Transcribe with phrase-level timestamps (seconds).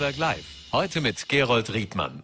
[0.00, 0.46] Vorarlberg Live.
[0.72, 2.22] Heute mit Gerold Riedmann.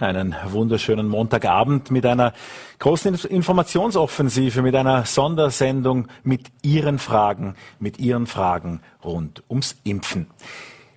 [0.00, 2.32] Einen wunderschönen Montagabend mit einer
[2.80, 10.26] großen Informationsoffensive, mit einer Sondersendung mit Ihren Fragen, mit Ihren Fragen rund ums Impfen.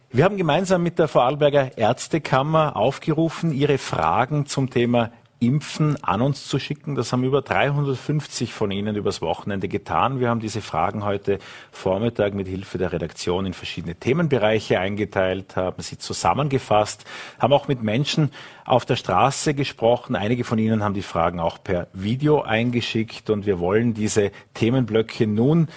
[0.10, 5.12] Wir haben gemeinsam mit der Vorarlberger Ärztekammer aufgerufen, Ihre Fragen zum Thema
[5.46, 6.96] Impfen an uns zu schicken.
[6.96, 10.20] Das haben über 350 von Ihnen übers Wochenende getan.
[10.20, 11.40] Wir haben diese Fragen heute
[11.72, 17.06] Vormittag mit Hilfe der Redaktion in verschiedene Themenbereiche eingeteilt, haben sie zusammengefasst,
[17.40, 18.32] haben auch mit Menschen
[18.66, 20.16] auf der Straße gesprochen.
[20.16, 25.28] Einige von Ihnen haben die Fragen auch per Video eingeschickt und wir wollen diese Themenblöcke
[25.28, 25.68] nun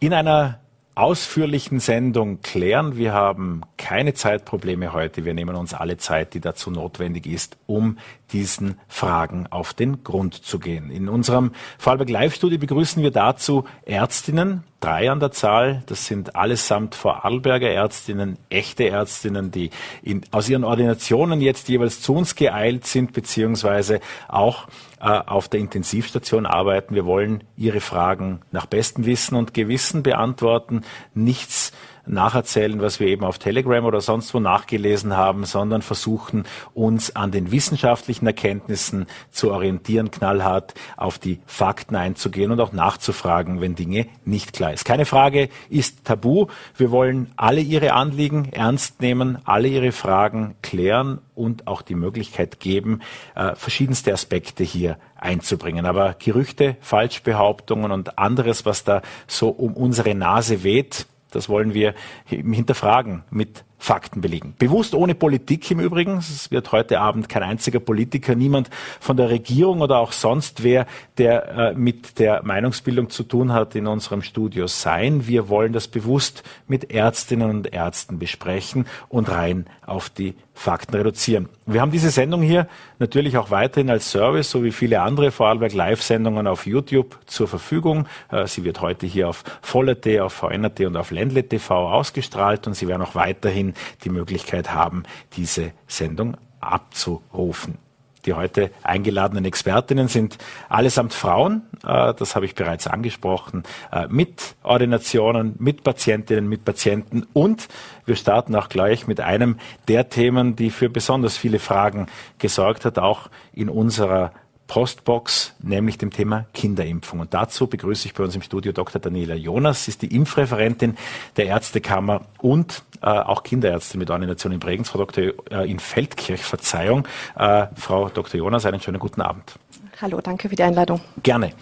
[0.00, 0.60] in einer
[0.94, 2.96] ausführlichen Sendung klären.
[2.96, 5.24] Wir haben keine Zeitprobleme heute.
[5.24, 7.98] Wir nehmen uns alle Zeit, die dazu notwendig ist, um
[8.32, 10.90] diesen Fragen auf den Grund zu gehen.
[10.90, 15.82] In unserem Vorarlberg Live-Studio begrüßen wir dazu Ärztinnen, drei an der Zahl.
[15.86, 19.70] Das sind allesamt Vorarlberger Ärztinnen, echte Ärztinnen, die
[20.02, 24.68] in, aus ihren Ordinationen jetzt jeweils zu uns geeilt sind, beziehungsweise auch
[25.04, 26.94] auf der Intensivstation arbeiten.
[26.94, 30.82] Wir wollen Ihre Fragen nach bestem Wissen und Gewissen beantworten.
[31.12, 31.72] Nichts
[32.06, 37.30] nacherzählen, was wir eben auf Telegram oder sonst wo nachgelesen haben, sondern versuchen, uns an
[37.30, 44.06] den wissenschaftlichen Erkenntnissen zu orientieren, knallhart auf die Fakten einzugehen und auch nachzufragen, wenn Dinge
[44.24, 44.84] nicht klar ist.
[44.84, 46.46] Keine Frage ist tabu.
[46.76, 52.60] Wir wollen alle Ihre Anliegen ernst nehmen, alle Ihre Fragen klären und auch die Möglichkeit
[52.60, 53.00] geben,
[53.34, 55.86] äh, verschiedenste Aspekte hier einzubringen.
[55.86, 61.94] Aber Gerüchte, Falschbehauptungen und anderes, was da so um unsere Nase weht, das wollen wir
[62.26, 64.54] hinterfragen mit Fakten belegen.
[64.58, 66.16] Bewusst ohne Politik im Übrigen.
[66.16, 70.86] Es wird heute Abend kein einziger Politiker, niemand von der Regierung oder auch sonst wer,
[71.18, 75.26] der äh, mit der Meinungsbildung zu tun hat, in unserem Studio sein.
[75.26, 81.48] Wir wollen das bewusst mit Ärztinnen und Ärzten besprechen und rein auf die Fakten reduzieren.
[81.66, 85.72] Wir haben diese Sendung hier natürlich auch weiterhin als Service, so wie viele andere Vorarlberg
[85.72, 88.06] Live-Sendungen auf YouTube zur Verfügung.
[88.30, 92.74] Äh, sie wird heute hier auf Voller.at, auf VNRT und auf Ländle TV ausgestrahlt und
[92.74, 95.04] Sie werden auch weiterhin die Möglichkeit haben,
[95.36, 97.83] diese Sendung abzurufen.
[98.26, 104.56] Die heute eingeladenen Expertinnen sind allesamt Frauen, äh, das habe ich bereits angesprochen, äh, mit
[104.62, 107.26] Ordinationen, mit Patientinnen, mit Patienten.
[107.32, 107.68] Und
[108.06, 109.58] wir starten auch gleich mit einem
[109.88, 112.06] der Themen, die für besonders viele Fragen
[112.38, 114.32] gesorgt hat, auch in unserer
[114.66, 117.20] Postbox, nämlich dem Thema Kinderimpfung.
[117.20, 119.00] Und dazu begrüße ich bei uns im Studio Dr.
[119.00, 119.84] Daniela Jonas.
[119.84, 120.96] Sie ist die Impfreferentin
[121.36, 124.88] der Ärztekammer und äh, auch Kinderärztin mit Ordination in Bregenz.
[124.88, 125.32] Frau Dr.
[125.50, 127.06] Äh, in Feldkirch, Verzeihung.
[127.36, 128.38] Äh, Frau Dr.
[128.38, 129.54] Jonas, einen schönen guten Abend.
[130.00, 131.00] Hallo, danke für die Einladung.
[131.22, 131.52] Gerne.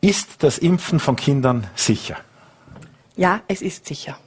[0.00, 2.16] Ist das Impfen von Kindern sicher?
[3.16, 4.18] Ja, es ist sicher.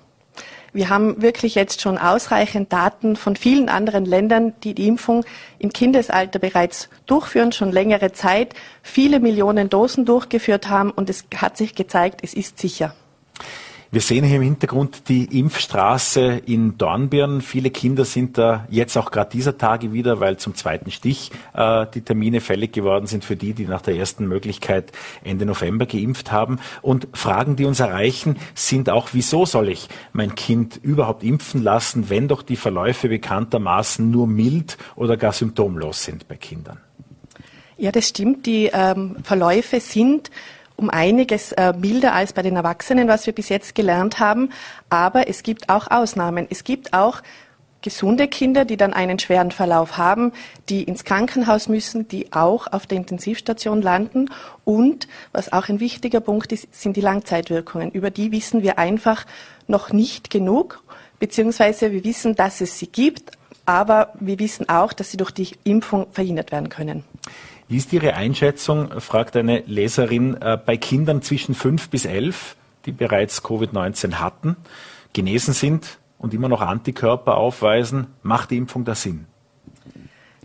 [0.75, 5.23] Wir haben wirklich jetzt schon ausreichend Daten von vielen anderen Ländern, die die Impfung
[5.57, 8.53] im Kindesalter bereits durchführen, schon längere Zeit,
[8.83, 12.93] viele Millionen Dosen durchgeführt haben und es hat sich gezeigt, es ist sicher.
[13.95, 17.39] Wir sehen hier im Hintergrund die Impfstraße in Dornbirn.
[17.39, 21.85] Viele Kinder sind da jetzt auch gerade dieser Tage wieder, weil zum zweiten Stich äh,
[21.93, 24.91] die Termine fällig geworden sind für die, die nach der ersten Möglichkeit
[25.23, 26.59] Ende November geimpft haben.
[26.81, 32.09] Und Fragen, die uns erreichen, sind auch, wieso soll ich mein Kind überhaupt impfen lassen,
[32.09, 36.81] wenn doch die Verläufe bekanntermaßen nur mild oder gar symptomlos sind bei Kindern?
[37.77, 38.45] Ja, das stimmt.
[38.45, 40.31] Die ähm, Verläufe sind
[40.77, 44.49] um einiges äh, milder als bei den Erwachsenen, was wir bis jetzt gelernt haben.
[44.89, 46.47] Aber es gibt auch Ausnahmen.
[46.49, 47.21] Es gibt auch
[47.85, 50.31] gesunde Kinder, die dann einen schweren Verlauf haben,
[50.69, 54.31] die ins Krankenhaus müssen, die auch auf der Intensivstation landen.
[54.63, 57.91] Und was auch ein wichtiger Punkt ist, sind die Langzeitwirkungen.
[57.91, 59.25] Über die wissen wir einfach
[59.67, 60.83] noch nicht genug,
[61.19, 63.31] beziehungsweise wir wissen, dass es sie gibt,
[63.67, 67.03] aber wir wissen auch, dass sie durch die Impfung verhindert werden können.
[67.67, 72.91] Wie ist Ihre Einschätzung, fragt eine Leserin, äh, bei Kindern zwischen fünf bis elf, die
[72.91, 74.55] bereits Covid-19 hatten,
[75.13, 79.25] genesen sind und immer noch Antikörper aufweisen, macht die Impfung da Sinn?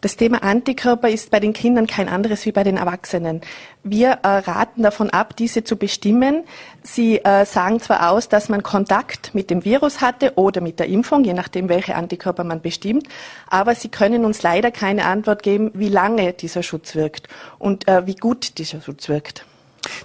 [0.00, 3.43] Das Thema Antikörper ist bei den Kindern kein anderes wie bei den Erwachsenen.
[3.82, 6.44] Wir äh, raten davon ab, diese zu bestimmen.
[6.82, 10.87] Sie äh, sagen zwar aus, dass man Kontakt mit dem Virus hatte oder mit der
[10.87, 13.08] Impfung, je nachdem, welche Antikörper man bestimmt,
[13.49, 18.06] aber sie können uns leider keine Antwort geben, wie lange dieser Schutz wirkt und äh,
[18.06, 19.44] wie gut dieser Schutz wirkt.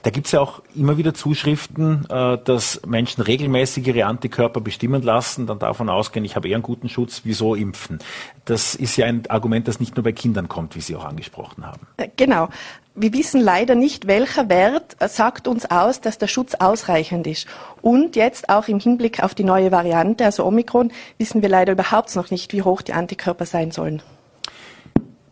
[0.03, 5.01] Da gibt es ja auch immer wieder Zuschriften, äh, dass Menschen regelmäßig ihre Antikörper bestimmen
[5.01, 7.99] lassen, dann davon ausgehen, ich habe eher einen guten Schutz, wieso impfen?
[8.45, 11.65] Das ist ja ein Argument, das nicht nur bei Kindern kommt, wie Sie auch angesprochen
[11.65, 11.87] haben.
[11.97, 12.49] Äh, genau.
[12.97, 17.45] Wir wissen leider nicht, welcher Wert sagt uns aus, dass der Schutz ausreichend ist.
[17.81, 22.15] Und jetzt auch im Hinblick auf die neue Variante, also Omikron, wissen wir leider überhaupt
[22.15, 24.01] noch nicht, wie hoch die Antikörper sein sollen.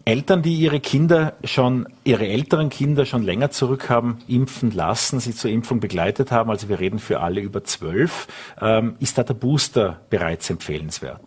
[0.05, 5.33] Eltern, die ihre Kinder schon, ihre älteren Kinder schon länger zurück haben impfen lassen, sie
[5.33, 8.27] zur Impfung begleitet haben, also wir reden für alle über zwölf,
[8.59, 11.21] ähm, ist da der Booster bereits empfehlenswert?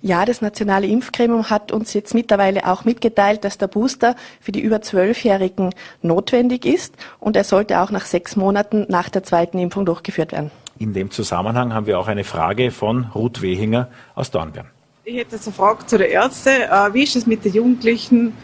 [0.00, 4.60] Ja, das nationale Impfgremium hat uns jetzt mittlerweile auch mitgeteilt, dass der Booster für die
[4.60, 9.86] über zwölfjährigen notwendig ist und er sollte auch nach sechs Monaten nach der zweiten Impfung
[9.86, 10.52] durchgeführt werden.
[10.78, 14.66] In dem Zusammenhang haben wir auch eine Frage von Ruth Wehinger aus Dornbirn.
[15.10, 16.50] Ich hätte jetzt eine Frage zu der Ärzte.
[16.50, 18.34] Äh, wie ist es mit den Jugendlichen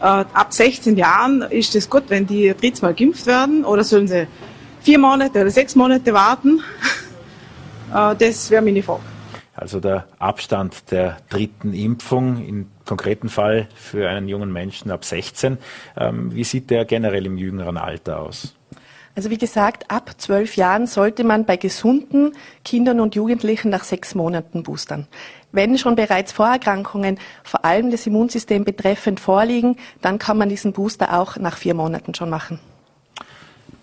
[0.00, 1.42] äh, ab 16 Jahren?
[1.42, 4.26] Ist es gut, wenn die drittes Mal geimpft werden oder sollen sie
[4.80, 6.62] vier Monate oder sechs Monate warten?
[7.94, 9.02] Äh, das wäre meine Frage.
[9.54, 15.58] Also der Abstand der dritten Impfung, im konkreten Fall für einen jungen Menschen ab 16.
[15.96, 18.56] Ähm, wie sieht der generell im jüngeren Alter aus?
[19.16, 22.32] Also wie gesagt, ab zwölf Jahren sollte man bei gesunden
[22.64, 25.06] Kindern und Jugendlichen nach sechs Monaten boostern.
[25.52, 31.16] Wenn schon bereits Vorerkrankungen, vor allem das Immunsystem betreffend, vorliegen, dann kann man diesen Booster
[31.16, 32.58] auch nach vier Monaten schon machen.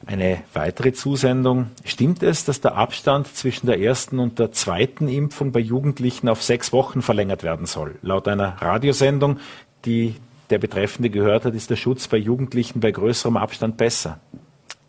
[0.05, 1.67] Eine weitere Zusendung.
[1.85, 6.43] Stimmt es, dass der Abstand zwischen der ersten und der zweiten Impfung bei Jugendlichen auf
[6.43, 7.95] sechs Wochen verlängert werden soll?
[8.01, 9.39] Laut einer Radiosendung,
[9.85, 10.15] die
[10.49, 14.19] der Betreffende gehört hat, ist der Schutz bei Jugendlichen bei größerem Abstand besser.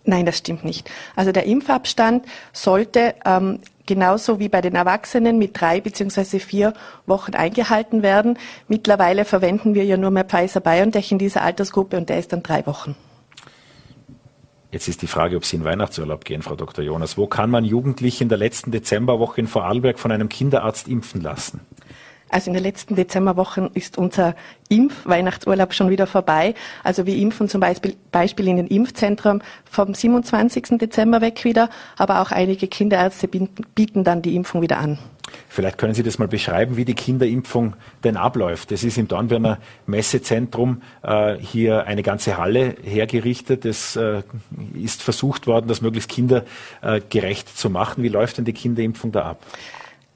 [0.04, 0.90] Nein, das stimmt nicht.
[1.14, 6.72] Also der Impfabstand sollte ähm, genauso wie bei den Erwachsenen mit drei beziehungsweise vier
[7.06, 8.38] Wochen eingehalten werden.
[8.69, 12.66] Mittlerweile verwenden wir ja nur mehr Pfizer-BioNTech in dieser Altersgruppe und der ist dann drei
[12.66, 12.96] Wochen.
[14.72, 16.82] Jetzt ist die Frage, ob Sie in Weihnachtsurlaub gehen, Frau Dr.
[16.82, 17.19] Jonas.
[17.19, 21.60] Wo kann man Jugendliche in der letzten Dezemberwoche in Vorarlberg von einem Kinderarzt impfen lassen?
[22.32, 24.34] Also in der letzten Dezemberwoche ist unser
[24.70, 26.55] Impfweihnachtsurlaub schon wieder vorbei.
[26.82, 30.79] Also wir impfen zum Beispiel, Beispiel in den Impfzentren vom 27.
[30.79, 31.69] Dezember weg wieder,
[31.99, 34.99] aber auch einige Kinderärzte bieten dann die Impfung wieder an.
[35.49, 37.75] Vielleicht können Sie das mal beschreiben, wie die Kinderimpfung
[38.05, 38.73] denn abläuft.
[38.73, 43.64] Es ist im Dornbirner Messezentrum äh, hier eine ganze Halle hergerichtet.
[43.64, 44.23] Es äh,
[44.75, 48.02] ist versucht worden, das möglichst kindergerecht äh, zu machen.
[48.02, 49.43] Wie läuft denn die Kinderimpfung da ab?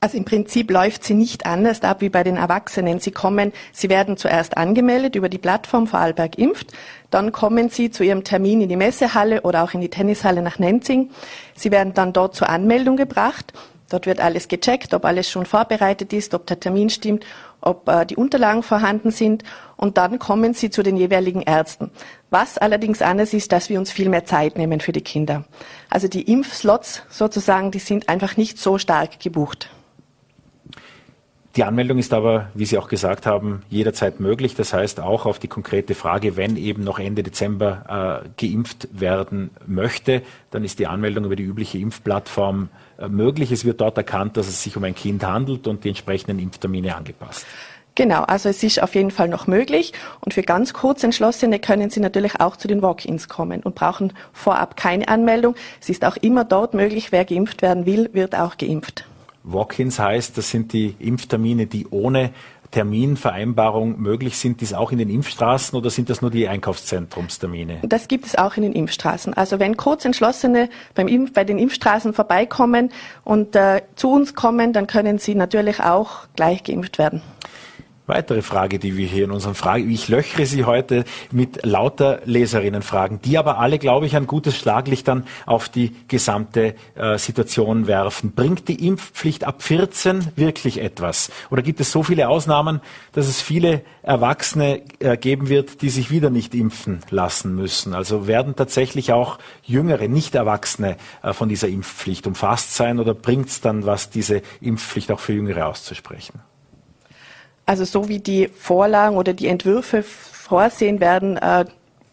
[0.06, 3.00] Also im Prinzip läuft sie nicht anders ab wie bei den Erwachsenen.
[3.00, 6.72] Sie kommen, sie werden zuerst angemeldet über die Plattform Vorarlberg impft,
[7.10, 10.60] dann kommen sie zu ihrem Termin in die Messehalle oder auch in die Tennishalle nach
[10.60, 11.10] Nenzing.
[11.56, 13.52] Sie werden dann dort zur Anmeldung gebracht.
[13.90, 17.26] Dort wird alles gecheckt, ob alles schon vorbereitet ist, ob der Termin stimmt,
[17.60, 19.42] ob äh, die Unterlagen vorhanden sind
[19.76, 21.90] und dann kommen sie zu den jeweiligen Ärzten.
[22.30, 25.42] Was allerdings anders ist, dass wir uns viel mehr Zeit nehmen für die Kinder.
[25.90, 29.68] Also die Impfslots sozusagen, die sind einfach nicht so stark gebucht.
[31.56, 34.54] Die Anmeldung ist aber, wie Sie auch gesagt haben, jederzeit möglich.
[34.54, 39.50] Das heißt auch auf die konkrete Frage, wenn eben noch Ende Dezember äh, geimpft werden
[39.66, 40.20] möchte,
[40.50, 42.68] dann ist die Anmeldung über die übliche Impfplattform
[42.98, 43.52] äh, möglich.
[43.52, 46.94] Es wird dort erkannt, dass es sich um ein Kind handelt und die entsprechenden Impftermine
[46.94, 47.46] angepasst.
[47.94, 49.94] Genau, also es ist auf jeden Fall noch möglich.
[50.20, 54.12] Und für ganz kurz Entschlossene können Sie natürlich auch zu den Walk-ins kommen und brauchen
[54.34, 55.54] vorab keine Anmeldung.
[55.80, 59.06] Es ist auch immer dort möglich, wer geimpft werden will, wird auch geimpft.
[59.46, 62.32] Walk-ins heißt, das sind die Impftermine, die ohne
[62.72, 67.78] Terminvereinbarung möglich sind, dies auch in den Impfstraßen oder sind das nur die Einkaufszentrumstermine?
[67.82, 69.34] Das gibt es auch in den Impfstraßen.
[69.34, 72.90] Also wenn Kurzentschlossene beim Impf bei den Impfstraßen vorbeikommen
[73.24, 77.22] und äh, zu uns kommen, dann können sie natürlich auch gleich geimpft werden.
[78.06, 83.20] Weitere Frage, die wir hier in unseren Fragen, ich löchere Sie heute mit lauter Leserinnenfragen,
[83.20, 88.30] die aber alle, glaube ich, ein gutes Schlaglicht dann auf die gesamte äh, Situation werfen.
[88.30, 91.32] Bringt die Impfpflicht ab 14 wirklich etwas?
[91.50, 96.08] Oder gibt es so viele Ausnahmen, dass es viele Erwachsene äh, geben wird, die sich
[96.08, 97.92] wieder nicht impfen lassen müssen?
[97.92, 103.48] Also werden tatsächlich auch jüngere, nicht Erwachsene äh, von dieser Impfpflicht umfasst sein oder bringt
[103.48, 106.40] es dann was, diese Impfpflicht auch für Jüngere auszusprechen?
[107.66, 111.64] Also so wie die Vorlagen oder die Entwürfe vorsehen werden, äh,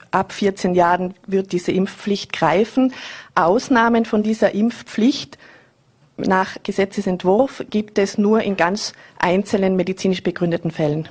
[0.10, 2.94] ab 14 Jahren wird diese Impfpflicht greifen.
[3.36, 5.38] Ausnahmen von dieser Impfpflicht
[6.18, 11.10] nach Gesetzesentwurf gibt es nur in ganz einzelnen medizinisch begründeten Fällen.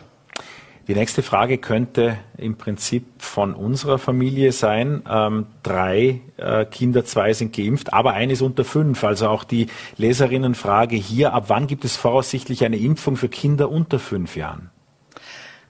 [0.93, 5.03] Die nächste Frage könnte im Prinzip von unserer Familie sein.
[5.11, 9.03] Ähm, drei äh, Kinder, zwei sind geimpft, aber eines unter fünf.
[9.03, 13.99] Also auch die Leserinnenfrage hier, ab wann gibt es voraussichtlich eine Impfung für Kinder unter
[13.99, 14.69] fünf Jahren?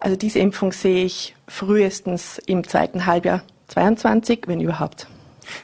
[0.01, 5.07] Also diese Impfung sehe ich frühestens im zweiten Halbjahr 22, wenn überhaupt.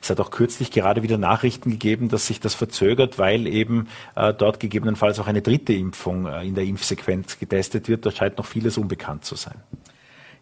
[0.02, 4.35] Es hat auch kürzlich gerade wieder Nachrichten gegeben, dass sich das verzögert, weil eben äh,
[4.35, 8.06] dort gegebenenfalls auch eine dritte Impfung äh, in der Impfsequenz getestet wird.
[8.06, 9.56] Da scheint noch vieles unbekannt zu sein.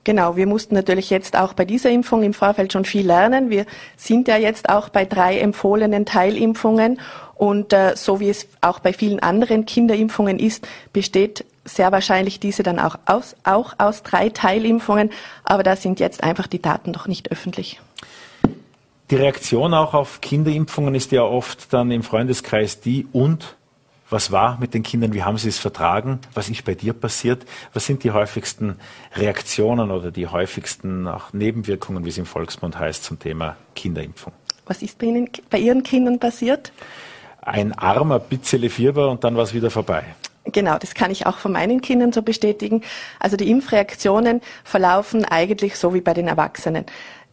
[0.06, 3.50] Genau, wir mussten natürlich jetzt auch bei dieser Impfung im Vorfeld schon viel lernen.
[3.50, 3.66] Wir
[3.96, 7.00] sind ja jetzt auch bei drei empfohlenen Teilimpfungen
[7.34, 12.62] und äh, so wie es auch bei vielen anderen Kinderimpfungen ist, besteht sehr wahrscheinlich diese
[12.62, 15.10] dann auch aus, auch aus drei Teilimpfungen,
[15.42, 17.80] aber da sind jetzt einfach die Daten noch nicht öffentlich.
[19.10, 23.56] Die Reaktion auch auf Kinderimpfungen ist ja oft dann im Freundeskreis die und
[24.10, 25.14] was war mit den Kindern?
[25.14, 26.20] Wie haben sie es vertragen?
[26.34, 27.44] Was ist bei dir passiert?
[27.72, 28.78] Was sind die häufigsten
[29.14, 34.32] Reaktionen oder die häufigsten auch Nebenwirkungen, wie es im Volksmund heißt, zum Thema Kinderimpfung?
[34.66, 36.72] Was ist bei, Ihnen, bei Ihren Kindern passiert?
[37.42, 40.04] Ein armer Bitzele Fieber und dann war es wieder vorbei.
[40.52, 42.82] Genau, das kann ich auch von meinen Kindern so bestätigen.
[43.18, 46.86] Also die Impfreaktionen verlaufen eigentlich so wie bei den Erwachsenen.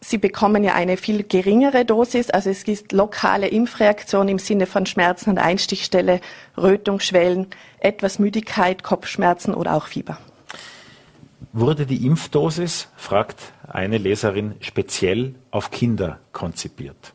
[0.06, 4.84] Sie bekommen ja eine viel geringere Dosis, also es gibt lokale Impfreaktionen im Sinne von
[4.84, 6.20] Schmerzen an der Einstichstelle,
[6.58, 7.46] Rötungsschwellen,
[7.78, 10.18] etwas Müdigkeit, Kopfschmerzen oder auch Fieber.
[11.54, 17.14] Wurde die Impfdosis, fragt eine Leserin, speziell auf Kinder konzipiert?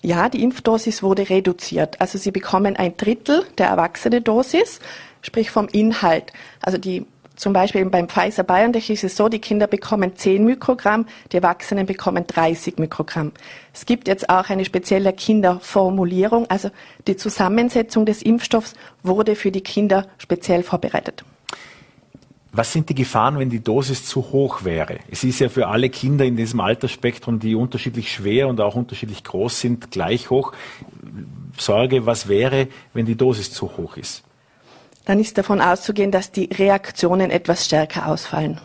[0.00, 2.00] Ja, die Impfdosis wurde reduziert.
[2.00, 4.80] Also sie bekommen ein Drittel der erwachsene Dosis,
[5.20, 6.32] sprich vom Inhalt.
[6.62, 7.04] Also die
[7.36, 11.86] zum Beispiel beim Pfizer BioNTech ist es so, die Kinder bekommen 10 Mikrogramm, die Erwachsenen
[11.86, 13.32] bekommen 30 Mikrogramm.
[13.72, 16.70] Es gibt jetzt auch eine spezielle Kinderformulierung, also
[17.06, 21.24] die Zusammensetzung des Impfstoffs wurde für die Kinder speziell vorbereitet.
[22.52, 25.00] Was sind die Gefahren, wenn die Dosis zu hoch wäre?
[25.10, 29.24] Es ist ja für alle Kinder in diesem Altersspektrum, die unterschiedlich schwer und auch unterschiedlich
[29.24, 30.52] groß sind, gleich hoch.
[31.58, 34.23] Sorge, was wäre, wenn die Dosis zu hoch ist?
[35.04, 38.60] Dann ist davon auszugehen, dass die Reaktionen etwas stärker ausfallen.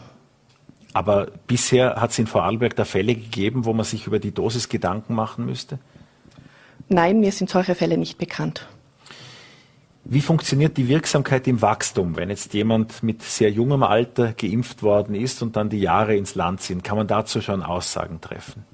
[0.93, 4.69] Aber bisher hat es in Vorarlberg da Fälle gegeben, wo man sich über die Dosis
[4.69, 5.79] Gedanken machen müsste?
[6.87, 8.67] Nein, mir sind solche Fälle nicht bekannt.
[10.05, 15.13] Wie funktioniert die Wirksamkeit im Wachstum, wenn jetzt jemand mit sehr jungem Alter geimpft worden
[15.13, 16.83] ist und dann die Jahre ins Land sind?
[16.83, 18.65] Kann man dazu schon Aussagen treffen?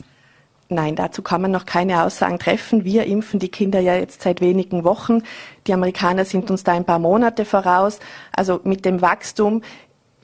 [0.68, 2.84] Nein, dazu kann man noch keine Aussagen treffen.
[2.84, 5.22] Wir impfen die Kinder ja jetzt seit wenigen Wochen.
[5.68, 8.00] Die Amerikaner sind uns da ein paar Monate voraus.
[8.36, 9.62] Also mit dem Wachstum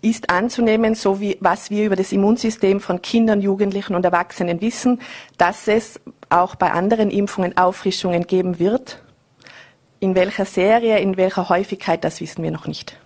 [0.01, 4.99] ist anzunehmen, so wie was wir über das Immunsystem von Kindern, Jugendlichen und Erwachsenen wissen,
[5.37, 9.03] dass es auch bei anderen Impfungen Auffrischungen geben wird.
[9.99, 13.00] In welcher Serie, in welcher Häufigkeit, das wissen wir noch nicht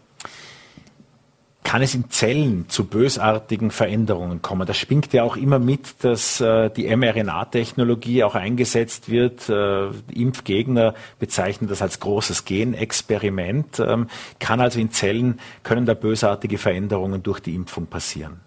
[1.65, 4.67] kann es in Zellen zu bösartigen Veränderungen kommen.
[4.67, 9.49] Das spingt ja auch immer mit, dass äh, die mRNA-Technologie auch eingesetzt wird.
[9.49, 13.79] Äh, Impfgegner bezeichnen das als großes Genexperiment.
[13.79, 14.07] Ähm,
[14.39, 18.39] kann also in Zellen, können da bösartige Veränderungen durch die Impfung passieren?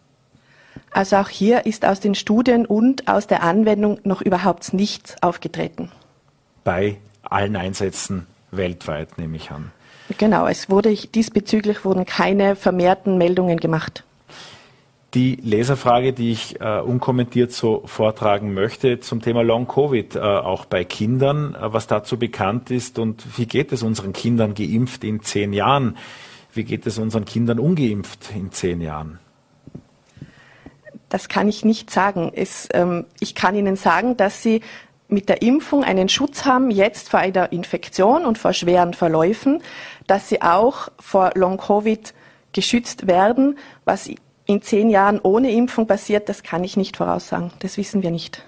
[0.93, 5.91] Also auch hier ist aus den Studien und aus der Anwendung noch überhaupt nichts aufgetreten.
[6.63, 9.73] Bei allen Einsätzen weltweit, nehme ich an.
[10.17, 14.05] Genau, es wurde diesbezüglich wurden keine vermehrten Meldungen gemacht.
[15.15, 20.67] Die Leserfrage, die ich äh, unkommentiert so vortragen möchte zum Thema Long Covid, äh, auch
[20.67, 25.23] bei Kindern, äh, was dazu bekannt ist und wie geht es unseren Kindern geimpft in
[25.23, 25.97] zehn Jahren?
[26.53, 29.19] Wie geht es unseren Kindern ungeimpft in zehn Jahren?
[31.09, 32.31] Das kann ich nicht sagen.
[32.35, 34.61] Es, ähm, ich kann Ihnen sagen, dass Sie
[35.09, 39.63] mit der Impfung einen Schutz haben, jetzt vor einer Infektion und vor schweren Verläufen,
[40.09, 42.13] dass sie auch vor Long-Covid
[42.53, 43.59] geschützt werden.
[43.85, 44.11] Was
[44.47, 47.53] in zehn Jahren ohne Impfung passiert, das kann ich nicht voraussagen.
[47.61, 48.43] Das wissen wir nicht.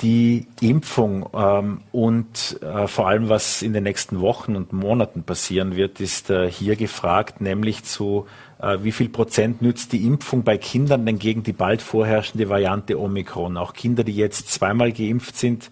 [0.00, 5.76] Die Impfung ähm, und äh, vor allem, was in den nächsten Wochen und Monaten passieren
[5.76, 8.26] wird, ist äh, hier gefragt, nämlich zu
[8.62, 12.98] äh, wie viel Prozent nützt die Impfung bei Kindern denn gegen die bald vorherrschende Variante
[12.98, 13.58] Omikron?
[13.58, 15.70] Auch Kinder, die jetzt zweimal geimpft sind,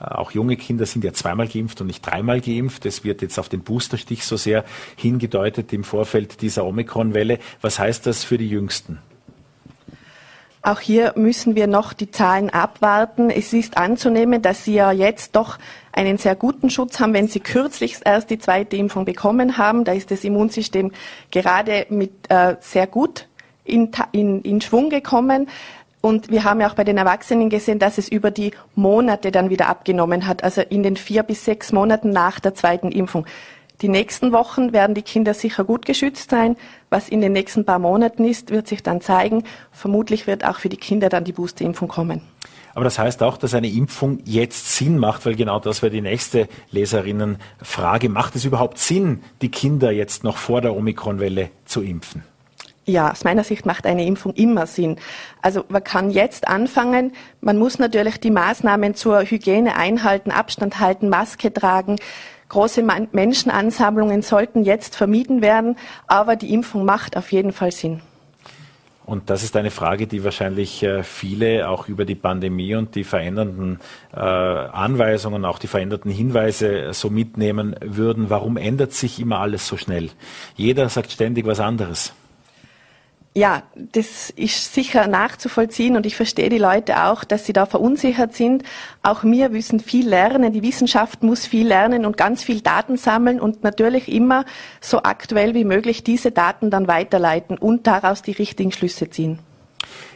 [0.00, 2.86] auch junge Kinder sind ja zweimal geimpft und nicht dreimal geimpft.
[2.86, 4.64] Es wird jetzt auf den Boosterstich so sehr
[4.96, 7.38] hingedeutet im Vorfeld dieser Omikron-Welle.
[7.60, 8.98] Was heißt das für die Jüngsten?
[10.62, 13.30] Auch hier müssen wir noch die Zahlen abwarten.
[13.30, 15.58] Es ist anzunehmen, dass Sie ja jetzt doch
[15.92, 19.84] einen sehr guten Schutz haben, wenn Sie kürzlich erst die zweite Impfung bekommen haben.
[19.84, 20.92] Da ist das Immunsystem
[21.30, 23.26] gerade mit äh, sehr gut
[23.64, 25.48] in, in, in Schwung gekommen.
[26.00, 29.50] Und wir haben ja auch bei den Erwachsenen gesehen, dass es über die Monate dann
[29.50, 33.26] wieder abgenommen hat, also in den vier bis sechs Monaten nach der zweiten Impfung.
[33.82, 36.56] Die nächsten Wochen werden die Kinder sicher gut geschützt sein.
[36.90, 39.44] Was in den nächsten paar Monaten ist, wird sich dann zeigen.
[39.72, 42.20] Vermutlich wird auch für die Kinder dann die Boosterimpfung kommen.
[42.74, 46.02] Aber das heißt auch, dass eine Impfung jetzt Sinn macht, weil genau das wäre die
[46.02, 48.08] nächste Leserinnenfrage.
[48.08, 52.22] Macht es überhaupt Sinn, die Kinder jetzt noch vor der Omikronwelle zu impfen?
[52.90, 54.96] Ja, aus meiner Sicht macht eine Impfung immer Sinn.
[55.42, 57.12] Also man kann jetzt anfangen.
[57.40, 61.96] Man muss natürlich die Maßnahmen zur Hygiene einhalten, Abstand halten, Maske tragen.
[62.48, 62.82] Große
[63.12, 65.76] Menschenansammlungen sollten jetzt vermieden werden,
[66.08, 68.00] aber die Impfung macht auf jeden Fall Sinn.
[69.06, 73.04] Und das ist eine Frage, die wahrscheinlich äh, viele auch über die Pandemie und die
[73.04, 73.78] verändernden
[74.12, 78.30] äh, Anweisungen, auch die veränderten Hinweise so mitnehmen würden.
[78.30, 80.10] Warum ändert sich immer alles so schnell?
[80.56, 82.14] Jeder sagt ständig was anderes.
[83.40, 88.34] Ja, das ist sicher nachzuvollziehen und ich verstehe die Leute auch, dass sie da verunsichert
[88.34, 88.64] sind.
[89.02, 93.40] Auch wir müssen viel lernen, die Wissenschaft muss viel lernen und ganz viel Daten sammeln
[93.40, 94.44] und natürlich immer
[94.82, 99.38] so aktuell wie möglich diese Daten dann weiterleiten und daraus die richtigen Schlüsse ziehen.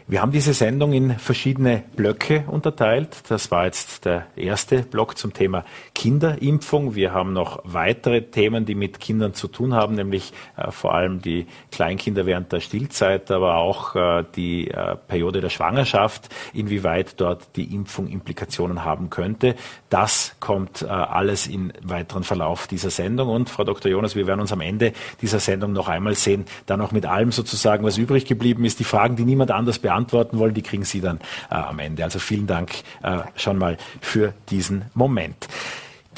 [0.06, 3.22] Wir haben diese Sendung in verschiedene Blöcke unterteilt.
[3.30, 6.94] Das war jetzt der erste Block zum Thema Kinderimpfung.
[6.94, 11.22] Wir haben noch weitere Themen, die mit Kindern zu tun haben, nämlich äh, vor allem
[11.22, 17.56] die Kleinkinder während der Stillzeit, aber auch äh, die äh, Periode der Schwangerschaft, inwieweit dort
[17.56, 19.54] die Impfung Implikationen haben könnte.
[19.88, 23.30] Das kommt äh, alles im weiteren Verlauf dieser Sendung.
[23.30, 23.90] Und Frau Dr.
[23.90, 24.92] Jonas, wir werden uns am Ende
[25.22, 28.84] dieser Sendung noch einmal sehen, dann auch mit allem sozusagen, was übrig geblieben ist, die
[28.84, 31.20] Fragen, die niemand anders beantwortet beantworten wollen, die kriegen Sie dann
[31.50, 32.02] äh, am Ende.
[32.02, 32.72] Also vielen Dank
[33.02, 35.48] äh, schon mal für diesen Moment.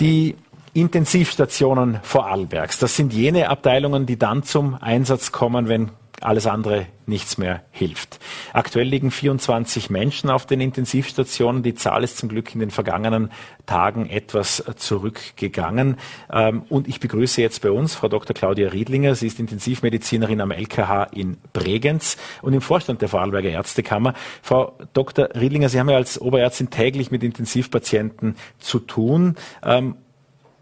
[0.00, 0.36] Die
[0.72, 6.86] Intensivstationen vor Arlbergs, das sind jene Abteilungen, die dann zum Einsatz kommen, wenn alles andere
[7.06, 8.18] nichts mehr hilft.
[8.52, 11.62] Aktuell liegen 24 Menschen auf den Intensivstationen.
[11.62, 13.30] Die Zahl ist zum Glück in den vergangenen
[13.66, 15.96] Tagen etwas zurückgegangen.
[16.32, 18.34] Ähm, und ich begrüße jetzt bei uns Frau Dr.
[18.34, 19.14] Claudia Riedlinger.
[19.14, 24.14] Sie ist Intensivmedizinerin am LKH in Bregenz und im Vorstand der Vorarlberger Ärztekammer.
[24.42, 25.28] Frau Dr.
[25.34, 29.36] Riedlinger, Sie haben ja als Oberärztin täglich mit Intensivpatienten zu tun.
[29.62, 29.96] Ähm,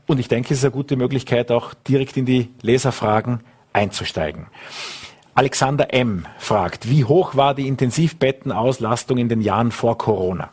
[0.06, 3.40] und ich denke, es ist eine gute Möglichkeit, auch direkt in die Leserfragen
[3.72, 4.46] einzusteigen.
[5.36, 6.26] Alexander M.
[6.38, 10.50] fragt, wie hoch war die Intensivbettenauslastung in den Jahren vor Corona?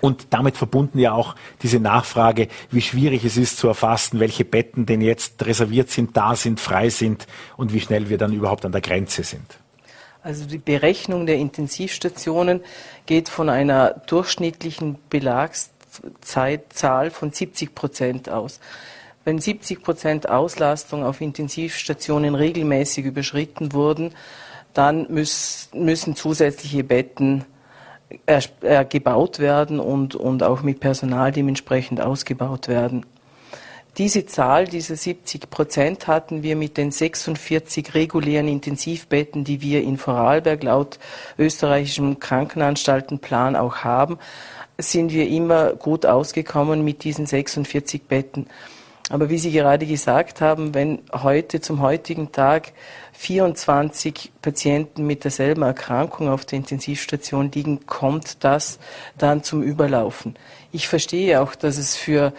[0.00, 4.86] Und damit verbunden ja auch diese Nachfrage, wie schwierig es ist zu erfassen, welche Betten
[4.86, 8.72] denn jetzt reserviert sind, da sind, frei sind und wie schnell wir dann überhaupt an
[8.72, 9.58] der Grenze sind.
[10.22, 12.62] Also die Berechnung der Intensivstationen
[13.06, 18.60] geht von einer durchschnittlichen Belagszeitzahl von 70 Prozent aus.
[19.24, 24.14] Wenn 70 Prozent Auslastung auf Intensivstationen regelmäßig überschritten wurden,
[24.74, 27.44] dann müssen zusätzliche Betten
[28.88, 33.06] gebaut werden und, und auch mit Personal dementsprechend ausgebaut werden.
[33.98, 39.98] Diese Zahl, diese 70 Prozent, hatten wir mit den 46 regulären Intensivbetten, die wir in
[39.98, 40.98] Vorarlberg laut
[41.38, 44.18] österreichischem Krankenanstaltenplan auch haben,
[44.78, 48.46] sind wir immer gut ausgekommen mit diesen 46 Betten.
[49.10, 52.72] Aber wie Sie gerade gesagt haben, wenn heute zum heutigen Tag
[53.14, 58.78] 24 Patienten mit derselben Erkrankung auf der Intensivstation liegen, kommt das
[59.18, 60.36] dann zum Überlaufen.
[60.70, 62.32] Ich verstehe auch, dass es für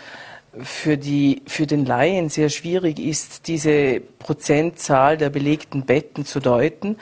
[0.62, 6.98] für, die, für den Laien sehr schwierig ist, diese Prozentzahl der belegten Betten zu deuten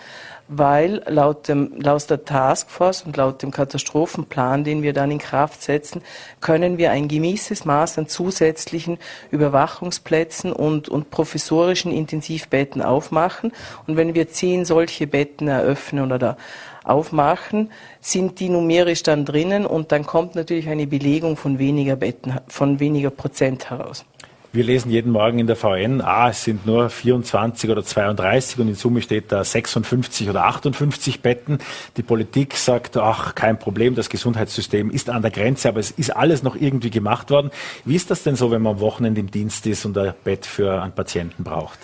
[0.54, 5.64] weil laut, dem, laut der Taskforce und laut dem Katastrophenplan, den wir dann in Kraft
[5.64, 6.02] setzen,
[6.42, 8.98] können wir ein gewisses Maß an zusätzlichen
[9.32, 13.54] Überwachungsplätzen und, und professorischen Intensivbetten aufmachen.
[13.88, 16.36] Und wenn wir zehn solche Betten eröffnen oder
[16.84, 22.40] aufmachen, sind die numerisch dann drinnen und dann kommt natürlich eine Belegung von weniger Betten,
[22.50, 24.04] von weniger Prozent heraus.
[24.54, 28.68] Wir lesen jeden Morgen in der VN, ah, es sind nur 24 oder 32 und
[28.68, 31.60] in Summe steht da 56 oder 58 Betten.
[31.96, 36.10] Die Politik sagt, ach, kein Problem, das Gesundheitssystem ist an der Grenze, aber es ist
[36.10, 37.50] alles noch irgendwie gemacht worden.
[37.86, 40.46] Wie ist das denn so, wenn man am Wochenende im Dienst ist und ein Bett
[40.46, 41.80] für einen Patienten braucht?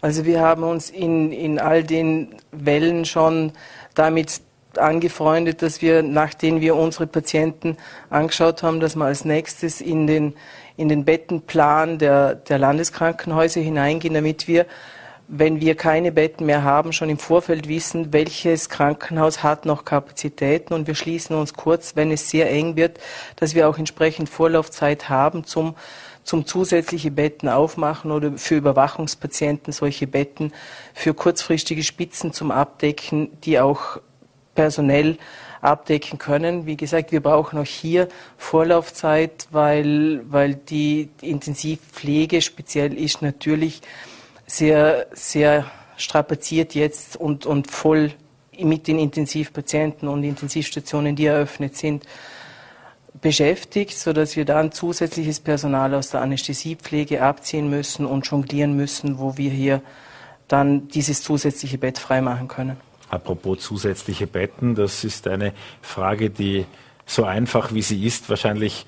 [0.00, 3.50] Also wir haben uns in, in all den Wellen schon
[3.96, 4.42] damit
[4.76, 7.76] angefreundet, dass wir, nachdem wir unsere Patienten
[8.10, 10.34] angeschaut haben, dass wir als nächstes in den
[10.82, 14.66] in den Bettenplan der, der Landeskrankenhäuser hineingehen, damit wir,
[15.28, 20.74] wenn wir keine Betten mehr haben, schon im Vorfeld wissen, welches Krankenhaus hat noch Kapazitäten.
[20.74, 22.98] Und wir schließen uns kurz, wenn es sehr eng wird,
[23.36, 25.76] dass wir auch entsprechend Vorlaufzeit haben zum
[26.24, 30.52] zum zusätzliche Betten aufmachen oder für Überwachungspatienten solche Betten
[30.94, 33.98] für kurzfristige Spitzen zum Abdecken, die auch
[34.54, 35.18] personell
[35.62, 36.66] abdecken können.
[36.66, 43.80] Wie gesagt, wir brauchen auch hier Vorlaufzeit, weil, weil die Intensivpflege speziell ist natürlich
[44.46, 45.64] sehr, sehr
[45.96, 48.12] strapaziert jetzt und, und voll
[48.58, 52.04] mit den Intensivpatienten und Intensivstationen, die eröffnet sind,
[53.20, 59.36] beschäftigt, sodass wir dann zusätzliches Personal aus der Anästhesiepflege abziehen müssen und jonglieren müssen, wo
[59.36, 59.80] wir hier
[60.48, 62.76] dann dieses zusätzliche Bett freimachen können.
[63.12, 66.64] Apropos zusätzliche Betten, das ist eine Frage, die
[67.04, 68.86] so einfach wie sie ist, wahrscheinlich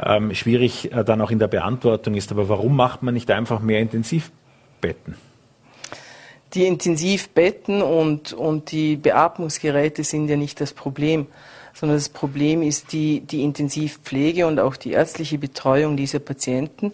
[0.00, 2.30] ähm, schwierig äh, dann auch in der Beantwortung ist.
[2.30, 5.16] Aber warum macht man nicht einfach mehr Intensivbetten?
[6.54, 11.26] Die Intensivbetten und, und die Beatmungsgeräte sind ja nicht das Problem,
[11.72, 16.92] sondern das Problem ist die, die Intensivpflege und auch die ärztliche Betreuung dieser Patienten.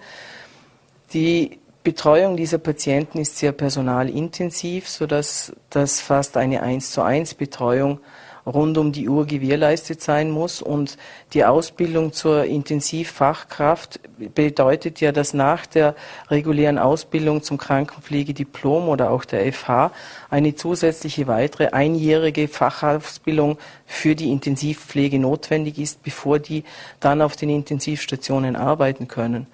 [1.12, 8.00] Die Betreuung dieser Patienten ist sehr personalintensiv, sodass das fast eine 1 zu 1 Betreuung
[8.46, 10.60] rund um die Uhr gewährleistet sein muss.
[10.60, 10.98] Und
[11.32, 14.00] die Ausbildung zur Intensivfachkraft
[14.34, 15.94] bedeutet ja, dass nach der
[16.28, 19.92] regulären Ausbildung zum Krankenpflegediplom oder auch der FH
[20.28, 26.64] eine zusätzliche weitere einjährige Fachausbildung für die Intensivpflege notwendig ist, bevor die
[27.00, 29.46] dann auf den Intensivstationen arbeiten können.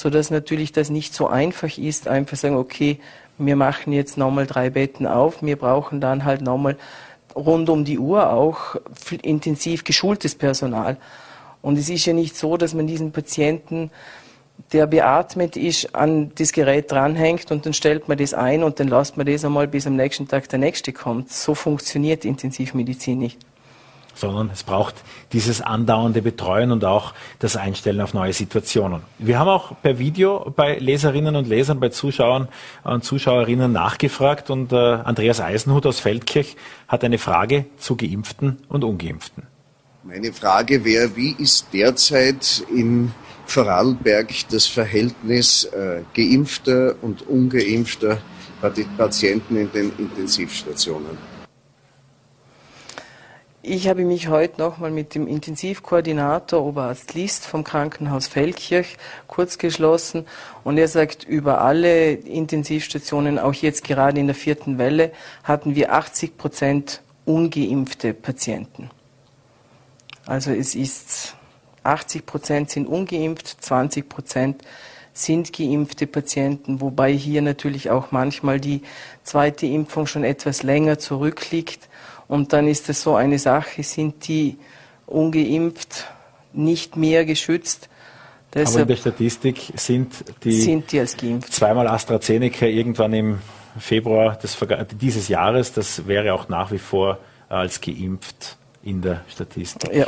[0.00, 3.00] Sodass natürlich das nicht so einfach ist, einfach sagen, okay,
[3.36, 6.78] wir machen jetzt nochmal drei Betten auf, wir brauchen dann halt nochmal
[7.36, 8.76] rund um die Uhr auch
[9.20, 10.96] intensiv geschultes Personal.
[11.60, 13.90] Und es ist ja nicht so, dass man diesen Patienten,
[14.72, 18.88] der beatmet ist, an das Gerät dranhängt und dann stellt man das ein und dann
[18.88, 21.30] lässt man das einmal, bis am nächsten Tag der nächste kommt.
[21.30, 23.49] So funktioniert Intensivmedizin nicht
[24.20, 24.94] sondern es braucht
[25.32, 29.02] dieses andauernde Betreuen und auch das Einstellen auf neue Situationen.
[29.18, 32.48] Wir haben auch per Video bei Leserinnen und Lesern, bei Zuschauern
[32.84, 36.56] und Zuschauerinnen nachgefragt und äh, Andreas Eisenhut aus Feldkirch
[36.86, 39.44] hat eine Frage zu Geimpften und Ungeimpften.
[40.02, 43.12] Meine Frage wäre, wie ist derzeit in
[43.46, 48.18] Vorarlberg das Verhältnis äh, geimpfter und ungeimpfter
[48.96, 51.29] Patienten in den Intensivstationen?
[53.62, 58.96] Ich habe mich heute nochmal mit dem Intensivkoordinator Oberarzt List vom Krankenhaus Feldkirch
[59.26, 60.24] kurz geschlossen
[60.64, 65.12] und er sagt, über alle Intensivstationen, auch jetzt gerade in der vierten Welle,
[65.44, 68.88] hatten wir 80 Prozent ungeimpfte Patienten.
[70.24, 71.36] Also es ist
[71.82, 74.62] 80 Prozent sind ungeimpft, 20 Prozent
[75.12, 78.80] sind geimpfte Patienten, wobei hier natürlich auch manchmal die
[79.22, 81.89] zweite Impfung schon etwas länger zurückliegt
[82.30, 84.56] und dann ist es so eine Sache, sind die
[85.06, 86.06] ungeimpft
[86.52, 87.88] nicht mehr geschützt.
[88.54, 90.12] Deshalb Aber in der Statistik sind
[90.44, 91.52] die, sind die als geimpft.
[91.52, 93.38] zweimal AstraZeneca irgendwann im
[93.78, 94.56] Februar des,
[95.00, 99.92] dieses Jahres, das wäre auch nach wie vor als geimpft in der Statistik.
[99.92, 100.06] Ja.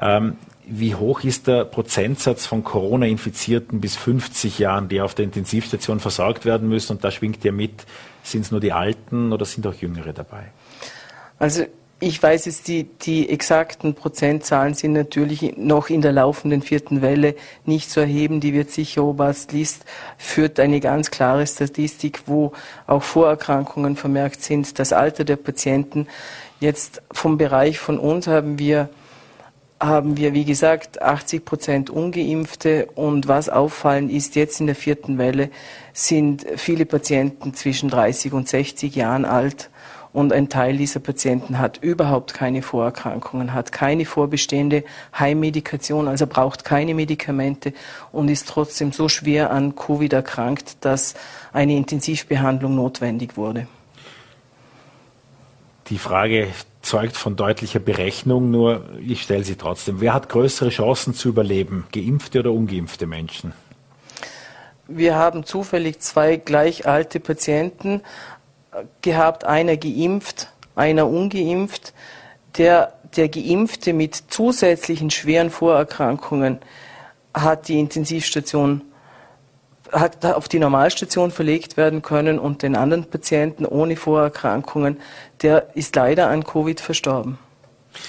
[0.00, 5.98] Ähm, wie hoch ist der Prozentsatz von Corona-Infizierten bis 50 Jahren, die auf der Intensivstation
[5.98, 6.92] versorgt werden müssen?
[6.92, 7.86] Und da schwingt ja mit,
[8.22, 10.52] sind es nur die Alten oder sind auch Jüngere dabei?
[11.38, 11.64] Also
[12.00, 17.34] ich weiß jetzt, die, die exakten Prozentzahlen sind natürlich noch in der laufenden vierten Welle
[17.64, 18.38] nicht zu erheben.
[18.38, 19.84] Die wird sicher Oberst List,
[20.16, 22.52] führt eine ganz klare Statistik, wo
[22.86, 26.06] auch Vorerkrankungen vermerkt sind, das Alter der Patienten.
[26.60, 28.90] Jetzt vom Bereich von uns haben wir,
[29.80, 32.86] haben wir, wie gesagt, 80 Prozent Ungeimpfte.
[32.94, 35.50] Und was auffallend ist, jetzt in der vierten Welle
[35.92, 39.68] sind viele Patienten zwischen 30 und 60 Jahren alt
[40.12, 44.84] und ein Teil dieser Patienten hat überhaupt keine Vorerkrankungen, hat keine vorbestehende
[45.18, 47.72] Heimmedikation, also braucht keine Medikamente
[48.12, 51.14] und ist trotzdem so schwer an Covid erkrankt, dass
[51.52, 53.66] eine Intensivbehandlung notwendig wurde.
[55.90, 56.48] Die Frage
[56.82, 60.00] zeugt von deutlicher Berechnung, nur ich stelle sie trotzdem.
[60.00, 63.52] Wer hat größere Chancen zu überleben, geimpfte oder ungeimpfte Menschen?
[64.86, 68.00] Wir haben zufällig zwei gleich alte Patienten,
[69.02, 71.92] gehabt, einer geimpft, einer ungeimpft.
[72.56, 76.58] Der, der Geimpfte mit zusätzlichen schweren Vorerkrankungen
[77.34, 78.82] hat die Intensivstation
[79.92, 85.00] hat auf die Normalstation verlegt werden können und den anderen Patienten ohne Vorerkrankungen,
[85.42, 87.38] der ist leider an Covid verstorben.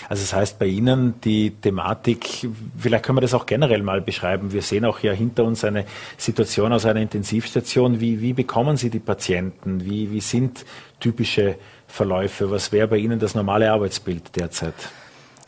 [0.08, 4.52] Also das heißt bei Ihnen die Thematik, vielleicht können wir das auch generell mal beschreiben.
[4.52, 5.86] Wir sehen auch ja hinter uns eine
[6.18, 8.00] Situation aus einer Intensivstation.
[8.00, 9.86] Wie, wie bekommen Sie die Patienten?
[9.86, 10.66] Wie, wie sind
[11.00, 11.56] typische
[11.88, 12.52] Verläufe?
[12.52, 14.76] Was wäre bei Ihnen das normale Arbeitsbild derzeit?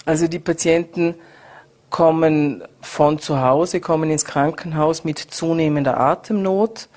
[0.06, 1.16] Also die Patienten
[1.90, 6.88] kommen von zu Hause, kommen ins Krankenhaus mit zunehmender Atemnot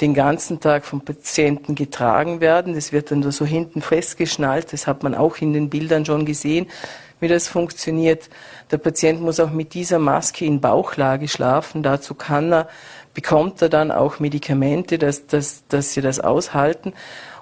[0.00, 2.74] den ganzen Tag vom Patienten getragen werden.
[2.74, 4.72] Das wird dann so hinten festgeschnallt.
[4.72, 6.66] Das hat man auch in den Bildern schon gesehen,
[7.20, 8.30] wie das funktioniert.
[8.72, 11.84] Der Patient muss auch mit dieser Maske in Bauchlage schlafen.
[11.84, 12.68] Dazu kann er,
[13.14, 16.94] bekommt er dann auch Medikamente, dass, dass, dass sie das aushalten.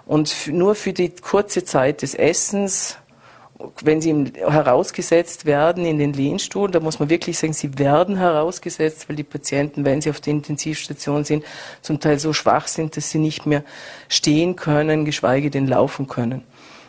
[0.04, 2.98] Und nur für die kurze Zeit des Essens
[3.82, 9.08] wenn sie herausgesetzt werden in den Lehnstuhl, da muss man wirklich sagen, sie werden herausgesetzt,
[9.08, 11.44] weil die Patienten, wenn sie auf der Intensivstation sind,
[11.80, 13.64] zum Teil so schwach sind, dass sie nicht mehr
[14.08, 16.42] stehen können, geschweige denn laufen können.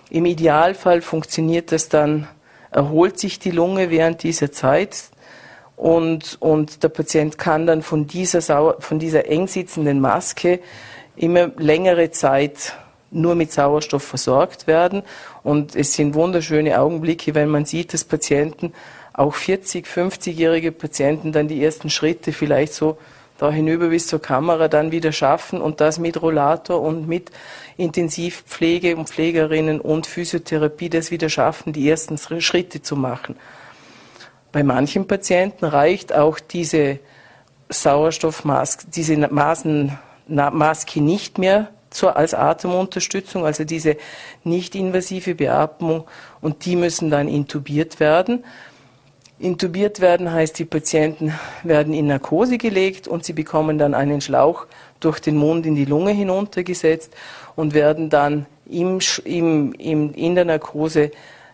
[0.10, 2.28] Im Idealfall funktioniert das dann,
[2.72, 5.12] erholt sich die Lunge während dieser Zeit
[5.76, 8.42] und, und der Patient kann dann von dieser,
[8.80, 10.60] von dieser eng sitzenden Maske
[11.16, 12.76] immer längere Zeit
[13.14, 15.04] nur mit Sauerstoff versorgt werden.
[15.44, 18.74] Und es sind wunderschöne Augenblicke, wenn man sieht, dass Patienten,
[19.14, 22.98] auch 40, 50-jährige Patienten, dann die ersten Schritte vielleicht so
[23.38, 27.32] da hinüber bis zur Kamera dann wieder schaffen und das mit Rollator und mit
[27.78, 33.36] Intensivpflege und Pflegerinnen und Physiotherapie das wieder schaffen, die ersten Schritte zu machen.
[34.52, 37.00] Bei manchen Patienten reicht auch diese
[37.70, 43.98] Sauerstoffmaske, diese Maske nicht mehr zur, als Atemunterstützung, also diese
[44.44, 46.06] nicht-invasive Beatmung
[46.42, 48.44] und die müssen dann intubiert werden.
[49.40, 54.68] Intubiert werden heißt, die Patienten werden in Narkose gelegt und sie bekommen dann einen Schlauch
[55.00, 57.14] durch den Mund in die Lunge hinuntergesetzt
[57.56, 61.12] und werden dann im, im, im, in der Narkose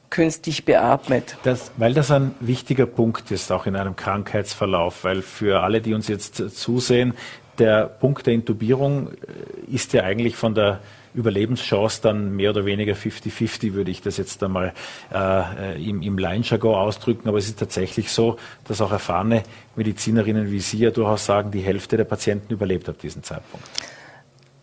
[0.10, 1.38] künstlich beatmet.
[1.44, 5.94] Das, weil das ein wichtiger Punkt ist, auch in einem Krankheitsverlauf, weil für alle, die
[5.94, 7.14] uns jetzt zusehen,
[7.60, 10.80] der Punkt der Intubierung äh, ist ja eigentlich von der
[11.14, 14.74] Überlebenschance dann mehr oder weniger 50-50, würde ich das jetzt einmal
[15.14, 17.28] äh, im, im Laienjargon ausdrücken.
[17.28, 19.44] Aber es ist tatsächlich so, dass auch erfahrene
[19.76, 23.68] Medizinerinnen wie Sie ja durchaus sagen, die Hälfte der Patienten überlebt ab diesem Zeitpunkt.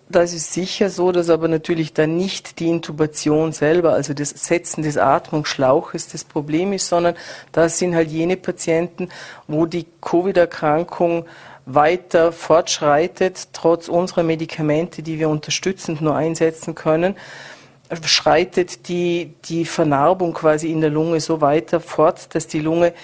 [0.09, 4.83] Das ist sicher so, dass aber natürlich dann nicht die Intubation selber, also das Setzen
[4.83, 7.17] des Atmungsschlauches das Problem ist, sondern
[7.51, 9.09] das sind halt jene Patienten,
[9.49, 11.27] wo die Covid-Erkrankung
[11.67, 17.17] weiter fortschreitet, trotz unserer Medikamente, die wir unterstützend nur einsetzen können,
[18.05, 22.95] schreitet die, die Vernarbung quasi in der Lunge so weiter fort, dass die Lunge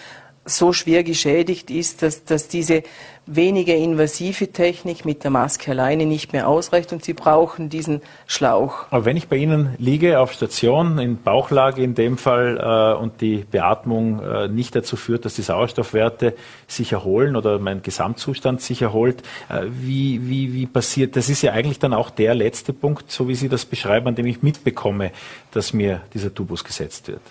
[0.44, 2.82] so schwer geschädigt ist, dass, dass diese
[3.26, 8.86] weniger invasive Technik mit der Maske alleine nicht mehr ausreicht und Sie brauchen diesen Schlauch.
[8.90, 13.20] Aber wenn ich bei Ihnen liege auf Station, in Bauchlage in dem Fall, äh, und
[13.20, 16.34] die Beatmung äh, nicht dazu führt, dass die Sauerstoffwerte
[16.66, 21.52] sich erholen oder mein Gesamtzustand sich erholt, äh, wie, wie, wie passiert, das ist ja
[21.52, 25.12] eigentlich dann auch der letzte Punkt, so wie Sie das beschreiben, an dem ich mitbekomme,
[25.52, 27.22] dass mir dieser Tubus gesetzt wird.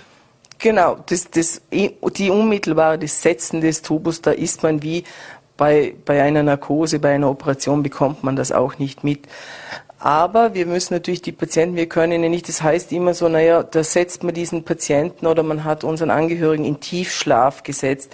[0.61, 5.03] Genau, das, das, die unmittelbare das Setzen des Tubus, da ist man wie
[5.61, 9.27] bei, bei einer Narkose, bei einer Operation bekommt man das auch nicht mit.
[9.99, 13.61] Aber wir müssen natürlich die Patienten, wir können ja nicht, das heißt immer so, naja,
[13.61, 18.11] da setzt man diesen Patienten oder man hat unseren Angehörigen in Tiefschlaf gesetzt.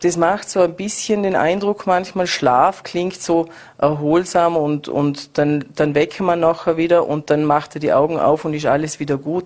[0.00, 5.66] Das macht so ein bisschen den Eindruck manchmal, Schlaf klingt so erholsam und, und dann,
[5.74, 9.00] dann wecke man nachher wieder und dann macht er die Augen auf und ist alles
[9.00, 9.44] wieder gut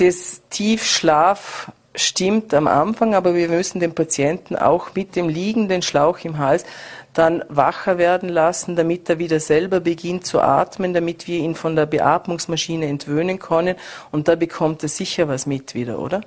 [0.00, 6.18] das Tiefschlaf stimmt am Anfang, aber wir müssen den Patienten auch mit dem liegenden Schlauch
[6.24, 6.64] im Hals
[7.12, 11.74] dann wacher werden lassen, damit er wieder selber beginnt zu atmen, damit wir ihn von
[11.74, 13.76] der Beatmungsmaschine entwöhnen können.
[14.12, 16.20] Und da bekommt er sicher was mit wieder, oder?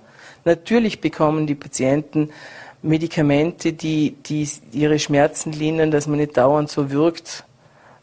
[0.43, 2.31] Natürlich bekommen die Patienten
[2.81, 7.45] Medikamente, die, die ihre Schmerzen lindern, dass man nicht dauernd so wirkt,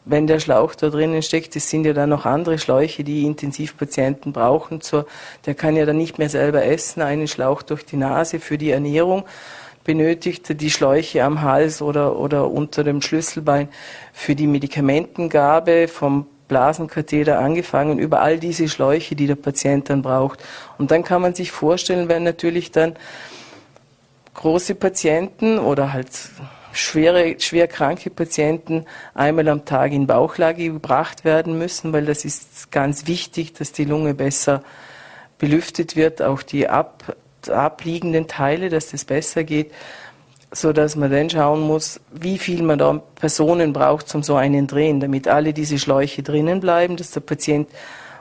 [0.05, 4.33] wenn der Schlauch da drinnen steckt, es sind ja dann noch andere Schläuche, die Intensivpatienten
[4.33, 4.81] brauchen.
[4.81, 5.05] Zur,
[5.45, 8.71] der kann ja dann nicht mehr selber essen, einen Schlauch durch die Nase für die
[8.71, 9.25] Ernährung
[9.83, 13.67] benötigt, die Schläuche am Hals oder, oder unter dem Schlüsselbein
[14.13, 20.43] für die Medikamentengabe vom Blasenkatheter angefangen, über all diese Schläuche, die der Patient dann braucht.
[20.77, 22.95] Und dann kann man sich vorstellen, wenn natürlich dann
[24.33, 26.09] große Patienten oder halt
[26.73, 32.71] schwere, schwer kranke Patienten einmal am Tag in Bauchlage gebracht werden müssen, weil das ist
[32.71, 34.63] ganz wichtig, dass die Lunge besser
[35.37, 37.15] belüftet wird, auch die ab,
[37.49, 39.71] abliegenden Teile, dass das besser geht,
[40.51, 44.67] so dass man dann schauen muss, wie viel man da Personen braucht zum so einen
[44.67, 47.69] drehen, damit alle diese Schläuche drinnen bleiben, dass der Patient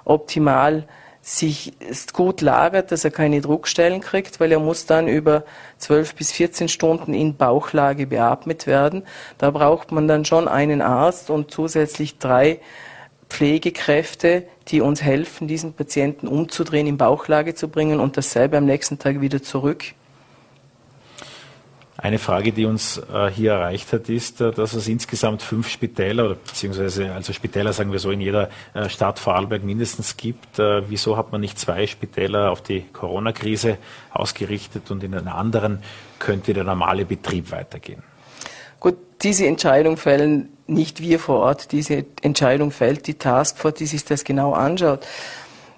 [0.04, 0.86] optimal
[1.22, 1.74] sich
[2.12, 5.44] gut lagert, dass er keine Druckstellen kriegt, weil er muss dann über
[5.78, 9.02] 12 bis 14 Stunden in Bauchlage beatmet werden.
[9.38, 12.61] Da braucht man dann schon einen Arzt und zusätzlich drei
[13.28, 18.98] Pflegekräfte, die uns helfen, diesen Patienten umzudrehen, in Bauchlage zu bringen und dasselbe am nächsten
[18.98, 19.85] Tag wieder zurück.
[22.02, 26.34] Eine Frage, die uns äh, hier erreicht hat, ist, äh, dass es insgesamt fünf Spitäler
[26.34, 30.58] beziehungsweise also Spitäler sagen wir so in jeder äh, Stadt Vorarlberg mindestens gibt.
[30.58, 33.76] Wieso hat man nicht zwei Spitäler auf die Corona-Krise
[34.12, 35.82] ausgerichtet und in einer anderen
[36.18, 38.02] könnte der normale Betrieb weitergehen?
[38.78, 41.72] Gut, diese Entscheidung fällen nicht wir vor Ort.
[41.72, 45.06] Diese Entscheidung fällt die Taskforce, die sich das genau anschaut.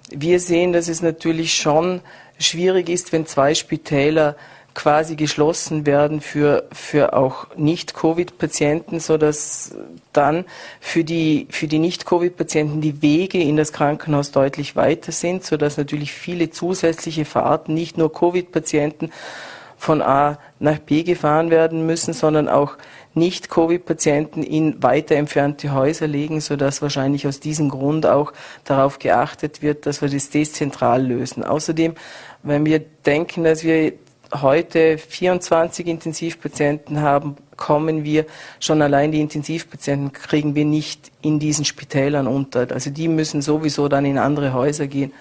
[0.09, 2.01] Wir sehen, dass es natürlich schon
[2.39, 4.37] schwierig ist, wenn zwei Spitäler
[4.73, 9.75] quasi geschlossen werden für, für auch Nicht-Covid-Patienten, sodass
[10.13, 10.45] dann
[10.79, 16.11] für die, für die Nicht-Covid-Patienten die Wege in das Krankenhaus deutlich weiter sind, sodass natürlich
[16.11, 19.11] viele zusätzliche Fahrten, nicht nur Covid-Patienten
[19.77, 22.77] von A nach B gefahren werden müssen, sondern auch
[23.15, 28.31] nicht-Covid-Patienten in weiter entfernte Häuser legen, sodass wahrscheinlich aus diesem Grund auch
[28.63, 31.43] darauf geachtet wird, dass wir das dezentral lösen.
[31.43, 31.95] Außerdem,
[32.43, 33.93] wenn wir denken, dass wir
[34.41, 38.25] heute 24 Intensivpatienten haben, kommen wir
[38.59, 42.67] schon allein die Intensivpatienten kriegen wir nicht in diesen Spitälern unter.
[42.71, 45.13] Also die müssen sowieso dann in andere Häuser gehen,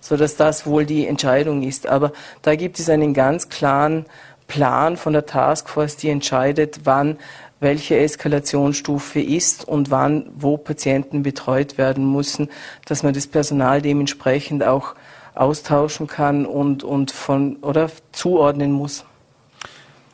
[0.00, 1.86] so dass das wohl die Entscheidung ist.
[1.86, 4.06] Aber da gibt es einen ganz klaren
[4.46, 7.18] Plan von der Taskforce, die entscheidet, wann
[7.60, 12.48] welche Eskalationsstufe ist und wann wo Patienten betreut werden müssen,
[12.86, 14.94] dass man das Personal dementsprechend auch
[15.38, 19.04] austauschen kann und, und von oder zuordnen muss.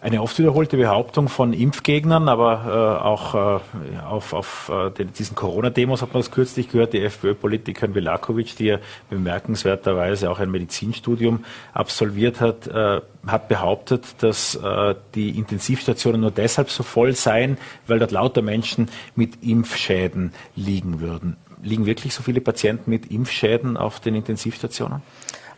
[0.05, 6.03] Eine oft wiederholte Behauptung von Impfgegnern, aber äh, auch äh, auf, auf äh, diesen Corona-Demos
[6.03, 12.43] hat man das kürzlich gehört, die FPÖ-Politikerin Velakovic, die ja bemerkenswerterweise auch ein Medizinstudium absolviert
[12.43, 17.57] hat, äh, hat behauptet, dass äh, die Intensivstationen nur deshalb so voll seien,
[17.87, 23.77] weil dort lauter Menschen mit Impfschäden liegen würden liegen wirklich so viele Patienten mit Impfschäden
[23.77, 25.03] auf den Intensivstationen?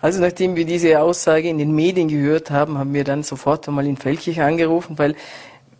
[0.00, 3.86] Also nachdem wir diese Aussage in den Medien gehört haben, haben wir dann sofort einmal
[3.86, 5.16] in Felchich angerufen, weil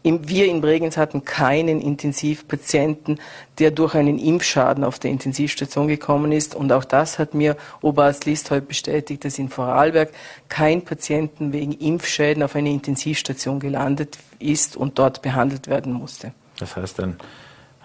[0.02, 3.20] wir in Bregenz hatten keinen Intensivpatienten,
[3.58, 6.54] der durch einen Impfschaden auf der Intensivstation gekommen ist.
[6.54, 10.12] Und auch das hat mir Oberarzt List heute bestätigt, dass in Vorarlberg
[10.48, 16.32] kein Patienten wegen Impfschäden auf einer Intensivstation gelandet ist und dort behandelt werden musste.
[16.58, 17.16] Das heißt, ein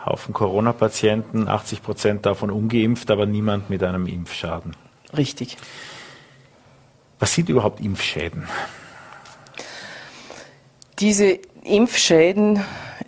[0.06, 4.76] Haufen Corona-Patienten, 80 Prozent davon ungeimpft, aber niemand mit einem Impfschaden.
[5.16, 5.58] Richtig.
[7.20, 8.48] Was sind überhaupt Impfschäden?
[11.00, 12.64] Diese Impfschäden,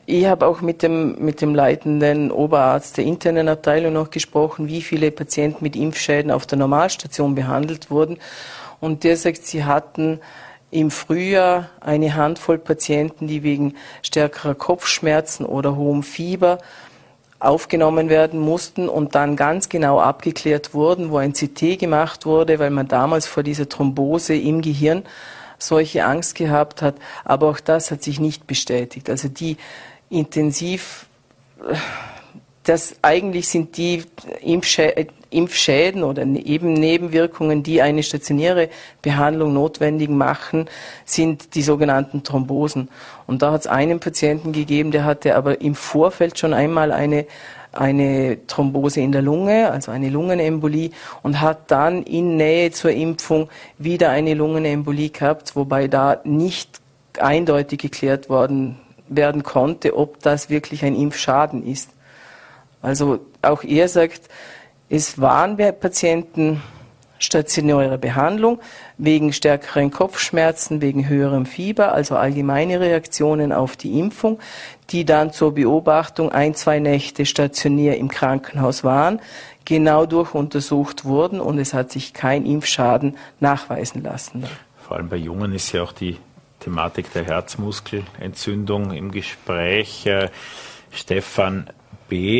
[0.06, 4.82] ich habe auch mit dem, mit dem leitenden Oberarzt der internen Abteilung noch gesprochen, wie
[4.82, 8.18] viele Patienten mit Impfschäden auf der Normalstation behandelt wurden.
[8.80, 10.20] Und der sagt, sie hatten
[10.74, 16.58] im Frühjahr eine Handvoll Patienten, die wegen stärkerer Kopfschmerzen oder hohem Fieber
[17.40, 22.72] aufgenommen werden mussten und dann ganz genau abgeklärt wurden, wo ein CT gemacht wurde, weil
[22.72, 25.04] man damals vor dieser Thrombose im Gehirn
[25.60, 26.96] solche Angst gehabt hat.
[27.24, 29.10] Aber auch das hat sich nicht bestätigt.
[29.10, 29.58] Also die
[30.10, 31.06] intensiv,
[32.64, 34.04] das eigentlich sind die
[34.42, 38.70] Impfschäden oder ne-, eben Nebenwirkungen, die eine stationäre
[39.02, 40.70] Behandlung notwendig machen,
[41.06, 42.90] sind die sogenannten Thrombosen.
[43.28, 47.26] Und da hat es einen Patienten gegeben, der hatte aber im Vorfeld schon einmal eine
[47.74, 50.92] eine Thrombose in der Lunge, also eine Lungenembolie,
[51.24, 53.50] und hat dann in Nähe zur Impfung
[53.80, 56.82] wieder eine Lungenembolie gehabt, wobei da nicht
[57.20, 61.90] eindeutig geklärt worden werden konnte, ob das wirklich ein Impfschaden ist.
[62.84, 64.30] Also auch er sagt,
[64.90, 66.62] es waren Patienten
[67.18, 68.60] stationäre Behandlung
[68.98, 74.40] wegen stärkeren Kopfschmerzen, wegen höherem Fieber, also allgemeine Reaktionen auf die Impfung,
[74.90, 79.22] die dann zur Beobachtung ein, zwei Nächte stationär im Krankenhaus waren,
[79.66, 84.44] genau durchuntersucht wurden und es hat sich kein Impfschaden nachweisen lassen.
[84.78, 86.18] Vor allem bei Jungen ist ja auch die
[86.60, 90.06] Thematik der Herzmuskelentzündung im Gespräch.
[90.06, 90.30] Äh,
[90.92, 91.70] Stefan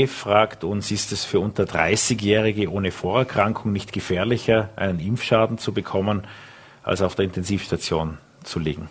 [0.08, 6.28] Fragt uns, ist es für unter 30-Jährige ohne Vorerkrankung nicht gefährlicher, einen Impfschaden zu bekommen,
[6.84, 8.90] als auf der Intensivstation zu liegen?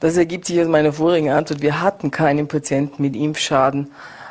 [0.00, 1.62] Das ergibt sich aus meiner vorigen Antwort.
[1.62, 3.90] Wir hatten keinen Patienten mit Impfschaden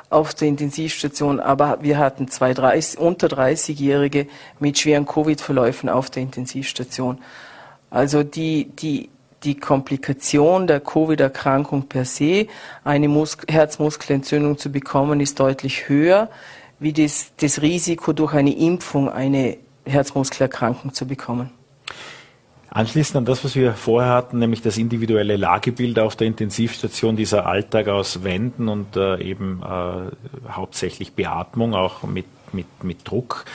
[0.10, 4.28] auf der Intensivstation, aber wir hatten zwei 30, unter 30-Jährige
[4.60, 7.20] mit schweren Covid-Verläufen auf der Intensivstation.
[7.90, 9.10] Also die, die,
[9.44, 12.48] die Komplikation der Covid-Erkrankung per se,
[12.84, 16.30] eine Mus Herzmuskelentzündung zu bekommen, ist deutlich höher,
[16.80, 21.52] wie das, das Risiko durch eine Impfung eine Herzmuskelerkrankung zu bekommen.
[22.74, 27.46] Anschließend an das, was wir vorher hatten, nämlich das individuelle Lagebild auf der Intensivstation, dieser
[27.46, 33.46] Alltag aus Wänden und äh, eben äh, hauptsächlich Beatmung, auch mit, mit, mit Druck.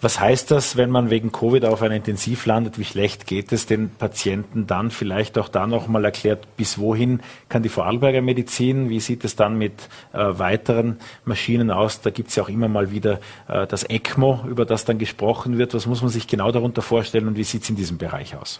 [0.00, 2.78] Was heißt das, wenn man wegen Covid auf einer Intensiv landet?
[2.78, 4.90] Wie schlecht geht es den Patienten dann?
[4.90, 7.20] Vielleicht auch da nochmal erklärt, bis wohin
[7.50, 8.88] kann die Vorarlberger Medizin?
[8.88, 12.00] Wie sieht es dann mit äh, weiteren Maschinen aus?
[12.00, 15.58] Da gibt es ja auch immer mal wieder äh, das ECMO, über das dann gesprochen
[15.58, 15.74] wird.
[15.74, 18.58] Was muss man sich genau darunter vorstellen und wie sieht es in diesem Bereich aus?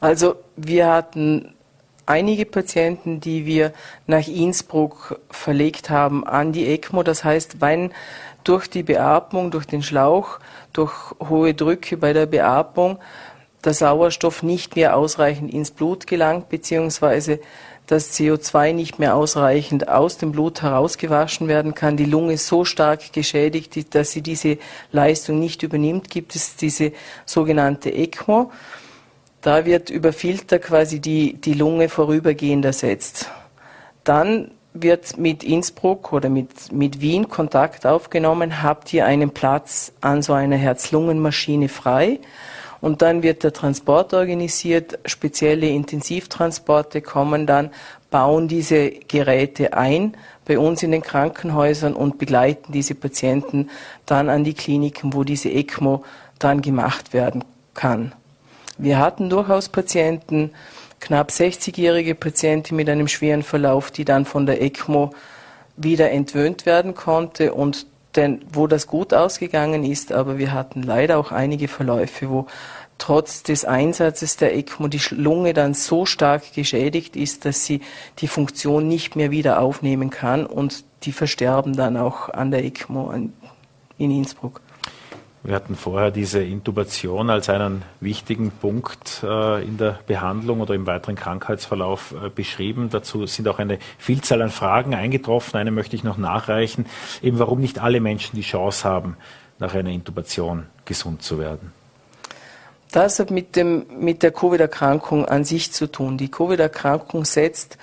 [0.00, 1.54] Also wir hatten
[2.06, 3.72] einige Patienten, die wir
[4.06, 7.02] nach Innsbruck verlegt haben an die ECMO.
[7.02, 7.92] Das heißt, wenn
[8.44, 10.38] durch die Beatmung, durch den Schlauch,
[10.72, 10.92] durch
[11.28, 12.98] hohe Drücke bei der Beatmung
[13.64, 17.40] der Sauerstoff nicht mehr ausreichend ins Blut gelangt, beziehungsweise
[17.86, 23.12] das CO2 nicht mehr ausreichend aus dem Blut herausgewaschen werden kann, die Lunge so stark
[23.12, 24.58] geschädigt, dass sie diese
[24.90, 26.92] Leistung nicht übernimmt, gibt es diese
[27.26, 28.50] sogenannte ECMO.
[29.42, 33.30] Da wird über Filter quasi die, die Lunge vorübergehend ersetzt.
[34.02, 40.20] Dann wird mit Innsbruck oder mit, mit Wien Kontakt aufgenommen, habt ihr einen Platz an
[40.20, 42.18] so einer Herz-Lungen-Maschine frei.
[42.80, 47.70] Und dann wird der Transport organisiert, spezielle Intensivtransporte kommen dann,
[48.10, 53.70] bauen diese Geräte ein bei uns in den Krankenhäusern und begleiten diese Patienten
[54.04, 56.04] dann an die Kliniken, wo diese ECMO
[56.38, 58.12] dann gemacht werden kann.
[58.76, 60.50] Wir hatten durchaus Patienten,
[61.04, 65.10] knapp 60-jährige Patientin mit einem schweren Verlauf, die dann von der ECMO
[65.76, 67.86] wieder entwöhnt werden konnte und
[68.16, 72.46] denn, wo das gut ausgegangen ist, aber wir hatten leider auch einige Verläufe, wo
[72.96, 77.80] trotz des Einsatzes der ECMO die Lunge dann so stark geschädigt ist, dass sie
[78.20, 83.12] die Funktion nicht mehr wieder aufnehmen kann und die versterben dann auch an der ECMO
[83.12, 83.32] in
[84.10, 84.60] Innsbruck.
[85.46, 90.86] Wir hatten vorher diese Intubation als einen wichtigen Punkt äh, in der Behandlung oder im
[90.86, 92.88] weiteren Krankheitsverlauf äh, beschrieben.
[92.90, 95.60] Dazu sind auch eine Vielzahl an Fragen eingetroffen.
[95.60, 96.86] Eine möchte ich noch nachreichen,
[97.22, 99.18] eben warum nicht alle Menschen die Chance haben,
[99.58, 101.74] nach einer Intubation gesund zu werden.
[102.90, 106.16] Das hat mit, dem, mit der Covid-Erkrankung an sich zu tun.
[106.16, 107.76] Die Covid-Erkrankung setzt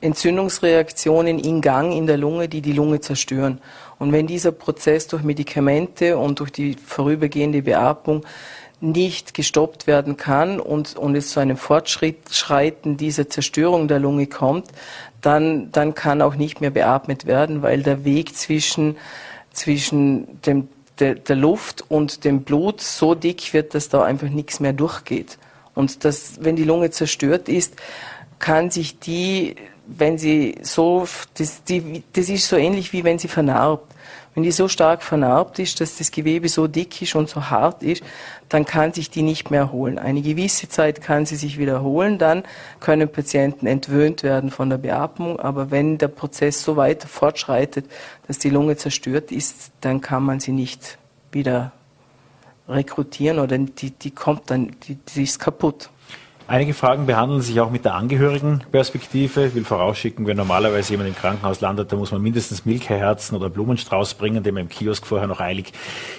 [0.00, 3.60] Entzündungsreaktionen in Gang in der Lunge, die die Lunge zerstören.
[4.00, 8.24] Und wenn dieser Prozess durch Medikamente und durch die vorübergehende Beatmung
[8.80, 14.68] nicht gestoppt werden kann und, und es zu einem Fortschreiten dieser Zerstörung der Lunge kommt,
[15.20, 18.96] dann, dann kann auch nicht mehr beatmet werden, weil der Weg zwischen,
[19.52, 24.60] zwischen dem, der, der Luft und dem Blut so dick wird, dass da einfach nichts
[24.60, 25.36] mehr durchgeht.
[25.74, 27.76] Und das, wenn die Lunge zerstört ist,
[28.38, 29.56] kann sich die
[29.98, 33.94] wenn sie so, das, die, das ist so ähnlich wie wenn sie vernarbt.
[34.34, 37.82] Wenn die so stark vernarbt ist, dass das Gewebe so dick ist und so hart
[37.82, 38.04] ist,
[38.48, 39.98] dann kann sich die nicht mehr erholen.
[39.98, 42.44] Eine gewisse Zeit kann sie sich wiederholen, dann
[42.78, 45.40] können Patienten entwöhnt werden von der Beatmung.
[45.40, 47.86] Aber wenn der Prozess so weit fortschreitet,
[48.28, 50.98] dass die Lunge zerstört ist, dann kann man sie nicht
[51.32, 51.72] wieder
[52.68, 55.90] rekrutieren oder die, die kommt dann, die, die ist kaputt.
[56.50, 59.46] Einige Fragen behandeln sich auch mit der Angehörigenperspektive.
[59.46, 63.48] Ich will vorausschicken, wenn normalerweise jemand im Krankenhaus landet, da muss man mindestens Milchherzen oder
[63.48, 65.72] Blumenstrauß bringen, den man im Kiosk vorher noch eilig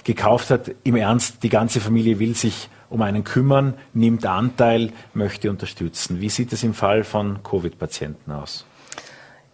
[0.06, 0.72] gekauft hat.
[0.86, 6.22] Im Ernst, die ganze Familie will sich um einen kümmern, nimmt Anteil, möchte unterstützen.
[6.22, 8.66] Wie sieht es im Fall von Covid-Patienten aus?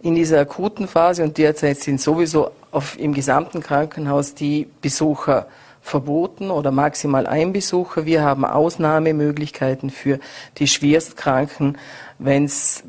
[0.03, 5.47] In dieser akuten Phase und derzeit sind sowieso auf, im gesamten Krankenhaus die Besucher
[5.88, 8.05] verboten oder maximal ein Besucher.
[8.05, 10.19] Wir haben Ausnahmemöglichkeiten für
[10.57, 11.77] die Schwerstkranken,
[12.19, 12.83] wenn es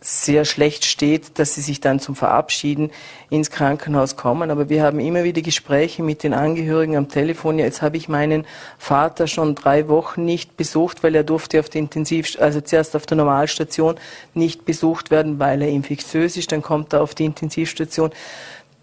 [0.00, 2.90] sehr schlecht steht, dass sie sich dann zum Verabschieden
[3.30, 4.50] ins Krankenhaus kommen.
[4.50, 7.58] Aber wir haben immer wieder Gespräche mit den Angehörigen am Telefon.
[7.58, 8.46] Ja, jetzt habe ich meinen
[8.78, 13.06] Vater schon drei Wochen nicht besucht, weil er durfte auf der Intensiv, also zuerst auf
[13.06, 13.96] der Normalstation
[14.34, 16.52] nicht besucht werden, weil er infektiös ist.
[16.52, 18.10] Dann kommt er auf die Intensivstation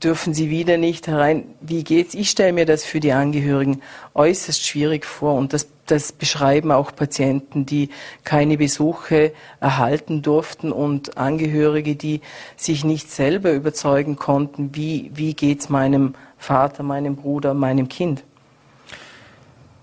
[0.03, 1.55] dürfen sie wieder nicht herein.
[1.59, 2.13] Wie geht's?
[2.13, 3.81] Ich stelle mir das für die Angehörigen
[4.13, 7.89] äußerst schwierig vor und das, das beschreiben auch Patienten, die
[8.23, 12.21] keine Besuche erhalten durften und Angehörige, die
[12.55, 18.23] sich nicht selber überzeugen konnten, wie, wie geht's meinem Vater, meinem Bruder, meinem Kind.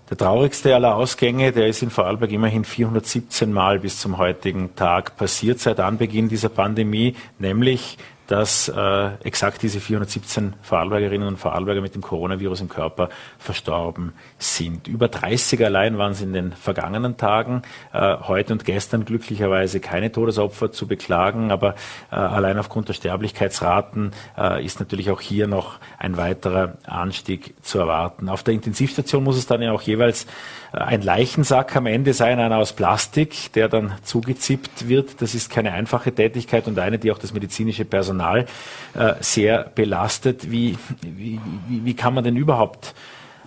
[0.09, 5.17] Der traurigste aller Ausgänge, der ist in Vorarlberg immerhin 417 Mal bis zum heutigen Tag
[5.17, 7.97] passiert seit Anbeginn dieser Pandemie, nämlich
[8.27, 14.87] dass äh, exakt diese 417 Vorarlbergerinnen und Vorarlberger mit dem Coronavirus im Körper verstorben sind.
[14.87, 17.61] Über 30 allein waren es in den vergangenen Tagen.
[17.93, 21.75] Äh, heute und gestern glücklicherweise keine Todesopfer zu beklagen, aber
[22.11, 27.79] äh, allein aufgrund der Sterblichkeitsraten äh, ist natürlich auch hier noch ein weiterer Anstieg zu
[27.79, 28.29] erwarten.
[28.29, 30.25] Auf der Intensivstation muss es dann ja auch jeweils
[30.73, 35.21] äh, ein Leichensack am Ende sein, einer aus Plastik, der dann zugezippt wird.
[35.21, 40.51] Das ist keine einfache Tätigkeit und eine, die auch das medizinische Personal äh, sehr belastet.
[40.51, 42.93] Wie, wie, wie, wie kann man denn überhaupt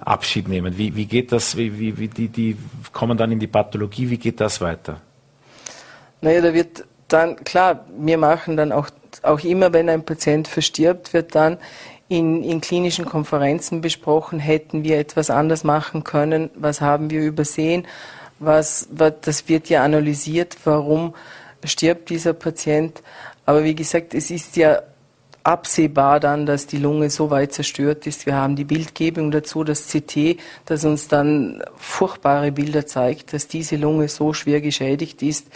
[0.01, 0.79] Abschied nehmen?
[0.79, 1.57] Wie, wie geht das?
[1.57, 2.57] Wie, wie, wie die, die
[2.93, 4.11] kommen dann in die Pathologie?
[4.11, 5.01] Wie geht das weiter?
[6.21, 8.89] Naja, da wird dann, klar, wir machen dann auch,
[9.23, 11.59] auch immer, wenn ein Patient verstirbt, wird dann
[12.09, 17.87] in, in klinischen Konferenzen besprochen, hätten wir etwas anders machen können, was haben wir übersehen,
[18.39, 21.15] was, was das wird ja analysiert, warum
[21.65, 23.03] stirbt dieser Patient.
[23.49, 24.83] Aber wie gesagt, es ist ja
[25.43, 28.27] absehbar dann, dass die Lunge so weit zerstört ist.
[28.27, 30.37] Wir haben die Bildgebung dazu, das CT,
[30.67, 35.47] das uns dann furchtbare Bilder zeigt, dass diese Lunge so schwer geschädigt ist.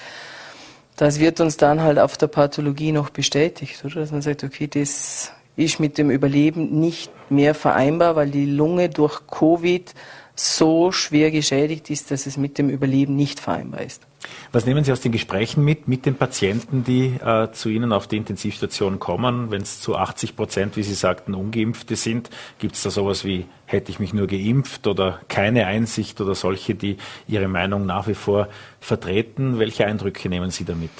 [0.97, 3.97] Das wird uns dann halt auf der Pathologie noch bestätigt, oder?
[3.97, 8.89] Dass man sagt, okay, das ist mit dem Überleben nicht mehr vereinbar, weil die Lunge
[8.89, 9.93] durch Covid
[10.35, 14.07] so schwer geschädigt ist, dass es mit dem Überleben nicht vereinbar ist.
[14.53, 18.07] Was nehmen Sie aus den Gesprächen mit, mit den Patienten, die äh, zu Ihnen auf
[18.07, 19.51] die Intensivstation kommen?
[19.51, 23.47] Wenn es zu 80 Prozent, wie Sie sagten, Ungeimpfte sind, gibt es da sowas wie,
[23.67, 28.15] hätte ich mich nur geimpft oder keine Einsicht oder solche, die Ihre Meinung nach wie
[28.15, 28.49] vor
[28.81, 29.59] vertreten?
[29.59, 30.91] Welche Eindrücke nehmen Sie damit?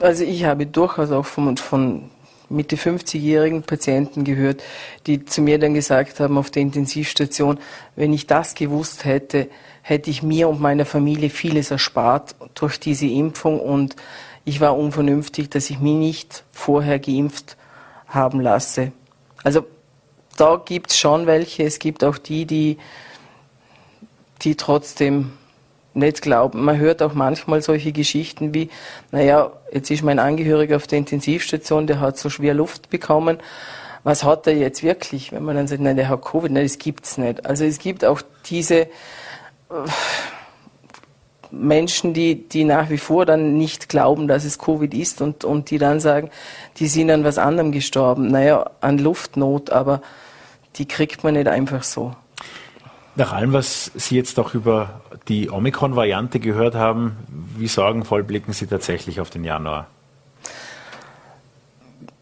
[0.00, 2.10] Also ich habe durchaus auch von, von
[2.50, 4.62] Mitte 50-jährigen Patienten gehört,
[5.06, 7.58] die zu mir dann gesagt haben auf der Intensivstation,
[7.96, 9.48] wenn ich das gewusst hätte,
[9.82, 13.96] hätte ich mir und meiner Familie vieles erspart durch diese Impfung und
[14.44, 17.56] ich war unvernünftig, dass ich mich nicht vorher geimpft
[18.06, 18.92] haben lasse.
[19.44, 19.66] Also
[20.36, 22.78] da gibt es schon welche, es gibt auch die, die,
[24.42, 25.32] die trotzdem
[25.94, 26.64] nicht glauben.
[26.64, 28.70] Man hört auch manchmal solche Geschichten wie,
[29.10, 33.38] naja, jetzt ist mein Angehöriger auf der Intensivstation, der hat so schwer Luft bekommen.
[34.04, 35.32] Was hat er jetzt wirklich?
[35.32, 37.44] Wenn man dann sagt, nein, der hat Covid, nein, das gibt's nicht.
[37.46, 38.88] Also es gibt auch diese äh,
[41.50, 45.70] Menschen, die, die nach wie vor dann nicht glauben, dass es Covid ist und, und
[45.70, 46.30] die dann sagen,
[46.78, 48.28] die sind an was anderem gestorben.
[48.28, 50.02] Naja, an Luftnot, aber
[50.76, 52.14] die kriegt man nicht einfach so.
[53.18, 57.16] Nach allem, was Sie jetzt auch über die Omikron-Variante gehört haben,
[57.56, 59.88] wie sorgenvoll blicken Sie tatsächlich auf den Januar?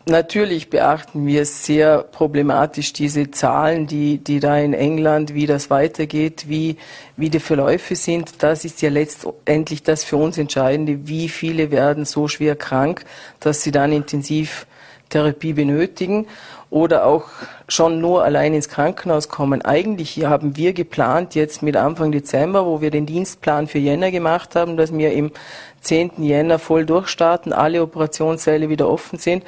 [0.07, 6.49] Natürlich beachten wir sehr problematisch diese Zahlen, die, die da in England, wie das weitergeht,
[6.49, 6.78] wie,
[7.18, 8.42] wie die Verläufe sind.
[8.42, 11.07] Das ist ja letztendlich das für uns Entscheidende.
[11.07, 13.05] Wie viele werden so schwer krank,
[13.38, 16.26] dass sie dann Intensivtherapie benötigen?
[16.70, 17.24] Oder auch
[17.68, 19.62] schon nur allein ins Krankenhaus kommen.
[19.62, 24.56] Eigentlich haben wir geplant, jetzt mit Anfang Dezember, wo wir den Dienstplan für Jänner gemacht
[24.56, 25.30] haben, dass wir im
[25.82, 26.22] 10.
[26.22, 29.44] Jänner voll durchstarten, alle Operationssäle wieder offen sind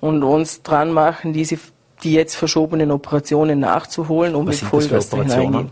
[0.00, 1.58] und uns dran machen, diese,
[2.02, 5.70] die jetzt verschobenen Operationen nachzuholen, um Was mit Vollgas hineingehen.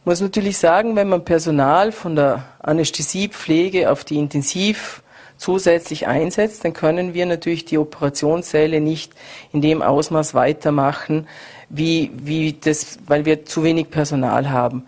[0.00, 5.01] Ich muss natürlich sagen, wenn man Personal von der Anästhesiepflege auf die Intensiv
[5.42, 9.12] zusätzlich einsetzt, dann können wir natürlich die Operationssäle nicht
[9.52, 11.26] in dem Ausmaß weitermachen,
[11.68, 14.86] wie, wie das, weil wir zu wenig Personal haben.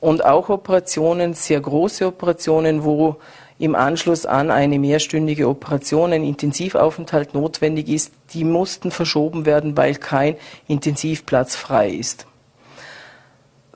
[0.00, 3.16] Und auch Operationen, sehr große Operationen, wo
[3.58, 9.94] im Anschluss an eine mehrstündige Operation ein Intensivaufenthalt notwendig ist, die mussten verschoben werden, weil
[9.96, 10.36] kein
[10.68, 12.26] Intensivplatz frei ist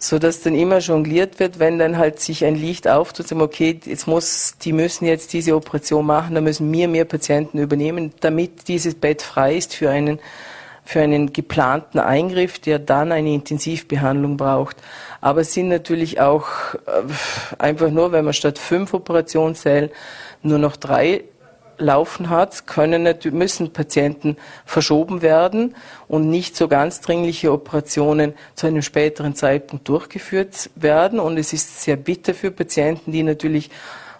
[0.02, 3.78] so dass dann immer jongliert wird, wenn dann halt sich ein Licht auftut, sagen, okay,
[3.84, 8.66] jetzt muss, die müssen jetzt diese Operation machen, da müssen wir mehr Patienten übernehmen, damit
[8.68, 10.18] dieses Bett frei ist für einen,
[10.84, 14.76] für einen geplanten Eingriff, der dann eine Intensivbehandlung braucht.
[15.20, 19.90] Aber es sind natürlich auch äh, einfach nur, wenn man statt fünf Operationszellen
[20.42, 21.24] nur noch drei
[21.80, 25.74] laufen hat, können, müssen Patienten verschoben werden
[26.08, 31.20] und nicht so ganz dringliche Operationen zu einem späteren Zeitpunkt durchgeführt werden.
[31.20, 33.70] Und es ist sehr bitter für Patienten, die natürlich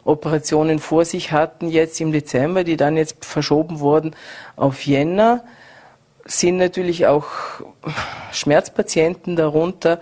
[0.05, 4.17] Operationen vor sich hatten, jetzt im Dezember, die dann jetzt verschoben wurden
[4.57, 5.45] auf Jänner,
[6.25, 7.27] sind natürlich auch
[8.33, 10.01] Schmerzpatienten darunter,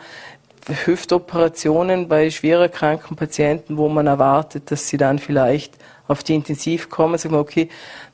[0.69, 5.75] Hüftoperationen bei schwerer kranken Patienten, wo man erwartet, dass sie dann vielleicht
[6.09, 7.69] auf die Intensiv kommen, sagen wir, okay,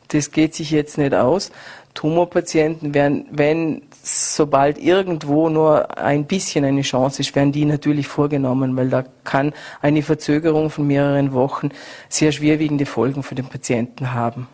[0.08, 1.50] das geht sich jetzt nicht aus.
[1.94, 8.76] Tumorpatienten werden, wenn sobald irgendwo nur ein bisschen eine Chance ist, werden die natürlich vorgenommen,
[8.76, 11.70] weil da kann eine Verzögerung von mehreren Wochen
[12.08, 14.48] sehr schwerwiegende Folgen für den Patienten haben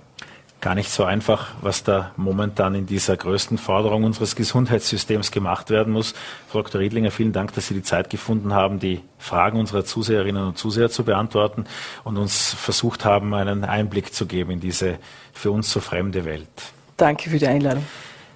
[0.60, 5.92] gar nicht so einfach, was da momentan in dieser größten Forderung unseres Gesundheitssystems gemacht werden
[5.92, 6.14] muss.
[6.48, 6.80] Frau Dr.
[6.80, 10.90] Riedlinger, vielen Dank, dass Sie die Zeit gefunden haben, die Fragen unserer Zuseherinnen und Zuseher
[10.90, 11.64] zu beantworten
[12.04, 14.98] und uns versucht haben, einen Einblick zu geben in diese
[15.32, 16.48] für uns so fremde Welt.
[16.96, 17.86] Danke für die Einladung.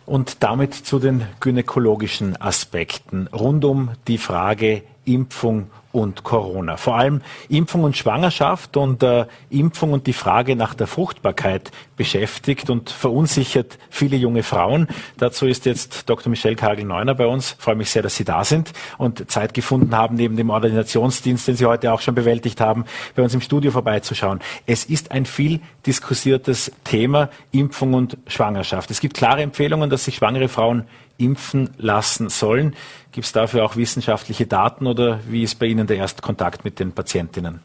[0.07, 6.77] Und damit zu den gynäkologischen Aspekten rund um die Frage Impfung und Corona.
[6.77, 12.69] Vor allem Impfung und Schwangerschaft und äh, Impfung und die Frage nach der Fruchtbarkeit beschäftigt
[12.69, 14.89] und verunsichert viele junge Frauen.
[15.19, 16.31] Dazu ist jetzt Dr.
[16.31, 17.55] Michelle Kagel-Neuner bei uns.
[17.61, 21.55] Freue mich sehr, dass Sie da sind und Zeit gefunden haben, neben dem Ordinationsdienst, den
[21.55, 22.85] Sie heute auch schon bewältigt haben,
[23.15, 24.41] bei uns im Studio vorbeizuschauen.
[24.67, 28.91] Es ist ein viel diskussiertes Thema, Impfung und Schwangerschaft.
[28.91, 30.87] Es gibt klare Empfehlungen, dass sich schwangere Frauen
[31.19, 32.75] impfen lassen sollen.
[33.13, 36.93] Gibt es dafür auch wissenschaftliche Daten oder wie ist bei Ihnen der Erstkontakt mit den
[36.93, 37.61] Patientinnen?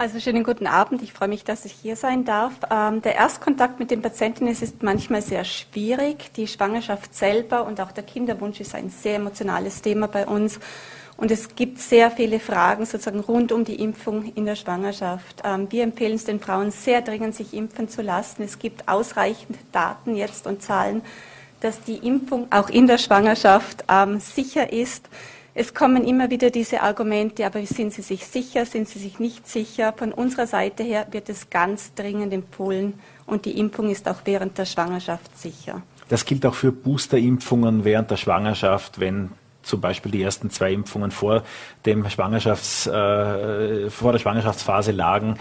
[0.00, 1.02] Also schönen guten Abend.
[1.02, 2.52] Ich freue mich, dass ich hier sein darf.
[2.70, 6.32] Ähm, der Erstkontakt mit den Patientinnen ist manchmal sehr schwierig.
[6.36, 10.60] Die Schwangerschaft selber und auch der Kinderwunsch ist ein sehr emotionales Thema bei uns.
[11.16, 15.42] Und es gibt sehr viele Fragen sozusagen rund um die Impfung in der Schwangerschaft.
[15.42, 18.44] Ähm, wir empfehlen es den Frauen sehr dringend, sich impfen zu lassen.
[18.44, 21.02] Es gibt ausreichend Daten jetzt und Zahlen,
[21.60, 25.08] dass die Impfung auch in der Schwangerschaft ähm, sicher ist.
[25.54, 29.48] Es kommen immer wieder diese Argumente, aber sind Sie sich sicher, sind Sie sich nicht
[29.48, 29.92] sicher?
[29.96, 32.94] Von unserer Seite her wird es ganz dringend empfohlen
[33.26, 35.82] und die Impfung ist auch während der Schwangerschaft sicher.
[36.08, 39.30] Das gilt auch für Boosterimpfungen während der Schwangerschaft, wenn
[39.68, 41.42] zum Beispiel die ersten zwei Impfungen vor
[41.86, 45.36] dem Schwangerschafts, äh, vor der Schwangerschaftsphase lagen.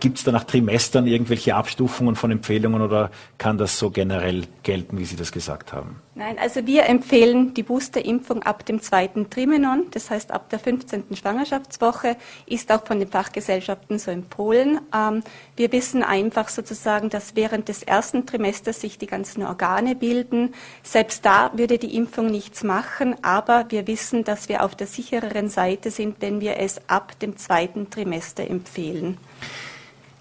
[0.00, 4.98] Gibt es da nach Trimestern irgendwelche Abstufungen von Empfehlungen oder kann das so generell gelten,
[4.98, 5.96] wie Sie das gesagt haben?
[6.18, 11.04] Nein, also wir empfehlen die Boosterimpfung ab dem zweiten Trimenon, das heißt ab der 15.
[11.14, 14.80] Schwangerschaftswoche, ist auch von den Fachgesellschaften so empfohlen.
[14.92, 15.22] Ähm,
[15.54, 20.54] wir wissen einfach sozusagen, dass während des ersten Trimesters sich die ganzen Organe bilden.
[20.82, 25.48] Selbst da würde die Impfung nichts machen, aber wir wissen, dass wir auf der sichereren
[25.48, 29.18] Seite sind, wenn wir es ab dem zweiten Trimester empfehlen.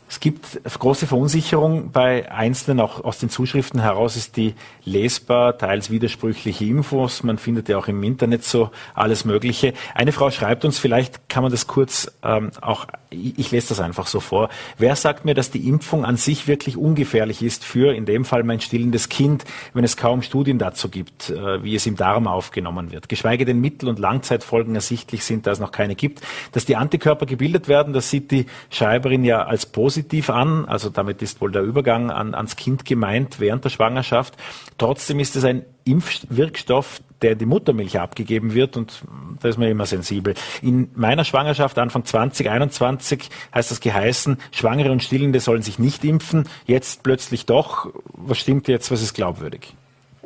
[0.10, 5.90] Es gibt große Verunsicherung bei Einzelnen, auch aus den Zuschriften heraus ist die lesbar, teils
[5.90, 7.24] widersprüchliche Infos.
[7.24, 9.74] Man findet ja auch im Internet so alles Mögliche.
[9.94, 14.08] Eine Frau schreibt uns, vielleicht kann man das kurz ähm, auch, ich lese das einfach
[14.08, 14.50] so vor.
[14.78, 18.44] Wer sagt mir, dass die Impfung an sich wirklich ungefährlich ist für, in dem Fall
[18.44, 22.92] mein stillendes Kind, wenn es kaum Studien dazu gibt, äh, wie es im Darm aufgenommen
[22.92, 23.10] wird?
[23.10, 26.22] Geschweige denn Mittel- und Langzeitfolgen ersichtlich sind, da es noch keine gibt.
[26.52, 30.66] Dass die Antikörper gebildet werden, das sieht die Schreiberin ja als positiv an.
[30.66, 34.36] Also damit ist wohl der Übergang an, ans Kind gemeint während der Schwangerschaft.
[34.78, 39.02] Trotzdem ist es ein Impfwirkstoff, der in die Muttermilch abgegeben wird und
[39.42, 40.36] da ist man immer sensibel.
[40.62, 46.48] In meiner Schwangerschaft Anfang 2021 heißt das geheißen, Schwangere und Stillende sollen sich nicht impfen.
[46.66, 47.92] Jetzt plötzlich doch.
[48.14, 48.92] Was stimmt jetzt?
[48.92, 49.74] Was ist glaubwürdig?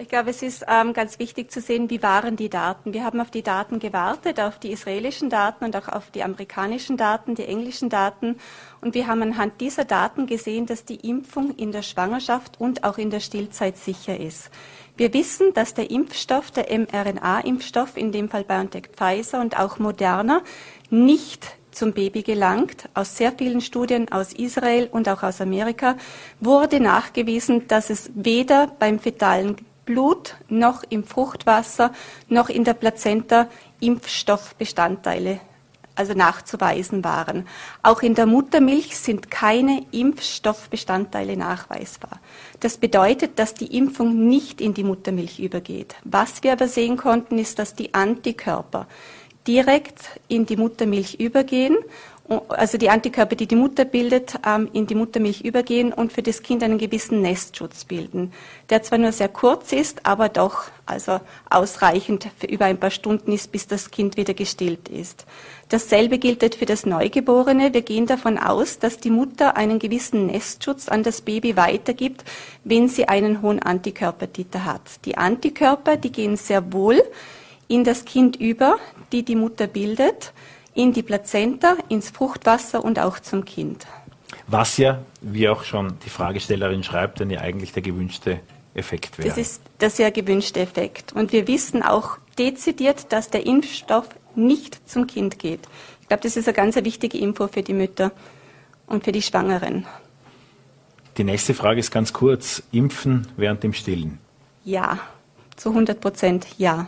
[0.01, 2.91] Ich glaube, es ist ähm, ganz wichtig zu sehen, wie waren die Daten.
[2.91, 6.97] Wir haben auf die Daten gewartet, auf die israelischen Daten und auch auf die amerikanischen
[6.97, 8.37] Daten, die englischen Daten.
[8.81, 12.97] Und wir haben anhand dieser Daten gesehen, dass die Impfung in der Schwangerschaft und auch
[12.97, 14.49] in der Stillzeit sicher ist.
[15.01, 20.43] Wir wissen, dass der Impfstoff, der mRNA-Impfstoff, in dem Fall BioNTech Pfizer und auch Moderna,
[20.91, 22.87] nicht zum Baby gelangt.
[22.93, 25.97] Aus sehr vielen Studien aus Israel und auch aus Amerika
[26.39, 31.93] wurde nachgewiesen, dass es weder beim fetalen Blut noch im Fruchtwasser
[32.29, 33.47] noch in der Plazenta
[33.79, 35.39] Impfstoffbestandteile
[36.01, 37.47] also nachzuweisen waren.
[37.83, 42.19] Auch in der Muttermilch sind keine Impfstoffbestandteile nachweisbar.
[42.59, 45.95] Das bedeutet, dass die Impfung nicht in die Muttermilch übergeht.
[46.03, 48.87] Was wir aber sehen konnten, ist, dass die Antikörper
[49.47, 51.77] direkt in die Muttermilch übergehen
[52.47, 56.41] also die Antikörper, die die Mutter bildet, ähm, in die Muttermilch übergehen und für das
[56.41, 58.31] Kind einen gewissen Nestschutz bilden,
[58.69, 61.19] der zwar nur sehr kurz ist, aber doch also
[61.49, 65.25] ausreichend für über ein paar Stunden ist, bis das Kind wieder gestillt ist.
[65.69, 67.73] Dasselbe gilt für das Neugeborene.
[67.73, 72.23] Wir gehen davon aus, dass die Mutter einen gewissen Nestschutz an das Baby weitergibt,
[72.63, 74.81] wenn sie einen hohen Antikörpertiter hat.
[75.05, 77.03] Die Antikörper, die gehen sehr wohl
[77.67, 78.77] in das Kind über,
[79.11, 80.33] die die Mutter bildet
[80.73, 83.85] in die Plazenta, ins Fruchtwasser und auch zum Kind.
[84.47, 88.39] Was ja, wie auch schon die Fragestellerin schreibt, dann ja eigentlich der gewünschte
[88.73, 89.29] Effekt wäre.
[89.29, 91.13] Das ist der sehr gewünschte Effekt.
[91.13, 95.61] Und wir wissen auch dezidiert, dass der Impfstoff nicht zum Kind geht.
[96.01, 98.11] Ich glaube, das ist eine ganz wichtige Info für die Mütter
[98.87, 99.85] und für die Schwangeren.
[101.17, 102.63] Die nächste Frage ist ganz kurz.
[102.71, 104.19] Impfen während dem Stillen?
[104.63, 104.99] Ja,
[105.55, 106.87] zu 100 Prozent ja.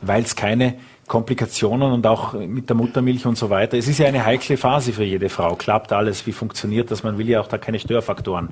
[0.00, 3.76] Weil es keine Komplikationen und auch mit der Muttermilch und so weiter.
[3.76, 5.54] Es ist ja eine heikle Phase für jede Frau.
[5.54, 6.26] Klappt alles?
[6.26, 7.02] Wie funktioniert das?
[7.02, 8.48] Man will ja auch da keine Störfaktoren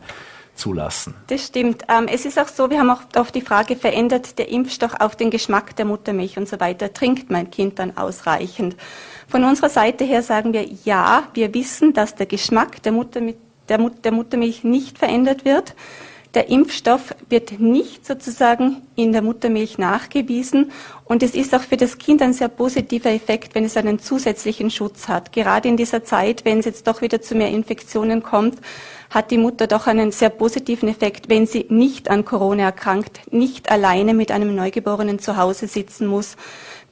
[0.55, 1.15] zulassen.
[1.29, 1.85] Das stimmt.
[1.89, 5.17] Ähm, es ist auch so, wir haben auch auf die Frage verändert, der Impfstoff auf
[5.17, 6.93] den Geschmack der Muttermilch und so weiter.
[6.93, 8.77] Trinkt mein Kind dann ausreichend?
[9.29, 13.21] Von unserer Seite her sagen wir, ja, wir wissen, dass der Geschmack der, Mutter,
[13.69, 15.75] der, Mut, der Muttermilch nicht verändert wird.
[16.35, 20.73] Der Impfstoff wird nicht sozusagen in der Muttermilch nachgewiesen
[21.05, 24.71] und es ist auch für das Kind ein sehr positiver Effekt, wenn es einen zusätzlichen
[24.71, 25.33] Schutz hat.
[25.33, 28.59] Gerade in dieser Zeit, wenn es jetzt doch wieder zu mehr Infektionen kommt,
[29.11, 33.71] hat die Mutter doch einen sehr positiven Effekt, wenn sie nicht an Corona erkrankt, nicht
[33.71, 36.37] alleine mit einem Neugeborenen zu Hause sitzen muss,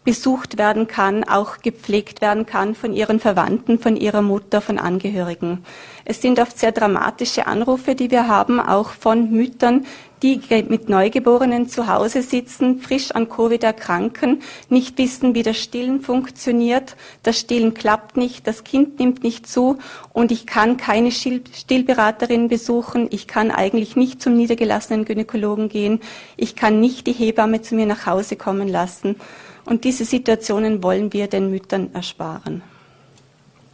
[0.05, 5.64] besucht werden kann, auch gepflegt werden kann von ihren Verwandten, von ihrer Mutter, von Angehörigen.
[6.05, 9.84] Es sind oft sehr dramatische Anrufe, die wir haben, auch von Müttern,
[10.22, 16.03] die mit Neugeborenen zu Hause sitzen, frisch an Covid erkranken, nicht wissen, wie das Stillen
[16.03, 16.96] funktioniert.
[17.22, 19.78] Das Stillen klappt nicht, das Kind nimmt nicht zu
[20.12, 23.09] und ich kann keine Stillberaterin besuchen.
[23.11, 26.01] Ich kann eigentlich nicht zum niedergelassenen Gynäkologen gehen.
[26.36, 29.16] Ich kann nicht die Hebamme zu mir nach Hause kommen lassen.
[29.64, 32.62] Und diese Situationen wollen wir den Müttern ersparen.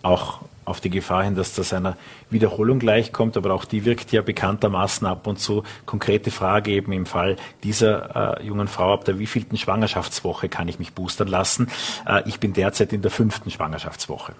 [0.02, 1.96] Auch auf die Gefahr hin, dass das einer
[2.28, 5.62] Wiederholung gleichkommt, aber auch die wirkt ja bekanntermaßen ab und zu.
[5.86, 10.78] Konkrete Frage eben im Fall dieser äh, jungen Frau, ab der wievielten Schwangerschaftswoche kann ich
[10.78, 11.68] mich boostern lassen?
[12.04, 14.32] Äh, ich bin derzeit in der fünften Schwangerschaftswoche.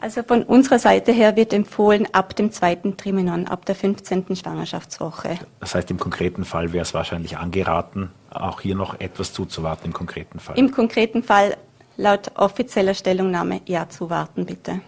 [0.00, 4.36] Also von unserer Seite her wird empfohlen ab dem zweiten Trimenon, ab der 15.
[4.36, 5.38] Schwangerschaftswoche.
[5.60, 9.92] Das heißt, im konkreten Fall wäre es wahrscheinlich angeraten, auch hier noch etwas zuzuwarten im
[9.92, 10.58] konkreten Fall.
[10.58, 11.56] Im konkreten Fall
[11.96, 14.80] laut offizieller Stellungnahme ja zuwarten, bitte.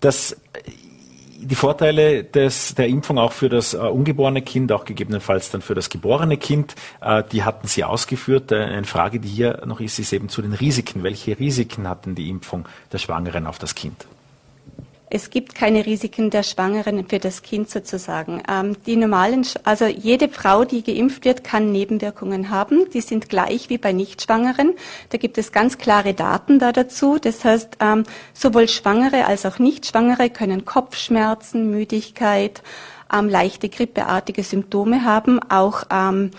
[0.00, 0.36] Das
[1.42, 5.74] die Vorteile des, der Impfung auch für das äh, ungeborene Kind, auch gegebenenfalls dann für
[5.74, 8.52] das geborene Kind, äh, die hatten Sie ausgeführt.
[8.52, 11.02] Äh, eine Frage, die hier noch ist, ist eben zu den Risiken.
[11.02, 14.06] Welche Risiken hat denn die Impfung der Schwangeren auf das Kind?
[15.14, 18.42] Es gibt keine Risiken der Schwangeren für das Kind sozusagen.
[18.50, 22.88] Ähm, die normalen, also jede Frau, die geimpft wird, kann Nebenwirkungen haben.
[22.94, 24.72] Die sind gleich wie bei Nichtschwangeren.
[25.10, 27.18] Da gibt es ganz klare Daten da dazu.
[27.20, 32.62] Das heißt, ähm, sowohl Schwangere als auch Nichtschwangere können Kopfschmerzen, Müdigkeit,
[33.12, 36.30] ähm, leichte grippeartige Symptome haben, auch ähm,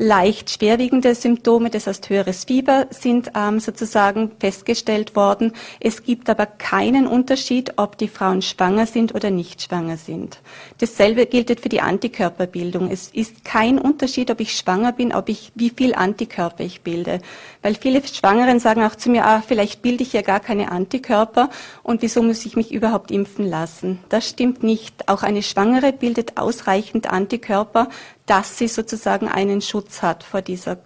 [0.00, 5.52] leicht schwerwiegende Symptome, das heißt höheres Fieber, sind ähm, sozusagen festgestellt worden.
[5.78, 10.40] Es gibt aber keinen Unterschied, ob die Frauen schwanger sind oder nicht schwanger sind.
[10.78, 12.90] Dasselbe gilt für die Antikörperbildung.
[12.90, 17.20] Es ist kein Unterschied, ob ich schwanger bin, ob ich, wie viel Antikörper ich bilde.
[17.62, 21.50] Weil viele Schwangeren sagen auch zu mir, ah, vielleicht bilde ich ja gar keine Antikörper
[21.82, 23.98] und wieso muss ich mich überhaupt impfen lassen?
[24.08, 25.08] Das stimmt nicht.
[25.08, 27.88] Auch eine Schwangere bildet ausreichend Antikörper,
[28.26, 30.78] dass sie sozusagen einen Schutz hat vor dieser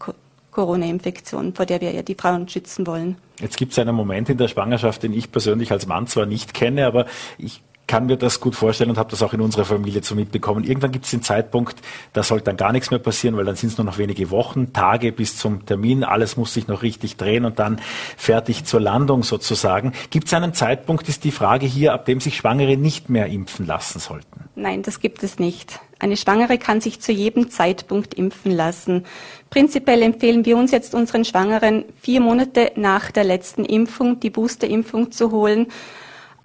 [0.50, 3.16] Corona-Infektion, vor der wir ja die Frauen schützen wollen.
[3.40, 6.54] Jetzt gibt es einen Moment in der Schwangerschaft, den ich persönlich als Mann zwar nicht
[6.54, 7.06] kenne, aber
[7.38, 10.64] ich kann mir das gut vorstellen und habe das auch in unserer Familie so mitbekommen.
[10.64, 11.76] Irgendwann gibt es den Zeitpunkt,
[12.12, 14.72] da sollte dann gar nichts mehr passieren, weil dann sind es nur noch wenige Wochen,
[14.72, 16.04] Tage bis zum Termin.
[16.04, 17.80] Alles muss sich noch richtig drehen und dann
[18.16, 19.92] fertig zur Landung sozusagen.
[20.10, 23.66] Gibt es einen Zeitpunkt, ist die Frage hier, ab dem sich Schwangere nicht mehr impfen
[23.66, 24.48] lassen sollten?
[24.54, 25.80] Nein, das gibt es nicht.
[25.98, 29.04] Eine Schwangere kann sich zu jedem Zeitpunkt impfen lassen.
[29.50, 35.12] Prinzipiell empfehlen wir uns jetzt unseren Schwangeren vier Monate nach der letzten Impfung die Boosterimpfung
[35.12, 35.68] zu holen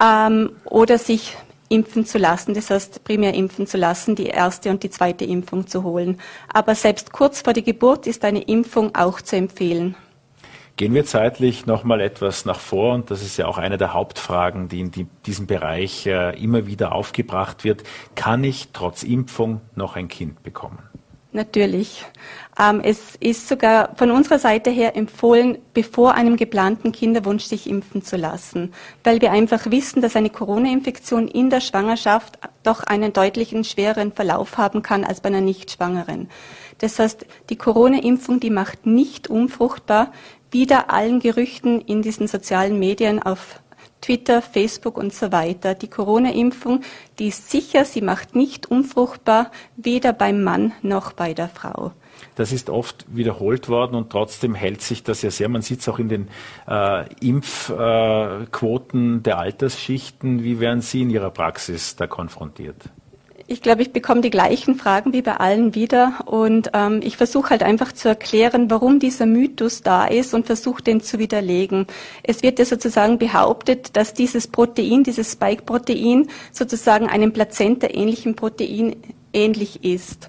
[0.02, 1.36] ähm, oder sich
[1.68, 5.66] impfen zu lassen, das heißt primär impfen zu lassen, die erste und die zweite Impfung
[5.66, 6.20] zu holen.
[6.52, 9.94] Aber selbst kurz vor der Geburt ist eine Impfung auch zu empfehlen.
[10.76, 14.68] Gehen wir zeitlich nochmal etwas nach vor und das ist ja auch eine der Hauptfragen,
[14.68, 17.84] die in die, diesem Bereich äh, immer wieder aufgebracht wird.
[18.14, 20.89] Kann ich trotz Impfung noch ein Kind bekommen?
[21.32, 22.04] Natürlich.
[22.58, 28.02] Ähm, es ist sogar von unserer Seite her empfohlen, bevor einem geplanten Kinderwunsch sich impfen
[28.02, 28.72] zu lassen,
[29.04, 34.58] weil wir einfach wissen, dass eine Corona-Infektion in der Schwangerschaft doch einen deutlichen schwereren Verlauf
[34.58, 36.28] haben kann als bei einer Nichtschwangeren.
[36.78, 40.12] Das heißt, die Corona-Impfung, die macht nicht unfruchtbar,
[40.50, 43.60] wieder allen Gerüchten in diesen sozialen Medien auf
[44.00, 45.74] Twitter, Facebook und so weiter.
[45.74, 46.82] Die Corona-Impfung,
[47.18, 51.92] die ist sicher, sie macht nicht unfruchtbar, weder beim Mann noch bei der Frau.
[52.34, 55.48] Das ist oft wiederholt worden und trotzdem hält sich das ja sehr.
[55.48, 56.28] Man sieht es auch in den
[56.68, 60.44] äh, Impfquoten äh, der Altersschichten.
[60.44, 62.90] Wie werden Sie in Ihrer Praxis da konfrontiert?
[63.52, 67.50] Ich glaube, ich bekomme die gleichen Fragen wie bei allen wieder und ähm, ich versuche
[67.50, 71.88] halt einfach zu erklären, warum dieser Mythos da ist und versuche den zu widerlegen.
[72.22, 78.94] Es wird ja sozusagen behauptet, dass dieses Protein, dieses Spike-Protein sozusagen einem Plazenta-ähnlichen Protein
[79.32, 80.28] ähnlich ist.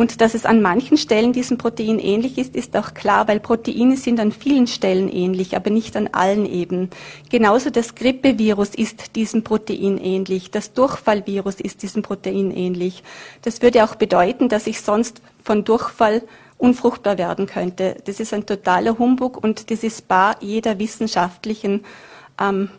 [0.00, 3.98] Und dass es an manchen Stellen diesem Protein ähnlich ist, ist auch klar, weil Proteine
[3.98, 6.88] sind an vielen Stellen ähnlich, aber nicht an allen eben.
[7.28, 13.02] Genauso das Grippevirus ist diesem Protein ähnlich, das Durchfallvirus ist diesem Protein ähnlich.
[13.42, 16.22] Das würde auch bedeuten, dass ich sonst von Durchfall
[16.56, 17.96] unfruchtbar werden könnte.
[18.06, 21.84] Das ist ein totaler Humbug und das ist bar jeder wissenschaftlichen
[22.40, 22.70] ähm,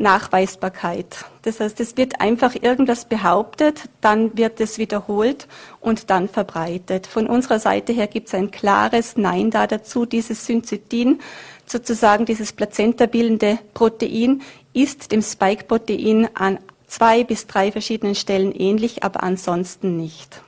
[0.00, 1.24] Nachweisbarkeit.
[1.42, 5.46] Das heißt, es wird einfach irgendwas behauptet, dann wird es wiederholt
[5.80, 7.06] und dann verbreitet.
[7.06, 10.06] Von unserer Seite her gibt es ein klares Nein da dazu.
[10.06, 11.20] Dieses Syncytin,
[11.66, 14.42] sozusagen dieses plazentabildende Protein,
[14.72, 20.40] ist dem Spike-Protein an zwei bis drei verschiedenen Stellen ähnlich, aber ansonsten nicht.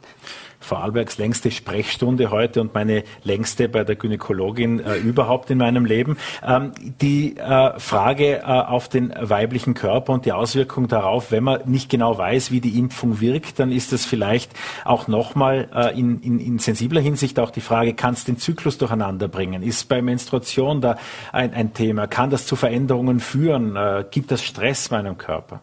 [0.63, 6.17] Vorarlbergs längste Sprechstunde heute und meine längste bei der Gynäkologin äh, überhaupt in meinem Leben.
[6.47, 11.61] Ähm, die äh, Frage äh, auf den weiblichen Körper und die Auswirkung darauf, wenn man
[11.67, 14.53] nicht genau weiß, wie die Impfung wirkt, dann ist das vielleicht
[14.85, 18.79] auch nochmal äh, in, in, in sensibler Hinsicht auch die Frage, kann es den Zyklus
[18.79, 19.63] durcheinander bringen?
[19.63, 20.97] Ist bei Menstruation da
[21.33, 22.07] ein, ein Thema?
[22.07, 23.77] Kann das zu Veränderungen führen?
[23.77, 25.61] Äh, gibt das Stress meinem Körper?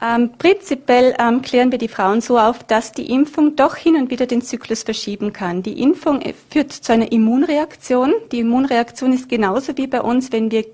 [0.00, 4.10] Ähm, prinzipiell ähm, klären wir die Frauen so auf, dass die Impfung doch hin und
[4.10, 5.62] wieder den Zyklus verschieben kann.
[5.62, 8.12] Die Impfung äh, führt zu einer Immunreaktion.
[8.30, 10.66] Die Immunreaktion ist genauso wie bei uns, wenn wir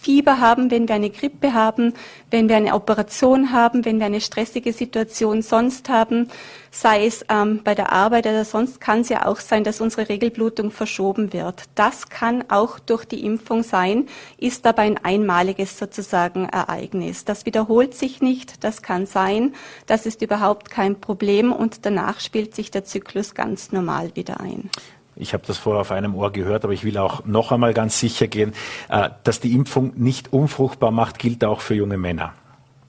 [0.00, 1.94] Fieber haben, wenn wir eine Grippe haben,
[2.30, 6.28] wenn wir eine Operation haben, wenn wir eine stressige Situation sonst haben,
[6.70, 10.08] sei es ähm, bei der Arbeit oder sonst, kann es ja auch sein, dass unsere
[10.08, 11.64] Regelblutung verschoben wird.
[11.74, 17.24] Das kann auch durch die Impfung sein, ist aber ein einmaliges sozusagen Ereignis.
[17.24, 19.54] Das wiederholt sich nicht, das kann sein,
[19.86, 24.70] das ist überhaupt kein Problem und danach spielt sich der Zyklus ganz normal wieder ein.
[25.18, 27.98] Ich habe das vorher auf einem Ohr gehört, aber ich will auch noch einmal ganz
[27.98, 28.52] sicher gehen,
[28.88, 32.34] äh, dass die Impfung nicht unfruchtbar macht, gilt auch für junge Männer.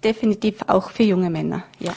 [0.03, 1.91] Definitiv auch für junge Männer, ja.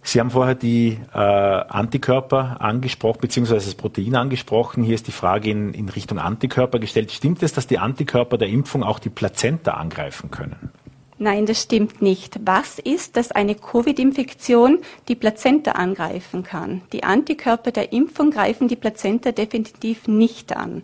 [0.00, 4.82] Sie haben vorher die äh, Antikörper angesprochen, beziehungsweise das Protein angesprochen.
[4.82, 7.12] Hier ist die Frage in, in Richtung Antikörper gestellt.
[7.12, 10.70] Stimmt es, dass die Antikörper der Impfung auch die Plazenta angreifen können?
[11.20, 12.38] Nein, das stimmt nicht.
[12.44, 16.82] Was ist, dass eine Covid-Infektion die Plazenta angreifen kann?
[16.92, 20.82] Die Antikörper der Impfung greifen die Plazenta definitiv nicht an.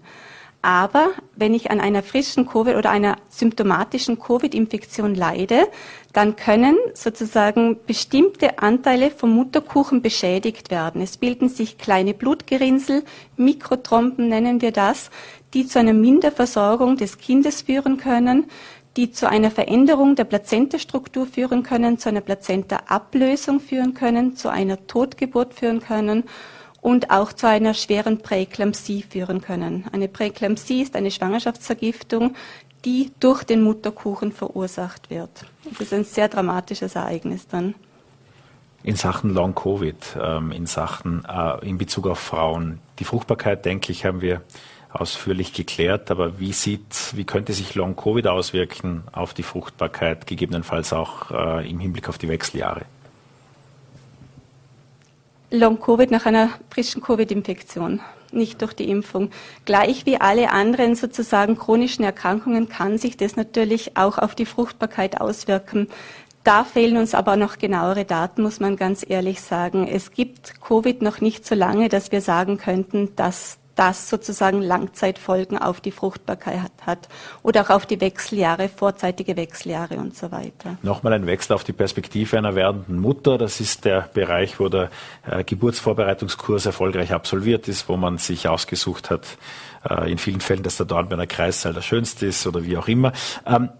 [0.60, 5.68] Aber wenn ich an einer frischen Covid oder einer symptomatischen Covid-Infektion leide,
[6.14, 11.02] dann können sozusagen bestimmte Anteile vom Mutterkuchen beschädigt werden.
[11.02, 13.04] Es bilden sich kleine Blutgerinnsel,
[13.36, 15.10] Mikrotrompen nennen wir das,
[15.52, 18.46] die zu einer Minderversorgung des Kindes führen können,
[18.96, 24.86] die zu einer Veränderung der Plazentastruktur führen können, zu einer Plazentaablösung führen können, zu einer
[24.86, 26.24] Totgeburt führen können
[26.80, 29.84] und auch zu einer schweren Präeklampsie führen können.
[29.92, 32.34] Eine Präeklampsie ist eine Schwangerschaftsvergiftung,
[32.84, 35.46] die durch den Mutterkuchen verursacht wird.
[35.64, 37.74] Das ist ein sehr dramatisches Ereignis dann.
[38.82, 43.90] In Sachen Long Covid, ähm, in Sachen äh, in Bezug auf Frauen, die Fruchtbarkeit, denke
[43.90, 44.42] ich, haben wir
[44.94, 46.10] ausführlich geklärt.
[46.10, 51.68] Aber wie sieht, wie könnte sich Long Covid auswirken auf die Fruchtbarkeit, gegebenenfalls auch äh,
[51.68, 52.82] im Hinblick auf die Wechseljahre?
[55.50, 58.00] Long Covid nach einer frischen Covid-Infektion,
[58.32, 59.30] nicht durch die Impfung.
[59.64, 65.20] Gleich wie alle anderen sozusagen chronischen Erkrankungen kann sich das natürlich auch auf die Fruchtbarkeit
[65.20, 65.88] auswirken.
[66.42, 69.86] Da fehlen uns aber noch genauere Daten, muss man ganz ehrlich sagen.
[69.86, 75.58] Es gibt Covid noch nicht so lange, dass wir sagen könnten, dass das sozusagen Langzeitfolgen
[75.58, 77.08] auf die Fruchtbarkeit hat
[77.42, 80.76] oder auch auf die Wechseljahre, vorzeitige Wechseljahre und so weiter.
[80.82, 83.38] Nochmal ein Wechsel auf die Perspektive einer werdenden Mutter.
[83.38, 84.90] Das ist der Bereich, wo der
[85.28, 89.26] äh, Geburtsvorbereitungskurs erfolgreich absolviert ist, wo man sich ausgesucht hat,
[89.88, 93.12] äh, in vielen Fällen, dass der Dornbirner Kreissaal der schönste ist oder wie auch immer.
[93.46, 93.70] Ähm,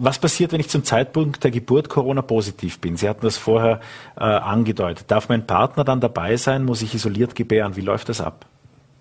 [0.00, 2.96] Was passiert, wenn ich zum Zeitpunkt der Geburt Corona-positiv bin?
[2.96, 3.80] Sie hatten das vorher
[4.16, 5.10] äh, angedeutet.
[5.10, 6.64] Darf mein Partner dann dabei sein?
[6.64, 7.74] Muss ich isoliert gebären?
[7.74, 8.46] Wie läuft das ab?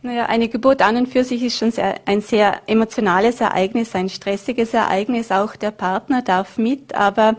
[0.04, 4.10] Naja, eine Geburt an und für sich ist schon sehr, ein sehr emotionales Ereignis, ein
[4.10, 5.32] stressiges Ereignis.
[5.32, 7.36] Auch der Partner darf mit, aber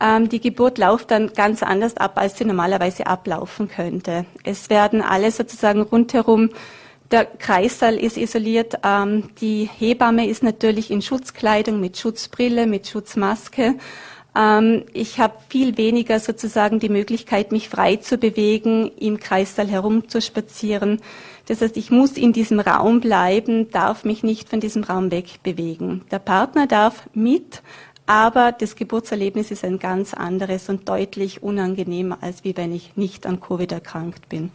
[0.00, 4.26] ähm, die Geburt läuft dann ganz anders ab, als sie normalerweise ablaufen könnte.
[4.44, 6.50] Es werden alle sozusagen rundherum
[7.12, 8.78] der Kreissaal ist isoliert.
[8.82, 13.74] Ähm, die Hebamme ist natürlich in Schutzkleidung mit Schutzbrille, mit Schutzmaske.
[14.34, 21.00] Ähm, ich habe viel weniger sozusagen die Möglichkeit, mich frei zu bewegen, im Kreissaal herumzuspazieren.
[21.52, 26.00] Das heißt, ich muss in diesem Raum bleiben, darf mich nicht von diesem Raum wegbewegen.
[26.10, 27.62] Der Partner darf mit,
[28.06, 33.26] aber das Geburtserlebnis ist ein ganz anderes und deutlich unangenehmer, als wie wenn ich nicht
[33.26, 34.50] an Covid erkrankt bin.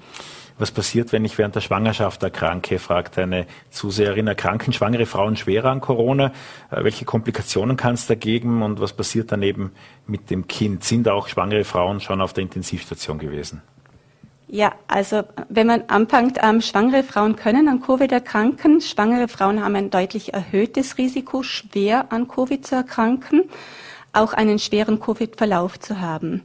[0.57, 4.25] Was passiert, wenn ich während der Schwangerschaft erkranke, fragt eine Zuseherin.
[4.25, 6.31] Erkranken schwangere Frauen schwerer an Corona?
[6.71, 9.71] Äh, welche Komplikationen kann es da geben und was passiert dann eben
[10.07, 10.83] mit dem Kind?
[10.83, 13.61] Sind auch schwangere Frauen schon auf der Intensivstation gewesen?
[14.49, 18.79] Ja, also wenn man anfängt, ähm, schwangere Frauen können an Covid erkranken.
[18.79, 23.43] Schwangere Frauen haben ein deutlich erhöhtes Risiko, schwer an Covid zu erkranken,
[24.13, 26.43] auch einen schweren Covid-Verlauf zu haben.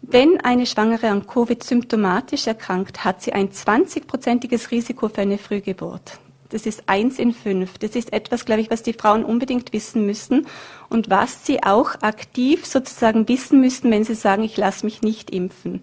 [0.00, 6.18] Wenn eine Schwangere an Covid symptomatisch erkrankt, hat sie ein 20-prozentiges Risiko für eine Frühgeburt.
[6.48, 7.78] Das ist eins in fünf.
[7.78, 10.46] Das ist etwas, glaube ich, was die Frauen unbedingt wissen müssen
[10.88, 15.30] und was sie auch aktiv sozusagen wissen müssen, wenn sie sagen, ich lasse mich nicht
[15.30, 15.82] impfen.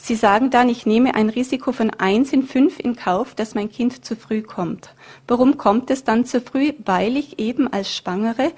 [0.00, 3.68] Sie sagen dann, ich nehme ein Risiko von eins in fünf in Kauf, dass mein
[3.68, 4.94] Kind zu früh kommt.
[5.26, 6.72] Warum kommt es dann zu früh?
[6.84, 8.52] Weil ich eben als Schwangere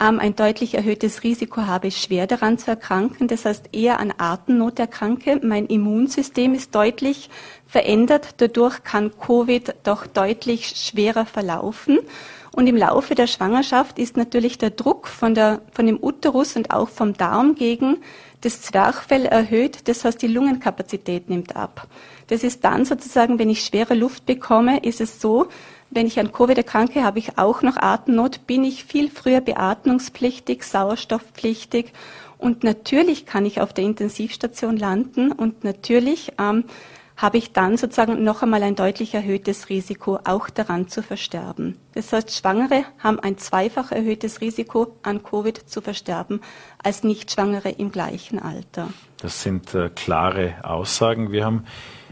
[0.00, 3.28] ähm, ein deutlich erhöhtes Risiko habe, schwer daran zu erkranken.
[3.28, 5.38] Das heißt, eher an Atemnot erkranke.
[5.42, 7.28] Mein Immunsystem ist deutlich
[7.66, 8.36] verändert.
[8.38, 11.98] Dadurch kann Covid doch deutlich schwerer verlaufen.
[12.52, 16.70] Und im Laufe der Schwangerschaft ist natürlich der Druck von, der, von dem Uterus und
[16.70, 17.98] auch vom Darm gegen
[18.40, 19.88] das Zwerchfell erhöht.
[19.88, 21.86] Das heißt, die Lungenkapazität nimmt ab.
[22.28, 25.48] Das ist dann sozusagen, wenn ich schwere Luft bekomme, ist es so,
[25.90, 30.62] wenn ich an Covid erkranke, habe ich auch noch Atemnot, bin ich viel früher beatmungspflichtig,
[30.62, 31.92] sauerstoffpflichtig
[32.36, 36.64] und natürlich kann ich auf der Intensivstation landen und natürlich ähm,
[37.18, 41.76] habe ich dann sozusagen noch einmal ein deutlich erhöhtes Risiko, auch daran zu versterben.
[41.94, 46.40] Das heißt, Schwangere haben ein zweifach erhöhtes Risiko, an Covid zu versterben,
[46.82, 48.88] als Nichtschwangere im gleichen Alter.
[49.20, 51.32] Das sind äh, klare Aussagen.
[51.32, 51.64] Wir haben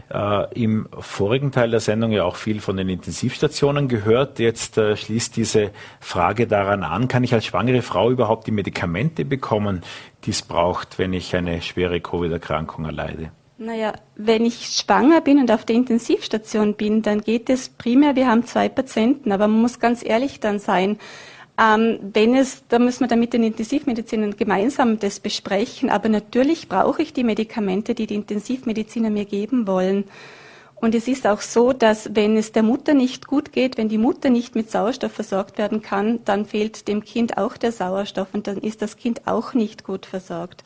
[0.09, 4.39] äh, im vorigen Teil der Sendung ja auch viel von den Intensivstationen gehört.
[4.39, 9.23] Jetzt äh, schließt diese Frage daran an, kann ich als schwangere Frau überhaupt die Medikamente
[9.23, 9.83] bekommen,
[10.25, 13.31] die es braucht, wenn ich eine schwere Covid-Erkrankung erleide?
[13.59, 18.27] Naja, wenn ich schwanger bin und auf der Intensivstation bin, dann geht es primär, wir
[18.27, 20.99] haben zwei Patienten, aber man muss ganz ehrlich dann sein,
[21.59, 25.89] ähm, wenn es, da müssen wir dann mit den Intensivmedizinern gemeinsam das besprechen.
[25.89, 30.03] Aber natürlich brauche ich die Medikamente, die die Intensivmediziner mir geben wollen.
[30.75, 33.97] Und es ist auch so, dass wenn es der Mutter nicht gut geht, wenn die
[33.97, 38.45] Mutter nicht mit Sauerstoff versorgt werden kann, dann fehlt dem Kind auch der Sauerstoff und
[38.45, 40.63] dann ist das Kind auch nicht gut versorgt.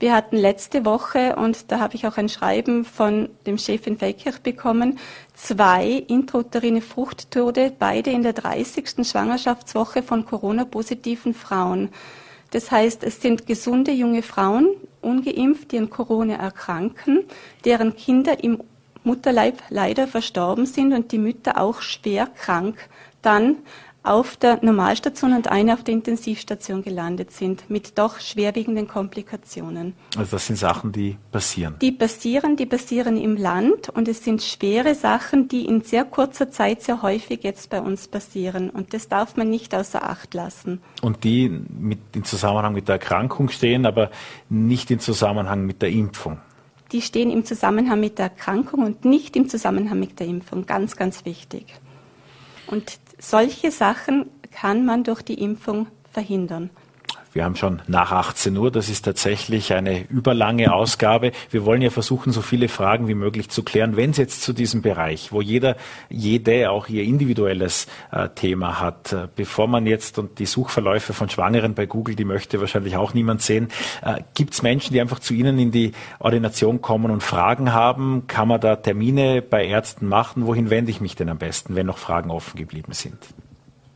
[0.00, 3.98] Wir hatten letzte Woche, und da habe ich auch ein Schreiben von dem Chef in
[3.98, 5.00] Feldkirch bekommen,
[5.34, 9.04] zwei intrauterine Fruchttode, beide in der 30.
[9.04, 11.88] Schwangerschaftswoche von Corona-positiven Frauen.
[12.52, 14.68] Das heißt, es sind gesunde junge Frauen,
[15.02, 17.24] ungeimpft, die an Corona erkranken,
[17.64, 18.62] deren Kinder im
[19.02, 22.88] Mutterleib leider verstorben sind und die Mütter auch schwer krank
[23.22, 23.56] dann
[24.08, 29.94] auf der Normalstation und eine auf der Intensivstation gelandet sind, mit doch schwerwiegenden Komplikationen.
[30.16, 31.76] Also das sind Sachen, die passieren.
[31.80, 36.50] Die passieren, die passieren im Land und es sind schwere Sachen, die in sehr kurzer
[36.50, 40.80] Zeit sehr häufig jetzt bei uns passieren und das darf man nicht außer Acht lassen.
[41.02, 44.10] Und die mit, in Zusammenhang mit der Erkrankung stehen, aber
[44.48, 46.38] nicht in Zusammenhang mit der Impfung
[46.92, 50.64] die stehen im Zusammenhang mit der Erkrankung und nicht im Zusammenhang mit der Impfung.
[50.64, 51.66] Ganz, ganz wichtig.
[52.66, 56.70] Und solche Sachen kann man durch die Impfung verhindern.
[57.32, 58.70] Wir haben schon nach 18 Uhr.
[58.70, 61.32] Das ist tatsächlich eine überlange Ausgabe.
[61.50, 63.96] Wir wollen ja versuchen, so viele Fragen wie möglich zu klären.
[63.96, 65.76] Wenn es jetzt zu diesem Bereich, wo jeder,
[66.08, 71.28] jede auch ihr individuelles äh, Thema hat, äh, bevor man jetzt und die Suchverläufe von
[71.28, 73.68] Schwangeren bei Google, die möchte wahrscheinlich auch niemand sehen,
[74.02, 78.26] äh, gibt es Menschen, die einfach zu Ihnen in die Ordination kommen und Fragen haben?
[78.26, 80.46] Kann man da Termine bei Ärzten machen?
[80.46, 83.18] Wohin wende ich mich denn am besten, wenn noch Fragen offen geblieben sind?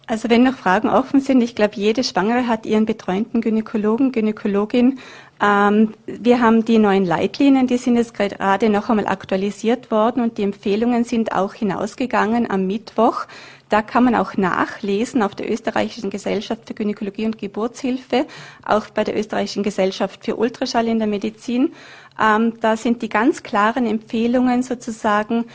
[0.07, 4.99] Also wenn noch Fragen offen sind, ich glaube, jede Schwangere hat ihren betreuenden Gynäkologen, Gynäkologin.
[5.41, 10.39] Ähm, wir haben die neuen Leitlinien, die sind jetzt gerade noch einmal aktualisiert worden und
[10.39, 13.27] die Empfehlungen sind auch hinausgegangen am Mittwoch,
[13.73, 18.27] Da kann man auch nachlesen auf der Österreichischen Gesellschaft für Gynäkologie und Geburtshilfe,
[18.67, 21.73] auch bei der Österreichischen Gesellschaft für Ultraschall in der Medizin.
[22.21, 25.47] Ähm, da sind die ganz klaren Empfehlungen sozusagen,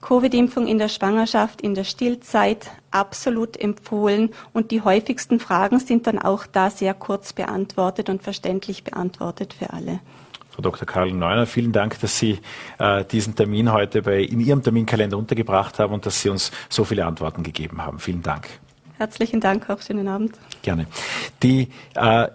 [0.00, 6.18] Covid-Impfung in der Schwangerschaft, in der Stillzeit absolut empfohlen und die häufigsten Fragen sind dann
[6.18, 10.00] auch da sehr kurz beantwortet und verständlich beantwortet für alle.
[10.50, 10.86] Frau Dr.
[10.86, 12.38] Karl Neuner, vielen Dank, dass Sie
[12.78, 16.84] äh, diesen Termin heute bei, in Ihrem Terminkalender untergebracht haben und dass Sie uns so
[16.84, 17.98] viele Antworten gegeben haben.
[17.98, 18.48] Vielen Dank.
[18.98, 20.36] Herzlichen Dank, auch schönen Abend.
[20.62, 20.86] Gerne.
[21.42, 22.28] Die äh,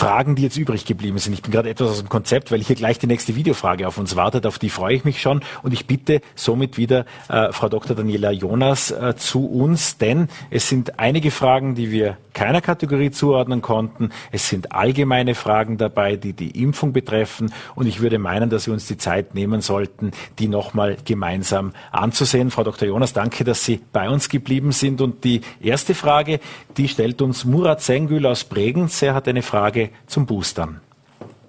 [0.00, 1.34] Fragen, die jetzt übrig geblieben sind.
[1.34, 4.16] Ich bin gerade etwas aus dem Konzept, weil hier gleich die nächste Videofrage auf uns
[4.16, 4.46] wartet.
[4.46, 5.42] Auf die freue ich mich schon.
[5.62, 7.94] Und ich bitte somit wieder äh, Frau Dr.
[7.94, 13.60] Daniela Jonas äh, zu uns, denn es sind einige Fragen, die wir keiner Kategorie zuordnen
[13.60, 14.08] konnten.
[14.32, 17.52] Es sind allgemeine Fragen dabei, die die Impfung betreffen.
[17.74, 22.50] Und ich würde meinen, dass wir uns die Zeit nehmen sollten, die nochmal gemeinsam anzusehen.
[22.50, 22.88] Frau Dr.
[22.88, 25.02] Jonas, danke, dass Sie bei uns geblieben sind.
[25.02, 26.40] Und die erste Frage,
[26.78, 29.02] die stellt uns Murat Sengül aus Bregenz.
[29.02, 30.80] Er hat eine Frage zum Boostern.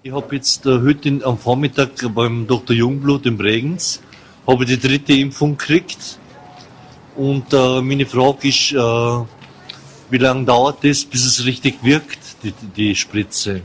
[0.03, 2.75] Ich habe jetzt äh, heute am Vormittag beim Dr.
[2.75, 4.01] Jungblut in Bregenz
[4.47, 6.19] habe die dritte Impfung gekriegt.
[7.15, 12.53] Und äh, meine Frage ist, äh, wie lange dauert es, bis es richtig wirkt, die,
[12.75, 13.61] die Spritze?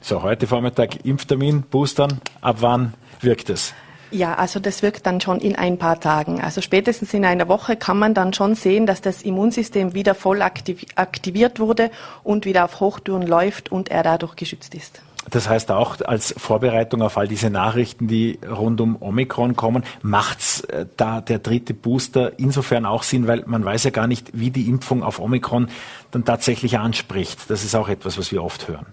[0.00, 2.20] So, heute Vormittag Impftermin, Boostern.
[2.40, 3.72] Ab wann wirkt es?
[4.12, 6.42] Ja, also das wirkt dann schon in ein paar Tagen.
[6.42, 10.42] Also spätestens in einer Woche kann man dann schon sehen, dass das Immunsystem wieder voll
[10.42, 11.90] aktiviert wurde
[12.22, 15.00] und wieder auf Hochtouren läuft und er dadurch geschützt ist.
[15.30, 20.62] Das heißt auch als Vorbereitung auf all diese Nachrichten, die rund um Omikron kommen, macht's
[20.62, 24.50] äh, da der dritte Booster insofern auch Sinn, weil man weiß ja gar nicht, wie
[24.50, 25.68] die Impfung auf Omikron
[26.10, 27.48] dann tatsächlich anspricht.
[27.48, 28.86] Das ist auch etwas, was wir oft hören.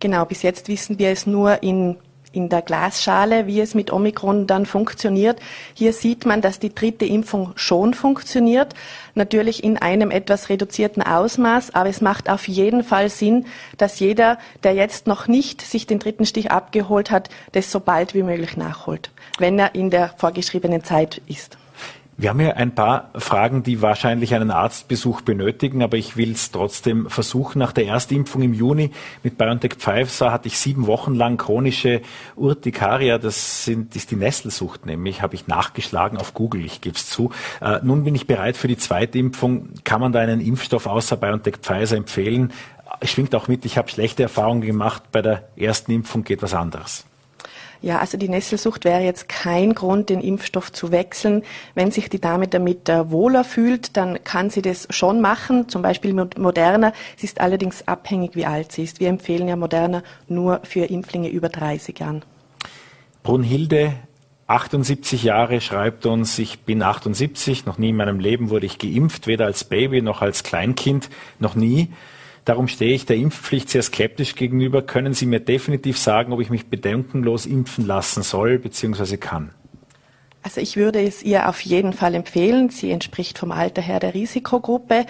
[0.00, 1.96] Genau, bis jetzt wissen wir es nur in
[2.34, 5.40] in der Glasschale, wie es mit Omikron dann funktioniert.
[5.74, 8.74] Hier sieht man, dass die dritte Impfung schon funktioniert.
[9.14, 13.46] Natürlich in einem etwas reduzierten Ausmaß, aber es macht auf jeden Fall Sinn,
[13.78, 18.14] dass jeder, der jetzt noch nicht sich den dritten Stich abgeholt hat, das so bald
[18.14, 21.56] wie möglich nachholt, wenn er in der vorgeschriebenen Zeit ist.
[22.16, 26.52] Wir haben hier ein paar Fragen, die wahrscheinlich einen Arztbesuch benötigen, aber ich will es
[26.52, 27.58] trotzdem versuchen.
[27.58, 28.92] Nach der Erstimpfung im Juni
[29.24, 32.02] mit BioNTech Pfizer hatte ich sieben Wochen lang chronische
[32.36, 33.18] Urtikaria.
[33.18, 37.30] Das sind, ist die Nesselsucht nämlich, habe ich nachgeschlagen auf Google, ich gebe es zu.
[37.60, 39.70] Äh, nun bin ich bereit für die zweite Impfung.
[39.82, 42.52] Kann man da einen Impfstoff außer BioNTech Pfizer empfehlen?
[43.02, 45.02] Schwingt auch mit, ich habe schlechte Erfahrungen gemacht.
[45.10, 47.06] Bei der ersten Impfung geht was anderes.
[47.84, 51.42] Ja, also die Nesselsucht wäre jetzt kein Grund, den Impfstoff zu wechseln.
[51.74, 55.82] Wenn sich die Dame damit äh, wohler fühlt, dann kann sie das schon machen, zum
[55.82, 56.94] Beispiel mit Moderna.
[57.18, 59.00] Sie ist allerdings abhängig, wie alt sie ist.
[59.00, 62.22] Wir empfehlen ja Moderna nur für Impflinge über 30 Jahren.
[63.22, 63.92] Brunhilde
[64.46, 69.26] 78 Jahre schreibt uns, ich bin 78, noch nie in meinem Leben wurde ich geimpft,
[69.26, 71.90] weder als Baby noch als Kleinkind, noch nie.
[72.44, 74.82] Darum stehe ich der Impfpflicht sehr skeptisch gegenüber.
[74.82, 79.16] Können Sie mir definitiv sagen, ob ich mich bedenkenlos impfen lassen soll bzw.
[79.16, 79.50] kann?
[80.42, 82.68] Also ich würde es ihr auf jeden Fall empfehlen.
[82.68, 85.06] Sie entspricht vom Alter her der Risikogruppe.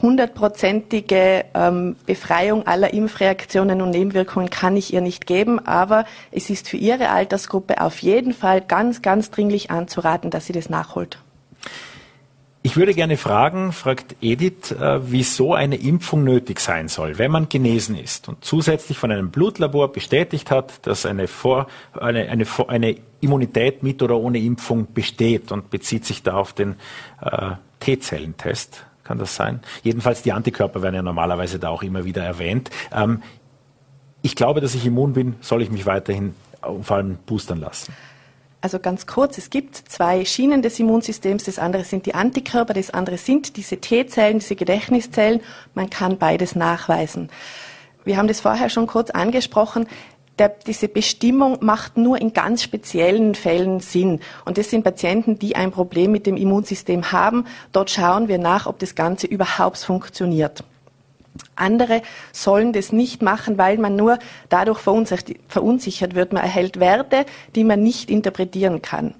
[0.00, 6.68] Hundertprozentige ähm, Befreiung aller Impfreaktionen und Nebenwirkungen kann ich ihr nicht geben, aber es ist
[6.68, 11.18] für ihre Altersgruppe auf jeden Fall ganz, ganz dringlich anzuraten, dass sie das nachholt.
[12.66, 17.48] Ich würde gerne fragen, fragt Edith, äh, wieso eine Impfung nötig sein soll, wenn man
[17.48, 22.96] genesen ist und zusätzlich von einem Blutlabor bestätigt hat, dass eine, Vor, eine, eine, eine
[23.20, 26.74] Immunität mit oder ohne Impfung besteht und bezieht sich da auf den
[27.22, 28.84] äh, T-Zellentest.
[29.04, 29.60] Kann das sein?
[29.84, 32.70] Jedenfalls die Antikörper werden ja normalerweise da auch immer wieder erwähnt.
[32.92, 33.22] Ähm,
[34.22, 36.34] ich glaube, dass ich immun bin, soll ich mich weiterhin
[36.82, 37.94] vor allem boostern lassen.
[38.66, 41.44] Also ganz kurz, es gibt zwei Schienen des Immunsystems.
[41.44, 45.40] Das andere sind die Antikörper, das andere sind diese T-Zellen, diese Gedächtniszellen.
[45.74, 47.28] Man kann beides nachweisen.
[48.02, 49.86] Wir haben das vorher schon kurz angesprochen.
[50.40, 54.18] Der, diese Bestimmung macht nur in ganz speziellen Fällen Sinn.
[54.44, 57.44] Und das sind Patienten, die ein Problem mit dem Immunsystem haben.
[57.70, 60.64] Dort schauen wir nach, ob das Ganze überhaupt funktioniert.
[61.54, 64.18] Andere sollen das nicht machen, weil man nur
[64.48, 66.32] dadurch verunsichert wird.
[66.32, 69.14] Man erhält Werte, die man nicht interpretieren kann.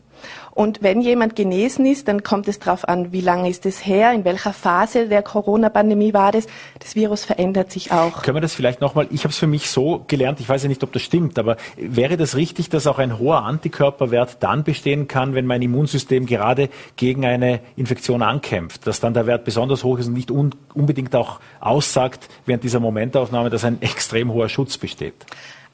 [0.57, 4.15] Und wenn jemand genesen ist, dann kommt es darauf an, wie lange ist es her,
[4.15, 6.47] in welcher Phase der Corona-Pandemie war das.
[6.79, 8.23] Das Virus verändert sich auch.
[8.23, 10.71] Können wir das vielleicht nochmal, ich habe es für mich so gelernt, ich weiß ja
[10.71, 15.09] nicht, ob das stimmt, aber wäre das richtig, dass auch ein hoher Antikörperwert dann bestehen
[15.09, 19.99] kann, wenn mein Immunsystem gerade gegen eine Infektion ankämpft, dass dann der Wert besonders hoch
[19.99, 24.79] ist und nicht un unbedingt auch aussagt während dieser Momentaufnahme, dass ein extrem hoher Schutz
[24.79, 25.27] besteht?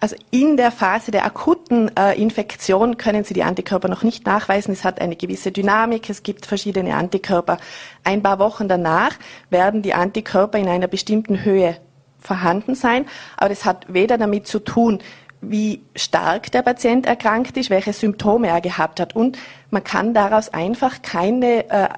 [0.03, 4.73] Also in der Phase der akuten äh, Infektion können Sie die Antikörper noch nicht nachweisen.
[4.73, 7.59] Es hat eine gewisse Dynamik, es gibt verschiedene Antikörper.
[8.03, 9.13] Ein paar Wochen danach
[9.49, 11.77] werden die Antikörper in einer bestimmten Höhe
[12.19, 13.07] vorhanden sein,
[13.37, 14.99] aber das hat weder damit zu tun,
[15.41, 19.15] wie stark der Patient erkrankt ist, welche Symptome er gehabt hat.
[19.15, 19.39] Und
[19.71, 21.89] man kann daraus einfach keine äh,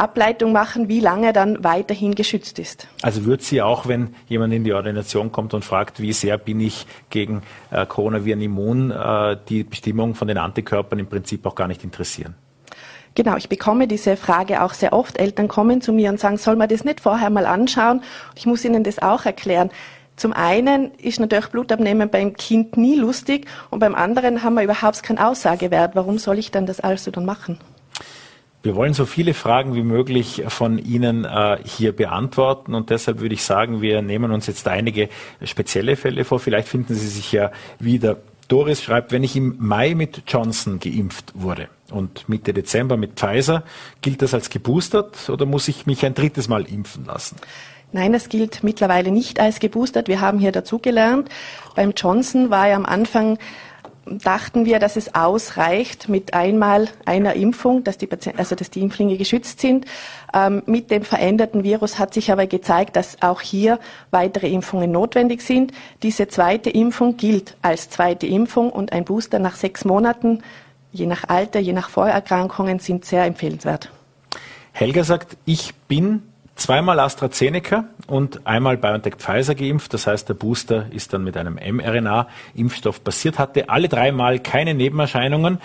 [0.00, 2.88] Ableitung machen, wie lange er dann weiterhin geschützt ist.
[3.02, 6.60] Also wird Sie auch, wenn jemand in die Ordination kommt und fragt, wie sehr bin
[6.60, 11.68] ich gegen äh, Coronaviren immun, äh, die Bestimmung von den Antikörpern im Prinzip auch gar
[11.68, 12.34] nicht interessieren?
[13.14, 15.18] Genau, ich bekomme diese Frage auch sehr oft.
[15.18, 18.02] Eltern kommen zu mir und sagen, soll man das nicht vorher mal anschauen?
[18.36, 19.70] Ich muss ihnen das auch erklären.
[20.16, 25.02] Zum einen ist natürlich Blutabnehmen beim Kind nie lustig und beim anderen haben wir überhaupt
[25.02, 25.96] keinen Aussagewert.
[25.96, 27.58] Warum soll ich dann das also dann machen?
[28.62, 33.34] Wir wollen so viele Fragen wie möglich von Ihnen äh, hier beantworten und deshalb würde
[33.34, 35.08] ich sagen, wir nehmen uns jetzt einige
[35.42, 36.40] spezielle Fälle vor.
[36.40, 38.18] Vielleicht finden Sie sich ja wieder.
[38.48, 43.62] Doris schreibt, wenn ich im Mai mit Johnson geimpft wurde und Mitte Dezember mit Pfizer,
[44.02, 47.36] gilt das als geboostert oder muss ich mich ein drittes Mal impfen lassen?
[47.92, 50.08] Nein, das gilt mittlerweile nicht als geboostert.
[50.08, 51.28] Wir haben hier dazugelernt.
[51.74, 53.38] Beim Johnson war ja am Anfang
[54.06, 58.80] dachten wir, dass es ausreicht mit einmal einer Impfung, dass die, Patienten, also dass die
[58.80, 59.86] Impflinge geschützt sind.
[60.34, 63.78] Ähm, mit dem veränderten Virus hat sich aber gezeigt, dass auch hier
[64.10, 65.72] weitere Impfungen notwendig sind.
[66.02, 70.42] Diese zweite Impfung gilt als zweite Impfung und ein Booster nach sechs Monaten,
[70.92, 73.90] je nach Alter, je nach Vorerkrankungen, sind sehr empfehlenswert.
[74.72, 76.22] Helga sagt, ich bin
[76.60, 79.94] zweimal AstraZeneca und einmal BioNTech Pfizer geimpft.
[79.94, 85.58] Das heißt, der Booster ist dann mit einem mRNA-Impfstoff passiert, hatte alle dreimal keine Nebenerscheinungen.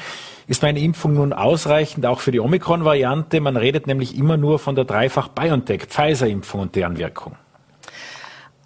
[0.47, 3.41] Ist meine Impfung nun ausreichend auch für die Omikron-Variante?
[3.41, 7.35] Man redet nämlich immer nur von der dreifach BioNTech Pfizer-Impfung und deren Wirkung.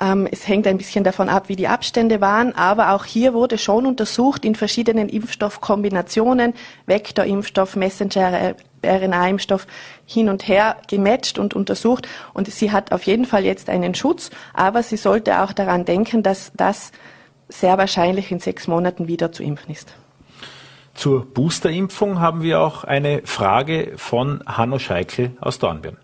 [0.01, 3.57] Ähm, es hängt ein bisschen davon ab, wie die Abstände waren, aber auch hier wurde
[3.57, 6.53] schon untersucht in verschiedenen Impfstoffkombinationen,
[6.85, 9.67] Vektorimpfstoff, Messenger, RNA-Impfstoff
[10.05, 12.07] hin und her gematcht und untersucht.
[12.33, 16.23] Und sie hat auf jeden Fall jetzt einen Schutz, aber sie sollte auch daran denken,
[16.23, 16.91] dass das
[17.47, 19.93] sehr wahrscheinlich in sechs Monaten wieder zu impfen ist.
[20.93, 25.97] Zur Boosterimpfung haben wir auch eine Frage von Hanno Scheikel aus Dornbirn.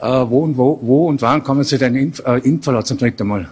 [0.00, 3.26] Äh, wo, und wo, wo und wann kommen Sie denn impf, äh, impfen zum dritten
[3.26, 3.48] Mal?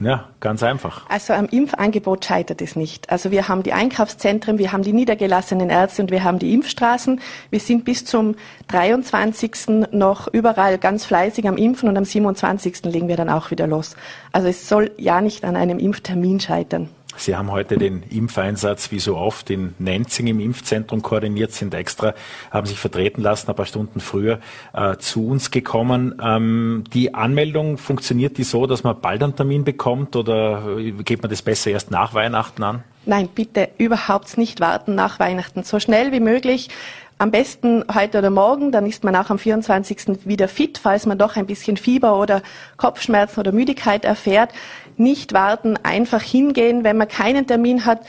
[0.00, 1.08] Ja, ganz einfach.
[1.08, 3.10] Also am Impfangebot scheitert es nicht.
[3.10, 7.20] Also wir haben die Einkaufszentren, wir haben die niedergelassenen Ärzte und wir haben die Impfstraßen.
[7.50, 8.34] Wir sind bis zum
[8.68, 9.92] 23.
[9.92, 12.84] noch überall ganz fleißig am Impfen und am 27.
[12.86, 13.94] legen wir dann auch wieder los.
[14.32, 16.88] Also es soll ja nicht an einem Impftermin scheitern.
[17.16, 22.14] Sie haben heute den Impfeinsatz wie so oft in Nenzing im Impfzentrum koordiniert, sind extra,
[22.50, 24.40] haben sich vertreten lassen, ein paar Stunden früher
[24.72, 26.20] äh, zu uns gekommen.
[26.22, 31.30] Ähm, die Anmeldung, funktioniert die so, dass man bald einen Termin bekommt oder geht man
[31.30, 32.84] das besser erst nach Weihnachten an?
[33.06, 35.62] Nein, bitte überhaupt nicht warten nach Weihnachten.
[35.62, 36.70] So schnell wie möglich.
[37.16, 40.26] Am besten heute oder morgen, dann ist man auch am 24.
[40.26, 42.42] wieder fit, falls man doch ein bisschen Fieber oder
[42.76, 44.50] Kopfschmerzen oder Müdigkeit erfährt
[44.98, 48.00] nicht warten, einfach hingehen, wenn man keinen Termin hat.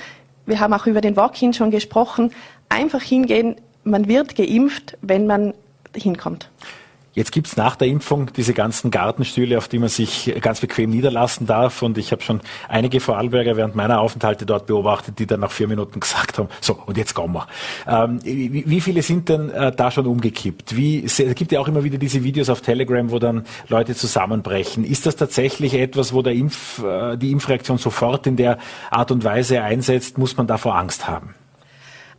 [0.45, 2.31] Wir haben auch über den Walk-in schon gesprochen.
[2.69, 3.55] Einfach hingehen.
[3.83, 5.53] Man wird geimpft, wenn man
[5.95, 6.49] hinkommt.
[7.15, 11.47] Jetzt gibt's nach der Impfung diese ganzen Gartenstühle, auf die man sich ganz bequem niederlassen
[11.47, 11.81] darf.
[11.81, 15.69] Und ich habe schon einige Vorarlberger während meiner Aufenthalte dort beobachtet, die dann nach vier
[15.69, 17.47] Minuten gesagt haben, so, und jetzt kommen wir.
[17.87, 20.75] Ähm, wie, viele sind denn äh, da schon umgekippt?
[20.75, 24.83] Wie, es gibt ja auch immer wieder diese Videos auf Telegram, wo dann Leute zusammenbrechen.
[24.83, 28.57] Ist das tatsächlich etwas, wo der Impf, äh, die Impfreaktion sofort in der
[28.91, 30.17] Art und Weise einsetzt?
[30.17, 31.33] Muss man davor Angst haben?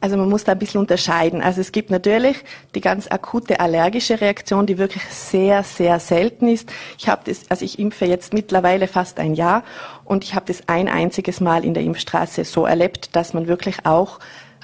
[0.00, 1.40] Also man muss da ein bisschen unterscheiden.
[1.40, 2.36] Also es gibt natürlich
[2.74, 6.70] die ganz akute allergische Reaktion, die wirklich sehr, sehr selten ist.
[6.98, 9.64] Ich habe das, also ich impfe jetzt mittlerweile fast ein Jahr
[10.04, 13.86] und ich habe das ein einziges Mal in der Impfstraße so erlebt, dass man wirklich
[13.86, 14.18] auch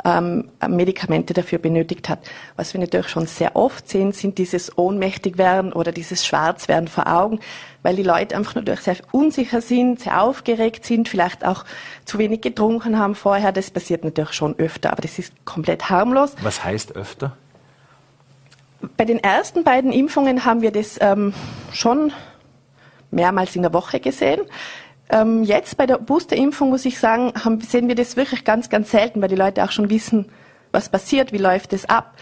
[0.04, 2.20] ähm, Medikamente dafür benötigt hat.
[2.56, 7.40] Was wir natürlich schon sehr oft sehen, sind dieses Ohnmächtigwerden oder dieses Schwarzwerden vor Augen,
[7.82, 11.64] weil die Leute einfach natürlich sehr unsicher sind, sehr aufgeregt sind, vielleicht auch
[12.04, 13.52] zu wenig getrunken haben vorher.
[13.52, 16.34] Das passiert natürlich schon öfter, aber das ist komplett harmlos.
[16.42, 17.36] Was heißt öfter?
[18.96, 21.34] Bei den ersten beiden Impfungen haben wir das ähm,
[21.72, 22.12] schon
[23.10, 24.40] mehrmals in der Woche gesehen.
[25.10, 28.90] Ähm, jetzt bei der Boosterimpfung muss ich sagen, haben, sehen wir das wirklich ganz, ganz
[28.90, 30.30] selten, weil die Leute auch schon wissen,
[30.72, 32.14] was passiert, wie läuft es ab,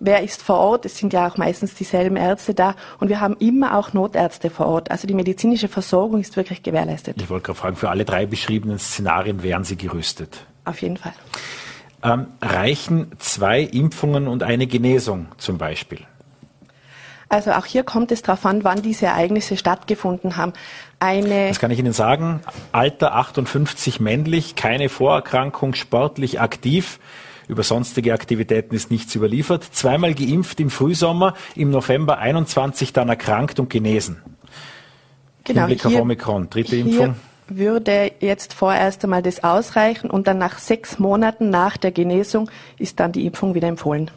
[0.00, 0.84] wer ist vor Ort.
[0.84, 4.66] Es sind ja auch meistens dieselben Ärzte da und wir haben immer auch Notärzte vor
[4.66, 4.90] Ort.
[4.90, 7.20] Also die medizinische Versorgung ist wirklich gewährleistet.
[7.20, 10.46] Ich wollte gerade fragen, für alle drei beschriebenen Szenarien wären Sie gerüstet?
[10.64, 11.14] Auf jeden Fall.
[12.02, 16.00] Ähm, reichen zwei Impfungen und eine Genesung zum Beispiel?
[17.28, 20.52] Also auch hier kommt es darauf an, wann diese Ereignisse stattgefunden haben.
[20.98, 22.40] Eine das kann ich Ihnen sagen.
[22.72, 26.98] Alter 58 männlich, keine Vorerkrankung, sportlich aktiv.
[27.48, 29.64] Über sonstige Aktivitäten ist nichts überliefert.
[29.72, 34.22] Zweimal geimpft im Frühsommer, im November 21 dann erkrankt und genesen.
[35.44, 37.16] Genau, Hinblick auf Omikron, dritte Impfung
[37.50, 43.00] würde jetzt vorerst einmal das ausreichen und dann nach sechs Monaten nach der Genesung ist
[43.00, 44.10] dann die Impfung wieder empfohlen.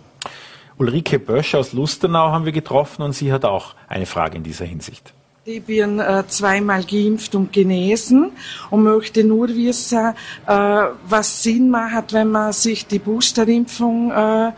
[0.78, 4.66] Ulrike Bösch aus Lustenau haben wir getroffen und sie hat auch eine Frage in dieser
[4.66, 5.14] Hinsicht.
[5.44, 8.32] Ich bin äh, zweimal geimpft und genesen
[8.70, 10.14] und möchte nur wissen,
[10.46, 14.52] äh, was Sinn macht, wenn man sich die Boosterimpfung äh,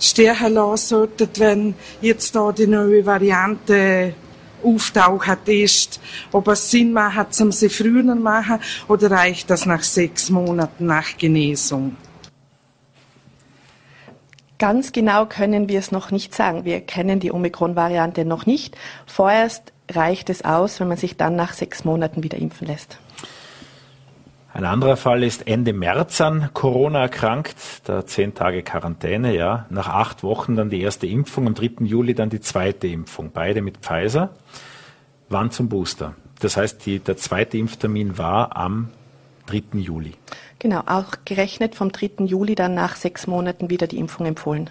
[0.00, 4.14] stärken lassen sollte, wenn jetzt da die neue Variante
[4.64, 6.00] auftaucht ist,
[6.32, 11.18] ob es Sinn macht, zum sie früher machen oder reicht das nach sechs Monaten nach
[11.18, 11.94] Genesung?
[14.58, 16.64] Ganz genau können wir es noch nicht sagen.
[16.64, 18.74] Wir kennen die Omikron-Variante noch nicht.
[19.04, 22.98] Vorerst reicht es aus, wenn man sich dann nach sechs Monaten wieder impfen lässt.
[24.52, 29.66] Ein anderer Fall ist Ende März an Corona erkrankt, da zehn Tage Quarantäne, ja.
[29.68, 31.84] Nach acht Wochen dann die erste Impfung, am 3.
[31.84, 34.30] Juli dann die zweite Impfung, beide mit Pfizer.
[35.28, 36.14] Wann zum Booster?
[36.40, 38.88] Das heißt, die, der zweite Impftermin war am
[39.46, 39.78] 3.
[39.78, 40.14] Juli.
[40.58, 42.24] Genau, auch gerechnet vom 3.
[42.24, 44.70] Juli dann nach sechs Monaten wieder die Impfung empfohlen.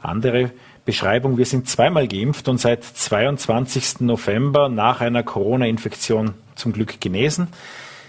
[0.00, 0.50] Andere
[0.84, 4.00] Beschreibung, wir sind zweimal geimpft und seit 22.
[4.00, 7.48] November nach einer Corona-Infektion zum Glück genesen.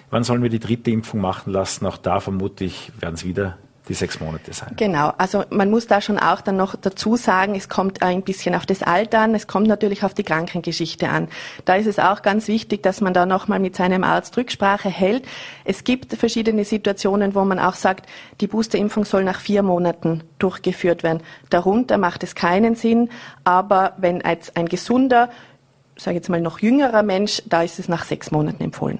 [0.09, 1.85] Wann sollen wir die dritte Impfung machen lassen?
[1.85, 3.57] Auch da vermute ich, werden es wieder
[3.87, 4.73] die sechs Monate sein.
[4.77, 8.53] Genau, also man muss da schon auch dann noch dazu sagen, es kommt ein bisschen
[8.53, 11.27] auf das Alter an, es kommt natürlich auf die Krankengeschichte an.
[11.65, 15.25] Da ist es auch ganz wichtig, dass man da nochmal mit seinem Arzt Rücksprache hält.
[15.65, 18.07] Es gibt verschiedene Situationen, wo man auch sagt,
[18.39, 21.23] die Boosterimpfung soll nach vier Monaten durchgeführt werden.
[21.49, 23.09] Darunter macht es keinen Sinn,
[23.43, 25.29] aber wenn als ein gesunder,
[25.97, 28.99] sage ich jetzt mal noch jüngerer Mensch, da ist es nach sechs Monaten empfohlen.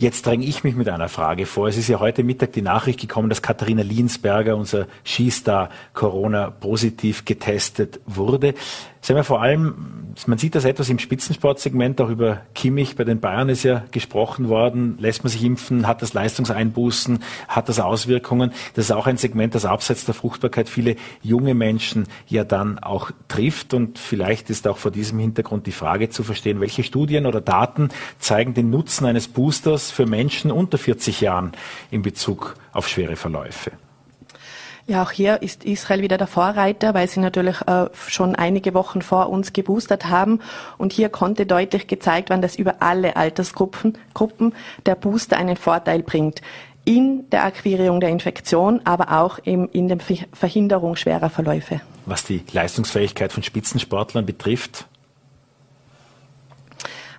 [0.00, 1.68] Jetzt dränge ich mich mit einer Frage vor.
[1.68, 7.26] Es ist ja heute Mittag die Nachricht gekommen, dass Katharina Liensberger, unser Skistar, Corona positiv
[7.26, 8.54] getestet wurde.
[9.02, 13.18] Sagen wir vor allem, man sieht das etwas im Spitzensportsegment, auch über Kimmich bei den
[13.18, 14.98] Bayern ist ja gesprochen worden.
[14.98, 15.86] Lässt man sich impfen?
[15.86, 17.20] Hat das Leistungseinbußen?
[17.48, 18.52] Hat das Auswirkungen?
[18.74, 23.10] Das ist auch ein Segment, das abseits der Fruchtbarkeit viele junge Menschen ja dann auch
[23.28, 23.72] trifft.
[23.72, 27.88] Und vielleicht ist auch vor diesem Hintergrund die Frage zu verstehen, welche Studien oder Daten
[28.18, 31.52] zeigen den Nutzen eines Boosters für Menschen unter 40 Jahren
[31.90, 33.72] in Bezug auf schwere Verläufe?
[34.86, 39.02] Ja, auch hier ist Israel wieder der Vorreiter, weil sie natürlich äh, schon einige Wochen
[39.02, 40.40] vor uns geboostert haben.
[40.78, 44.54] Und hier konnte deutlich gezeigt werden, dass über alle Altersgruppen Gruppen
[44.86, 46.40] der Booster einen Vorteil bringt.
[46.84, 49.98] In der Akquirierung der Infektion, aber auch im, in der
[50.32, 51.80] Verhinderung schwerer Verläufe.
[52.06, 54.86] Was die Leistungsfähigkeit von Spitzensportlern betrifft?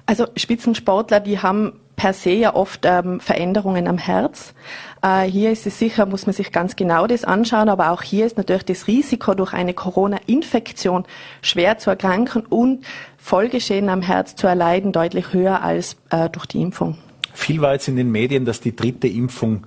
[0.08, 4.54] Also Spitzensportler, die haben per se ja oft ähm, Veränderungen am Herz.
[5.02, 8.26] Äh, hier ist es sicher, muss man sich ganz genau das anschauen, aber auch hier
[8.26, 11.06] ist natürlich das Risiko durch eine Corona-Infektion
[11.42, 12.86] schwer zu erkranken und
[13.18, 16.98] Folgeschäden am Herz zu erleiden deutlich höher als äh, durch die Impfung.
[17.34, 19.66] Viel war jetzt in den Medien, dass die dritte Impfung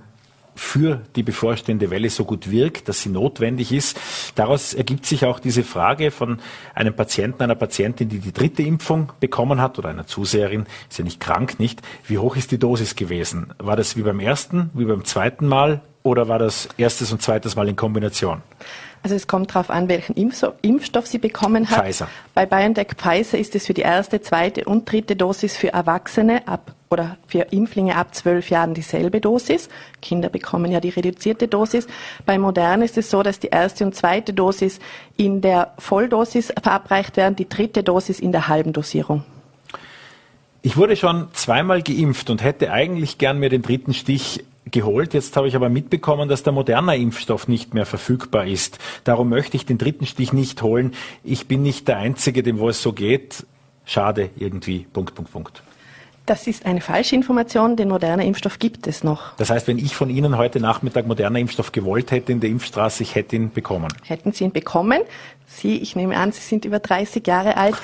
[0.55, 3.99] für die bevorstehende Welle so gut wirkt, dass sie notwendig ist.
[4.35, 6.39] Daraus ergibt sich auch diese Frage von
[6.73, 11.03] einem Patienten, einer Patientin, die die dritte Impfung bekommen hat oder einer Zuseherin, ist ja
[11.03, 11.81] nicht krank, nicht.
[12.07, 13.53] Wie hoch ist die Dosis gewesen?
[13.57, 17.55] War das wie beim ersten, wie beim zweiten Mal oder war das erstes und zweites
[17.55, 18.41] Mal in Kombination?
[19.05, 21.85] Also es kommt darauf an, welchen Impfstoff sie bekommen hat.
[21.85, 22.07] Pfizer.
[22.33, 26.73] Bei BioNTech Pfizer ist es für die erste, zweite und dritte Dosis für Erwachsene ab
[26.89, 29.69] oder für Impflinge ab zwölf Jahren dieselbe Dosis.
[30.01, 31.85] Kinder bekommen ja die reduzierte Dosis.
[32.25, 34.79] Bei Modern ist es so, dass die erste und zweite Dosis
[35.17, 39.23] in der Volldosis verabreicht werden, die dritte Dosis in der halben Dosierung.
[40.63, 45.13] Ich wurde schon zweimal geimpft und hätte eigentlich gern mir den dritten Stich geholt.
[45.13, 48.79] Jetzt habe ich aber mitbekommen, dass der moderne Impfstoff nicht mehr verfügbar ist.
[49.03, 50.93] Darum möchte ich den dritten Stich nicht holen.
[51.23, 53.45] Ich bin nicht der Einzige, dem wo es so geht.
[53.85, 54.87] Schade irgendwie.
[54.91, 55.63] Punkt, Punkt, Punkt.
[56.25, 57.75] Das ist eine falsche Information.
[57.75, 59.35] Den modernen Impfstoff gibt es noch.
[59.37, 63.03] Das heißt, wenn ich von Ihnen heute Nachmittag moderner Impfstoff gewollt hätte in der Impfstraße,
[63.03, 63.93] ich hätte ihn bekommen.
[64.03, 65.01] Hätten Sie ihn bekommen?
[65.45, 67.75] Sie, ich nehme an, Sie sind über 30 Jahre alt.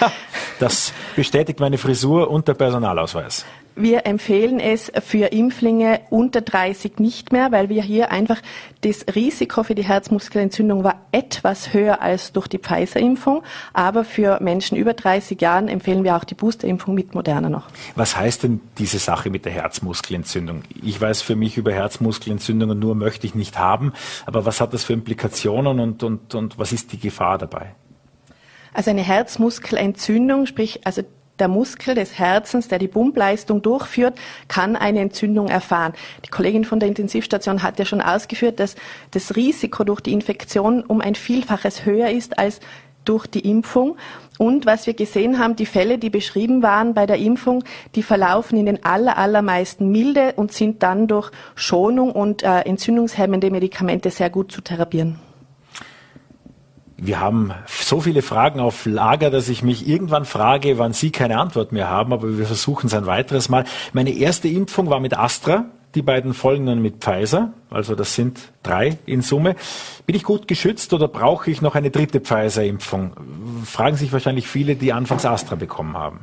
[0.59, 3.45] Das bestätigt meine Frisur und der Personalausweis.
[3.75, 8.41] Wir empfehlen es für Impflinge unter 30 nicht mehr, weil wir hier einfach
[8.81, 13.43] das Risiko für die Herzmuskelentzündung war etwas höher als durch die Pfizer-Impfung.
[13.71, 17.67] Aber für Menschen über 30 Jahren empfehlen wir auch die Boosterimpfung mit Moderna noch.
[17.95, 20.63] Was heißt denn diese Sache mit der Herzmuskelentzündung?
[20.83, 23.93] Ich weiß für mich über Herzmuskelentzündungen nur möchte ich nicht haben.
[24.25, 27.73] Aber was hat das für Implikationen und, und, und was ist die Gefahr dabei?
[28.73, 31.03] Also eine Herzmuskelentzündung, sprich also
[31.41, 35.93] der Muskel des Herzens, der die Pumpleistung durchführt, kann eine Entzündung erfahren.
[36.25, 38.75] Die Kollegin von der Intensivstation hat ja schon ausgeführt, dass
[39.11, 42.61] das Risiko durch die Infektion um ein Vielfaches höher ist als
[43.03, 43.97] durch die Impfung.
[44.37, 47.63] Und was wir gesehen haben, die Fälle, die beschrieben waren bei der Impfung,
[47.95, 53.49] die verlaufen in den aller, allermeisten milde und sind dann durch Schonung und äh, entzündungshemmende
[53.49, 55.30] Medikamente sehr gut zu therapieren.
[57.03, 61.39] Wir haben so viele Fragen auf Lager, dass ich mich irgendwann frage, wann Sie keine
[61.39, 63.65] Antwort mehr haben, aber wir versuchen es ein weiteres Mal.
[63.91, 65.65] Meine erste Impfung war mit Astra,
[65.95, 69.55] die beiden folgenden mit Pfizer, also das sind drei in Summe.
[70.05, 73.13] Bin ich gut geschützt oder brauche ich noch eine dritte Pfizer-Impfung?
[73.65, 76.19] Fragen sich wahrscheinlich viele, die anfangs Astra bekommen haben.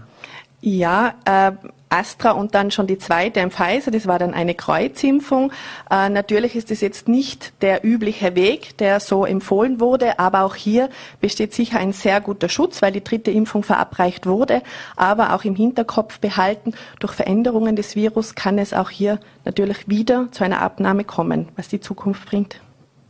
[0.60, 1.52] Ja, äh,
[1.90, 5.52] Astra und dann schon die zweite im Pfizer, das war dann eine Kreuzimpfung.
[5.90, 10.54] Äh, natürlich ist es jetzt nicht der übliche Weg, der so empfohlen wurde, aber auch
[10.54, 10.90] hier
[11.20, 14.62] besteht sicher ein sehr guter Schutz, weil die dritte Impfung verabreicht wurde.
[14.96, 20.28] Aber auch im Hinterkopf behalten, durch Veränderungen des Virus kann es auch hier natürlich wieder
[20.32, 21.48] zu einer Abnahme kommen.
[21.56, 22.60] Was die Zukunft bringt,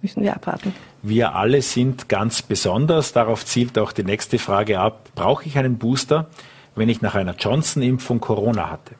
[0.03, 0.75] müssen wir abwarten.
[1.03, 3.13] Wir alle sind ganz besonders.
[3.13, 5.09] Darauf zielt auch die nächste Frage ab.
[5.15, 6.27] Brauche ich einen Booster?
[6.79, 8.95] Wenn ich nach einer Johnson-Impfung Corona hatte?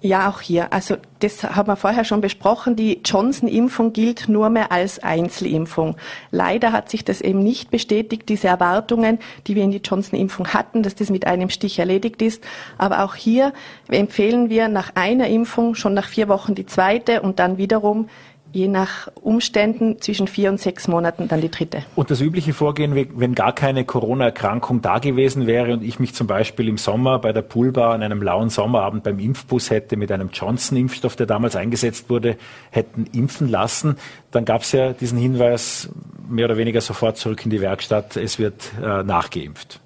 [0.00, 0.72] Ja, auch hier.
[0.72, 2.76] Also das haben wir vorher schon besprochen.
[2.76, 5.96] Die Johnson-Impfung gilt nur mehr als Einzelimpfung.
[6.30, 9.18] Leider hat sich das eben nicht bestätigt, diese Erwartungen,
[9.48, 12.44] die wir in die Johnson-Impfung hatten, dass das mit einem Stich erledigt ist.
[12.76, 13.52] Aber auch hier
[13.88, 18.08] empfehlen wir nach einer Impfung schon nach vier Wochen die zweite und dann wiederum
[18.52, 21.84] je nach Umständen zwischen vier und sechs Monaten dann die dritte.
[21.94, 26.26] Und das übliche Vorgehen, wenn gar keine Corona-Erkrankung da gewesen wäre und ich mich zum
[26.26, 30.30] Beispiel im Sommer bei der Poolbar an einem lauen Sommerabend beim Impfbus hätte mit einem
[30.32, 32.36] Johnson-Impfstoff, der damals eingesetzt wurde,
[32.70, 33.96] hätten impfen lassen,
[34.30, 35.90] dann gab es ja diesen Hinweis
[36.28, 39.80] mehr oder weniger sofort zurück in die Werkstatt, es wird äh, nachgeimpft.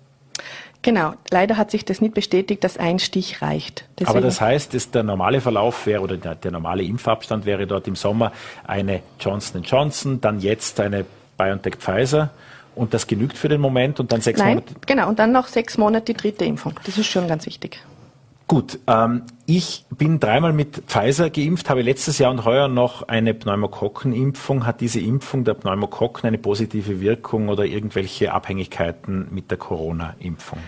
[0.83, 3.85] Genau, leider hat sich das nicht bestätigt, dass ein Stich reicht.
[3.99, 7.69] Deswegen Aber das heißt, dass der normale Verlauf wäre oder der, der normale Impfabstand wäre
[7.69, 8.33] dort im Sommer
[8.65, 11.05] eine Johnson Johnson, dann jetzt eine
[11.39, 12.31] BioNTech Pfizer
[12.75, 14.75] und das genügt für den Moment und dann sechs Nein, Monate.
[14.87, 16.75] Genau, und dann noch sechs Monate die dritte Impfung.
[16.85, 17.81] Das ist schon ganz wichtig.
[18.53, 23.33] Gut, ähm, ich bin dreimal mit Pfizer geimpft, habe letztes Jahr und heuer noch eine
[23.33, 24.67] Pneumokokkenimpfung.
[24.67, 30.59] Hat diese Impfung der Pneumokokken eine positive Wirkung oder irgendwelche Abhängigkeiten mit der Corona-Impfung?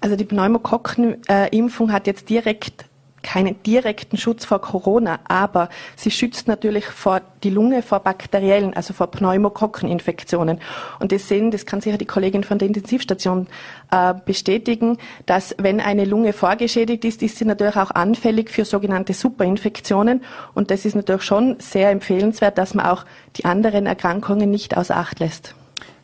[0.00, 2.86] Also die Pneumokokkenimpfung hat jetzt direkt
[3.22, 8.94] keinen direkten Schutz vor Corona, aber sie schützt natürlich vor die Lunge vor bakteriellen, also
[8.94, 10.60] vor Pneumokokkeninfektionen.
[10.98, 13.46] Und das sehen, das kann sicher die Kollegin von der Intensivstation
[13.90, 19.12] äh, bestätigen, dass wenn eine Lunge vorgeschädigt ist, ist sie natürlich auch anfällig für sogenannte
[19.12, 20.22] Superinfektionen.
[20.54, 23.04] Und das ist natürlich schon sehr empfehlenswert, dass man auch
[23.36, 25.54] die anderen Erkrankungen nicht außer Acht lässt.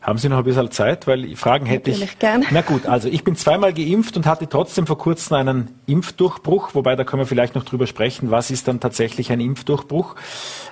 [0.07, 1.05] Haben Sie noch ein bisschen Zeit?
[1.05, 2.19] Weil Fragen hätte Natürlich ich.
[2.19, 2.45] Gern.
[2.51, 6.95] Na gut, also ich bin zweimal geimpft und hatte trotzdem vor kurzem einen Impfdurchbruch, wobei
[6.95, 10.15] da können wir vielleicht noch drüber sprechen, was ist dann tatsächlich ein Impfdurchbruch.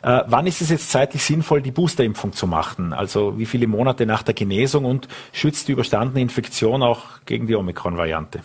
[0.03, 2.93] Äh, wann ist es jetzt zeitlich sinnvoll, die Boosterimpfung zu machen?
[2.93, 7.55] Also wie viele Monate nach der Genesung und schützt die überstandene Infektion auch gegen die
[7.55, 8.39] Omikron-Variante?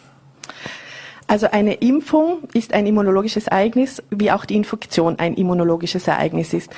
[1.31, 6.73] Also eine Impfung ist ein immunologisches Ereignis, wie auch die Infektion ein immunologisches Ereignis ist.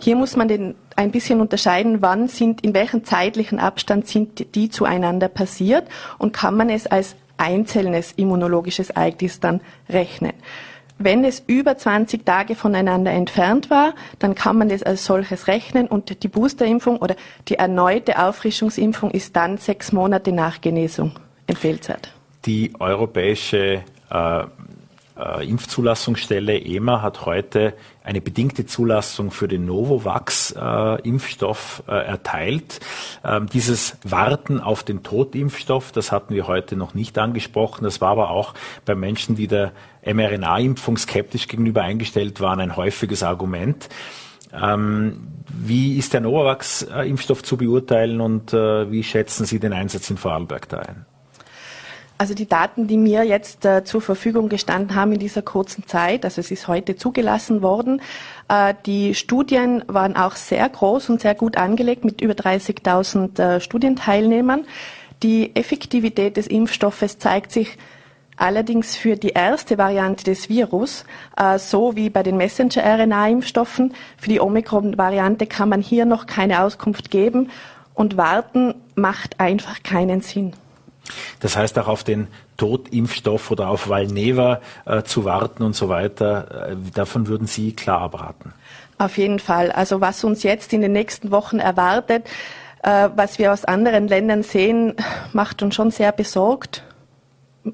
[0.00, 4.70] Hier muss man den ein bisschen unterscheiden, wann sind, in welchem zeitlichen Abstand sind die
[4.70, 5.86] zueinander passiert
[6.16, 9.60] und kann man es als einzelnes immunologisches Ereignis dann
[9.90, 10.32] rechnen.
[10.96, 15.86] Wenn es über 20 Tage voneinander entfernt war, dann kann man es als solches rechnen
[15.86, 17.14] und die Boosterimpfung oder
[17.48, 21.12] die erneute Auffrischungsimpfung ist dann sechs Monate nach Genesung
[21.46, 22.14] empfehlenswert.
[22.46, 23.82] Die europäische
[25.42, 27.74] Impfzulassungsstelle EMA hat heute
[28.04, 32.78] eine bedingte Zulassung für den Novavax-Impfstoff äh, äh, erteilt.
[33.24, 37.82] Ähm, dieses Warten auf den Totimpfstoff, das hatten wir heute noch nicht angesprochen.
[37.82, 38.54] Das war aber auch
[38.84, 39.72] bei Menschen, die der
[40.06, 43.88] mRNA-Impfung skeptisch gegenüber eingestellt waren, ein häufiges Argument.
[44.52, 50.16] Ähm, wie ist der Novavax-Impfstoff zu beurteilen und äh, wie schätzen Sie den Einsatz in
[50.16, 51.06] Vorarlberg da ein?
[52.20, 56.24] Also die Daten, die mir jetzt äh, zur Verfügung gestanden haben in dieser kurzen Zeit,
[56.24, 58.02] also es ist heute zugelassen worden,
[58.48, 63.60] äh, die Studien waren auch sehr groß und sehr gut angelegt mit über 30.000 äh,
[63.60, 64.66] Studienteilnehmern.
[65.22, 67.78] Die Effektivität des Impfstoffes zeigt sich
[68.36, 71.04] allerdings für die erste Variante des Virus,
[71.36, 73.94] äh, so wie bei den Messenger-RNA-Impfstoffen.
[74.16, 77.50] Für die Omikron-Variante kann man hier noch keine Auskunft geben
[77.94, 80.52] und warten macht einfach keinen Sinn.
[81.40, 86.70] Das heißt auch auf den Totimpfstoff oder auf Valneva äh, zu warten und so weiter,
[86.70, 88.52] äh, davon würden Sie klar abraten.
[88.98, 89.70] Auf jeden Fall.
[89.70, 92.24] Also was uns jetzt in den nächsten Wochen erwartet,
[92.82, 94.94] Äh, was wir aus anderen Ländern sehen,
[95.32, 96.84] macht uns schon sehr besorgt,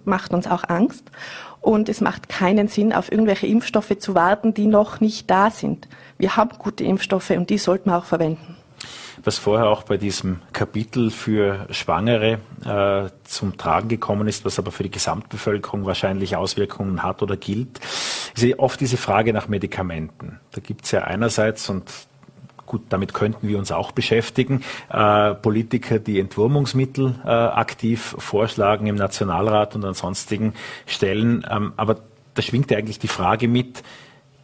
[0.04, 1.10] macht uns auch Angst.
[1.60, 5.88] Und es macht keinen Sinn, auf irgendwelche Impfstoffe zu warten, die noch nicht da sind.
[6.18, 8.56] Wir haben gute Impfstoffe und die sollten wir auch verwenden
[9.24, 14.70] was vorher auch bei diesem Kapitel für Schwangere äh, zum Tragen gekommen ist, was aber
[14.70, 17.80] für die Gesamtbevölkerung wahrscheinlich Auswirkungen hat oder gilt,
[18.36, 20.40] ist oft diese Frage nach Medikamenten.
[20.52, 21.90] Da gibt es ja einerseits, und
[22.66, 28.96] gut, damit könnten wir uns auch beschäftigen, äh, Politiker, die Entwurmungsmittel äh, aktiv vorschlagen im
[28.96, 30.54] Nationalrat und an sonstigen
[30.86, 31.46] Stellen.
[31.50, 32.00] Ähm, aber
[32.34, 33.82] da schwingt ja eigentlich die Frage mit,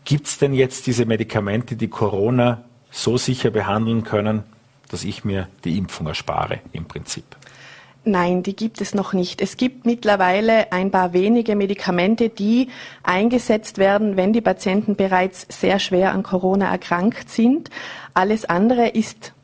[0.04, 4.44] gibt es denn jetzt diese Medikamente, die Corona so sicher behandeln können,
[4.90, 7.24] dass ich mir die Impfung erspare im Prinzip?
[8.04, 9.42] Nein, die gibt es noch nicht.
[9.42, 12.68] Es gibt mittlerweile ein paar wenige Medikamente, die
[13.02, 17.68] eingesetzt werden, wenn die Patienten bereits sehr schwer an Corona erkrankt sind.
[18.14, 19.34] Alles andere ist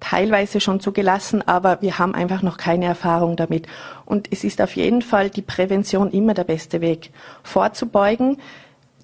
[0.00, 3.66] teilweise schon zugelassen, aber wir haben einfach noch keine Erfahrung damit.
[4.06, 7.10] Und es ist auf jeden Fall die Prävention immer der beste Weg.
[7.42, 8.38] Vorzubeugen,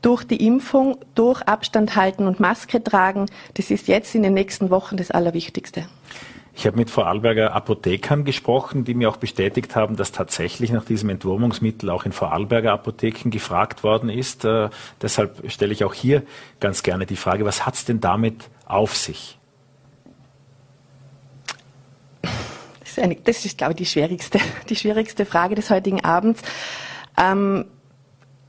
[0.02, 4.70] durch die Impfung, durch Abstand halten und Maske tragen, das ist jetzt in den nächsten
[4.70, 5.86] Wochen das Allerwichtigste.
[6.54, 11.08] Ich habe mit Vorarlberger Apothekern gesprochen, die mir auch bestätigt haben, dass tatsächlich nach diesem
[11.08, 14.44] Entwurmungsmittel auch in Vorarlberger Apotheken gefragt worden ist.
[14.44, 14.68] Äh,
[15.00, 16.22] deshalb stelle ich auch hier
[16.60, 19.38] ganz gerne die Frage, was hat es denn damit auf sich?
[22.80, 24.38] Das ist, eine, das ist, glaube ich, die schwierigste,
[24.68, 26.42] die schwierigste Frage des heutigen Abends.
[27.16, 27.64] Ähm,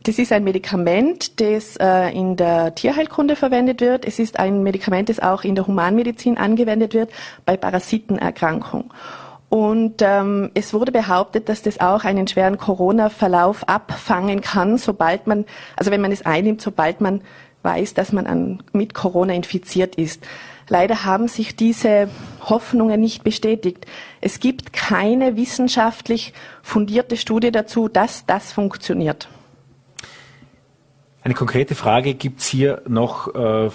[0.04, 4.06] das ist ein Medikament, das äh, in der Tierheilkunde verwendet wird.
[4.06, 7.10] Es ist ein Medikament, das auch in der Humanmedizin angewendet wird
[7.46, 8.90] bei Parasitenerkrankungen.
[9.48, 15.46] Und ähm, es wurde behauptet, dass das auch einen schweren Corona-Verlauf abfangen kann, sobald man,
[15.78, 17.22] also wenn man es einnimmt, sobald man
[17.62, 20.26] weiß, dass man an, mit Corona infiziert ist.
[20.70, 22.10] Leider haben sich diese
[22.42, 23.86] Hoffnungen nicht bestätigt.
[24.22, 29.30] Es gibt keine wissenschaftlich fundierte Studie dazu, dass das funktioniert.
[31.24, 33.34] Eine konkrete Frage gibt's hier noch.
[33.34, 33.70] Äh,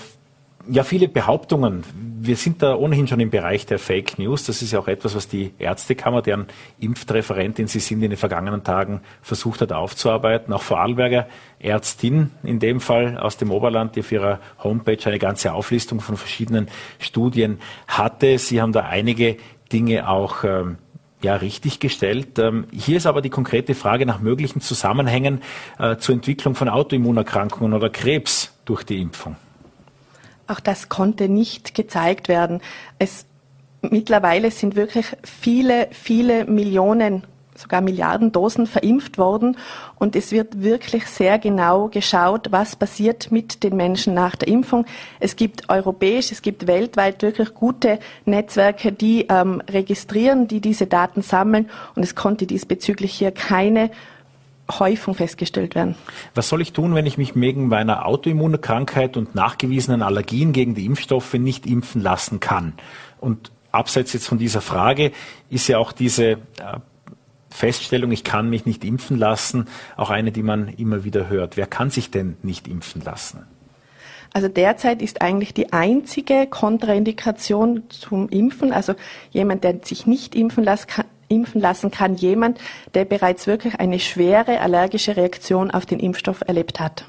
[0.70, 1.82] ja, viele Behauptungen.
[2.20, 4.44] Wir sind da ohnehin schon im Bereich der Fake News.
[4.44, 6.46] Das ist ja auch etwas, was die Ärztekammer, deren
[6.78, 10.52] Impfreferentin Sie sind, in den vergangenen Tagen versucht hat aufzuarbeiten.
[10.52, 11.26] Auch Vorarlberger
[11.58, 16.18] Ärztin in dem Fall aus dem Oberland, die auf ihrer Homepage eine ganze Auflistung von
[16.18, 16.68] verschiedenen
[16.98, 18.38] Studien hatte.
[18.38, 19.38] Sie haben da einige
[19.72, 20.76] Dinge auch ähm,
[21.22, 22.38] ja, richtig gestellt.
[22.38, 25.42] Ähm, hier ist aber die konkrete Frage nach möglichen Zusammenhängen
[25.78, 29.36] äh, zur Entwicklung von Autoimmunerkrankungen oder Krebs durch die Impfung.
[30.46, 32.60] Auch das konnte nicht gezeigt werden.
[32.98, 33.26] Es,
[33.82, 37.24] mittlerweile sind wirklich viele, viele Millionen
[37.58, 39.56] sogar Milliarden Dosen verimpft worden.
[39.96, 44.86] Und es wird wirklich sehr genau geschaut, was passiert mit den Menschen nach der Impfung.
[45.20, 51.22] Es gibt europäisch, es gibt weltweit wirklich gute Netzwerke, die ähm, registrieren, die diese Daten
[51.22, 51.68] sammeln.
[51.94, 53.90] Und es konnte diesbezüglich hier keine
[54.70, 55.94] Häufung festgestellt werden.
[56.34, 60.84] Was soll ich tun, wenn ich mich wegen meiner Autoimmunkrankheit und nachgewiesenen Allergien gegen die
[60.84, 62.74] Impfstoffe nicht impfen lassen kann?
[63.18, 65.12] Und abseits jetzt von dieser Frage
[65.48, 66.36] ist ja auch diese äh,
[67.50, 71.56] Feststellung, ich kann mich nicht impfen lassen, auch eine, die man immer wieder hört.
[71.56, 73.46] Wer kann sich denn nicht impfen lassen?
[74.32, 78.94] Also derzeit ist eigentlich die einzige Kontraindikation zum Impfen, also
[79.30, 82.58] jemand, der sich nicht impfen, lassen kann, impfen lassen kann, jemand,
[82.94, 87.06] der bereits wirklich eine schwere allergische Reaktion auf den Impfstoff erlebt hat.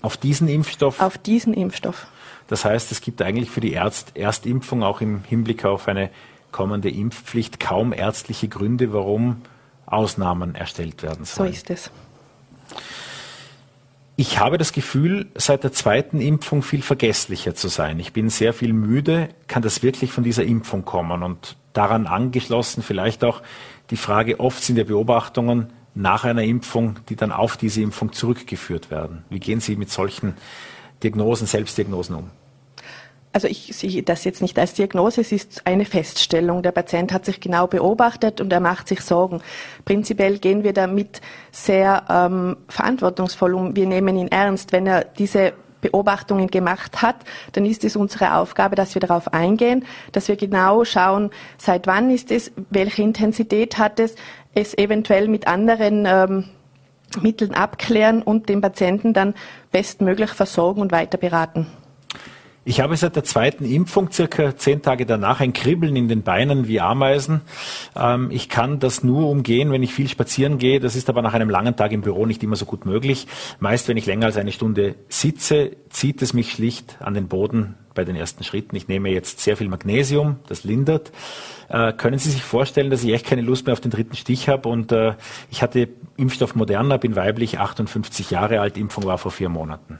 [0.00, 1.00] Auf diesen Impfstoff?
[1.00, 2.06] Auf diesen Impfstoff.
[2.48, 6.10] Das heißt, es gibt eigentlich für die Erst Erstimpfung auch im Hinblick auf eine
[6.50, 9.42] kommende Impfpflicht kaum ärztliche Gründe, warum
[9.92, 11.52] Ausnahmen erstellt werden sollen.
[11.52, 11.90] So ist es.
[14.16, 17.98] Ich habe das Gefühl, seit der zweiten Impfung viel vergesslicher zu sein.
[17.98, 19.30] Ich bin sehr viel müde.
[19.48, 21.22] Kann das wirklich von dieser Impfung kommen?
[21.22, 23.42] Und daran angeschlossen vielleicht auch
[23.90, 28.90] die Frage, oft sind ja Beobachtungen nach einer Impfung, die dann auf diese Impfung zurückgeführt
[28.90, 29.24] werden.
[29.28, 30.34] Wie gehen Sie mit solchen
[31.02, 32.30] Diagnosen, Selbstdiagnosen um?
[33.32, 36.62] Also ich sehe das jetzt nicht als Diagnose, es ist eine Feststellung.
[36.62, 39.40] Der Patient hat sich genau beobachtet und er macht sich Sorgen.
[39.84, 43.74] Prinzipiell gehen wir damit sehr ähm, verantwortungsvoll um.
[43.74, 44.72] Wir nehmen ihn ernst.
[44.72, 47.16] Wenn er diese Beobachtungen gemacht hat,
[47.52, 52.10] dann ist es unsere Aufgabe, dass wir darauf eingehen, dass wir genau schauen, seit wann
[52.10, 54.14] ist es, welche Intensität hat es,
[54.54, 56.44] es eventuell mit anderen ähm,
[57.20, 59.34] Mitteln abklären und den Patienten dann
[59.70, 61.66] bestmöglich versorgen und weiter beraten.
[62.64, 66.68] Ich habe seit der zweiten Impfung circa zehn Tage danach ein Kribbeln in den Beinen
[66.68, 67.40] wie Ameisen.
[67.96, 70.78] Ähm, ich kann das nur umgehen, wenn ich viel spazieren gehe.
[70.78, 73.26] Das ist aber nach einem langen Tag im Büro nicht immer so gut möglich.
[73.58, 77.74] Meist, wenn ich länger als eine Stunde sitze, zieht es mich schlicht an den Boden
[77.94, 78.76] bei den ersten Schritten.
[78.76, 81.10] Ich nehme jetzt sehr viel Magnesium, das lindert.
[81.68, 84.48] Äh, können Sie sich vorstellen, dass ich echt keine Lust mehr auf den dritten Stich
[84.48, 84.68] habe?
[84.68, 85.14] Und äh,
[85.50, 89.98] ich hatte Impfstoff Moderna, bin weiblich, 58 Jahre alt, Impfung war vor vier Monaten.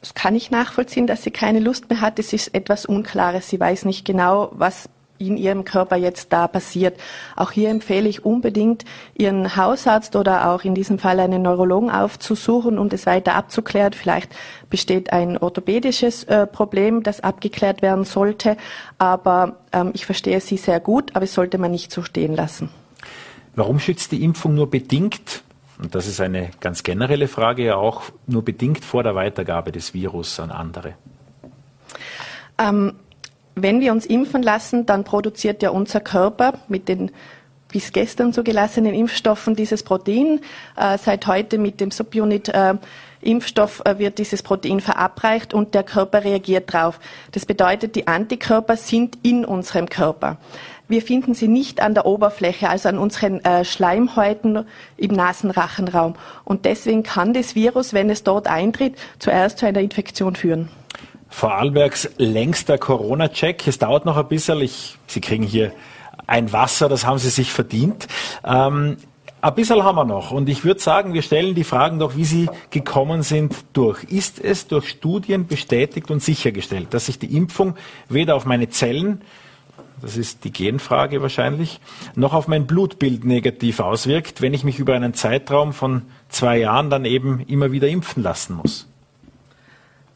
[0.00, 2.18] Das kann ich nachvollziehen, dass sie keine Lust mehr hat.
[2.18, 3.48] Es ist etwas Unklares.
[3.48, 4.88] Sie weiß nicht genau, was
[5.18, 6.98] in ihrem Körper jetzt da passiert.
[7.36, 8.84] Auch hier empfehle ich unbedingt,
[9.16, 13.92] ihren Hausarzt oder auch in diesem Fall einen Neurologen aufzusuchen, um das weiter abzuklären.
[13.92, 14.34] Vielleicht
[14.70, 18.56] besteht ein orthopädisches äh, Problem, das abgeklärt werden sollte.
[18.98, 22.70] Aber ähm, ich verstehe Sie sehr gut, aber es sollte man nicht so stehen lassen.
[23.56, 25.42] Warum schützt die Impfung nur bedingt
[25.80, 29.94] und das ist eine ganz generelle Frage, ja auch nur bedingt vor der Weitergabe des
[29.94, 30.94] Virus an andere.
[32.58, 32.94] Ähm,
[33.54, 37.10] wenn wir uns impfen lassen, dann produziert ja unser Körper mit den
[37.70, 40.40] bis gestern zugelassenen Impfstoffen dieses Protein.
[40.76, 42.74] Äh, seit heute mit dem Subunit äh,
[43.20, 46.98] Impfstoff äh, wird dieses Protein verabreicht und der Körper reagiert drauf.
[47.32, 50.38] Das bedeutet, die Antikörper sind in unserem Körper.
[50.88, 54.64] Wir finden sie nicht an der Oberfläche, also an unseren äh, Schleimhäuten
[54.96, 56.14] im Nasenrachenraum.
[56.44, 60.70] Und deswegen kann das Virus, wenn es dort eintritt, zuerst zu einer Infektion führen.
[61.28, 63.68] Vorarlbergs längster Corona-Check.
[63.68, 64.62] Es dauert noch ein bisschen.
[64.62, 65.72] Ich, Sie kriegen hier
[66.26, 68.08] ein Wasser, das haben Sie sich verdient.
[68.42, 68.96] Ähm,
[69.40, 70.32] ein bisschen haben wir noch.
[70.32, 74.02] Und ich würde sagen, wir stellen die Fragen doch, wie sie gekommen sind, durch.
[74.04, 77.76] Ist es durch Studien bestätigt und sichergestellt, dass sich die Impfung
[78.08, 79.22] weder auf meine Zellen
[80.00, 81.80] das ist die Genfrage wahrscheinlich,
[82.14, 86.90] noch auf mein Blutbild negativ auswirkt, wenn ich mich über einen Zeitraum von zwei Jahren
[86.90, 88.86] dann eben immer wieder impfen lassen muss?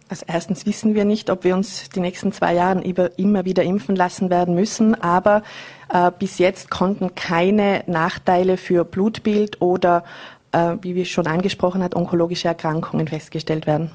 [0.08, 2.82] Also erstens wissen wir nicht, ob wir uns die nächsten zwei Jahre
[3.16, 5.42] immer wieder impfen lassen werden müssen, aber
[5.88, 10.04] äh, bis jetzt konnten keine Nachteile für Blutbild oder,
[10.52, 13.90] äh, wie wir schon angesprochen hat, onkologische Erkrankungen festgestellt werden.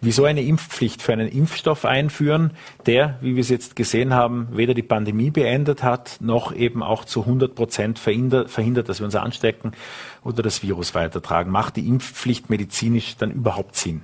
[0.00, 2.52] Wieso eine Impfpflicht für einen Impfstoff einführen,
[2.86, 7.04] der, wie wir es jetzt gesehen haben, weder die Pandemie beendet hat, noch eben auch
[7.04, 9.72] zu 100 Prozent verhindert, dass wir uns anstecken
[10.22, 11.50] oder das Virus weitertragen?
[11.50, 14.02] Macht die Impfpflicht medizinisch dann überhaupt Sinn?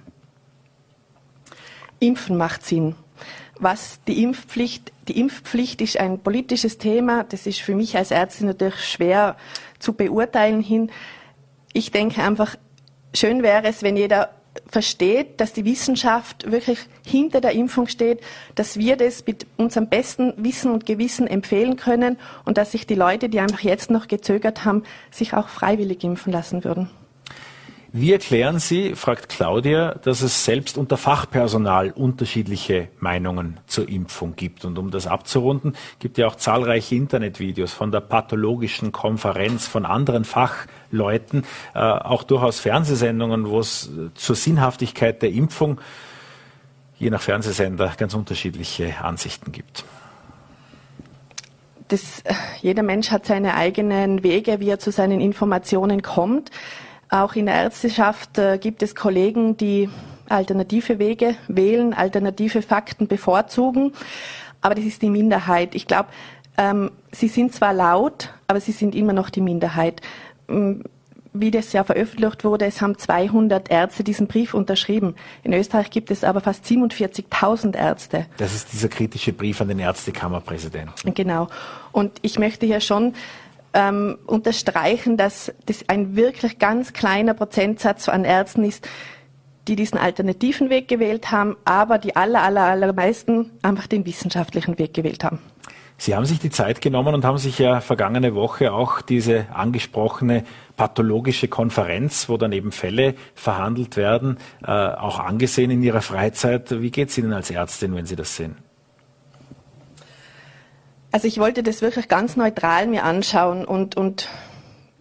[2.01, 2.97] Impfen macht Sinn.
[3.61, 7.23] Was die Impfpflicht, die Impfpflicht ist ein politisches Thema.
[7.23, 9.37] Das ist für mich als Ärztin natürlich schwer
[9.79, 10.91] zu beurteilen hin.
[11.73, 12.57] Ich denke einfach,
[13.15, 14.31] schön wäre es, wenn jeder
[14.67, 18.21] versteht, dass die Wissenschaft wirklich hinter der Impfung steht,
[18.55, 22.95] dass wir das mit unserem besten Wissen und Gewissen empfehlen können und dass sich die
[22.95, 26.91] Leute, die einfach jetzt noch gezögert haben, sich auch freiwillig impfen lassen würden.
[27.95, 34.65] Wie erklären Sie, fragt Claudia, dass es selbst unter Fachpersonal unterschiedliche Meinungen zur Impfung gibt?
[34.65, 40.25] Und um das abzurunden, gibt ja auch zahlreiche Internetvideos von der pathologischen Konferenz von anderen
[40.25, 41.45] Fachleuten,
[41.75, 45.79] äh, auch durchaus Fernsehsendungen, wo es zur Sinnhaftigkeit der Impfung
[46.99, 49.85] je nach Fernsehsender ganz unterschiedliche Ansichten gibt.
[51.89, 52.25] Das,
[52.63, 56.51] jeder Mensch hat seine eigenen Wege, wie er zu seinen Informationen kommt.
[57.13, 59.91] Auch in der Ärzteschaft äh, gibt es Kollegen, die
[60.31, 63.93] alternative Wege wählen, alternative Fakten bevorzugen.
[64.63, 65.75] Aber das ist die Minderheit.
[65.75, 66.09] Ich glaube,
[66.57, 70.01] ähm, sie sind zwar laut, aber sie sind immer noch die Minderheit.
[70.49, 70.85] Ähm,
[71.35, 75.15] wie das ja veröffentlicht wurde, es haben 200 Ärzte diesen Brief unterschrieben.
[75.43, 78.27] In Österreich gibt es aber fast 47.000 Ärzte.
[78.39, 81.15] Das ist dieser kritische Brief an den Ärztekammerpräsidenten.
[81.15, 81.49] Genau.
[81.91, 83.15] Und ich möchte hier schon
[83.75, 88.89] ähm, unterstreichen, dass das ein wirklich ganz kleiner Prozentsatz an Ärzten ist,
[89.69, 94.95] die diesen alternativen Weg gewählt haben, aber die aller, aller, allermeisten einfach den wissenschaftlichen Weg
[94.95, 95.39] gewählt haben.
[95.99, 100.43] Sie haben sich die Zeit genommen und haben sich ja vergangene Woche auch diese angesprochene
[100.77, 106.81] pathologische Konferenz, wo dann eben Fälle verhandelt werden, äh, auch angesehen in Ihrer Freizeit.
[106.83, 108.57] Wie geht es Ihnen als Ärztin, wenn Sie das sehen?
[111.13, 114.29] Also ich wollte das wirklich ganz neutral mir anschauen und, und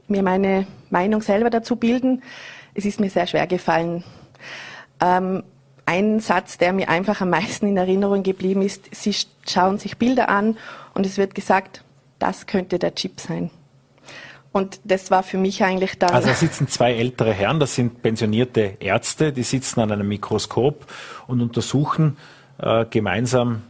[0.07, 2.21] mir meine Meinung selber dazu bilden.
[2.73, 4.03] Es ist mir sehr schwer gefallen.
[4.99, 5.43] Ähm,
[5.85, 9.15] ein Satz, der mir einfach am meisten in Erinnerung geblieben ist, Sie
[9.47, 10.57] schauen sich Bilder an
[10.93, 11.83] und es wird gesagt,
[12.19, 13.49] das könnte der Chip sein.
[14.51, 16.11] Und das war für mich eigentlich dann.
[16.11, 20.85] Also da sitzen zwei ältere Herren, das sind pensionierte Ärzte, die sitzen an einem Mikroskop
[21.27, 22.17] und untersuchen
[22.57, 23.63] äh, gemeinsam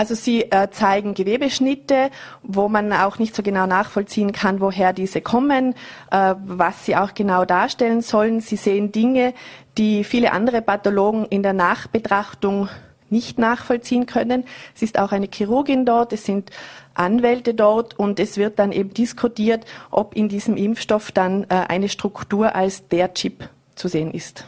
[0.00, 2.08] Also sie äh, zeigen Gewebeschnitte,
[2.42, 5.74] wo man auch nicht so genau nachvollziehen kann, woher diese kommen,
[6.10, 8.40] äh, was sie auch genau darstellen sollen.
[8.40, 9.34] Sie sehen Dinge,
[9.76, 12.70] die viele andere Pathologen in der Nachbetrachtung
[13.10, 14.44] nicht nachvollziehen können.
[14.74, 16.48] Es ist auch eine Chirurgin dort, es sind
[16.94, 21.90] Anwälte dort und es wird dann eben diskutiert, ob in diesem Impfstoff dann äh, eine
[21.90, 24.46] Struktur als der Chip zu sehen ist.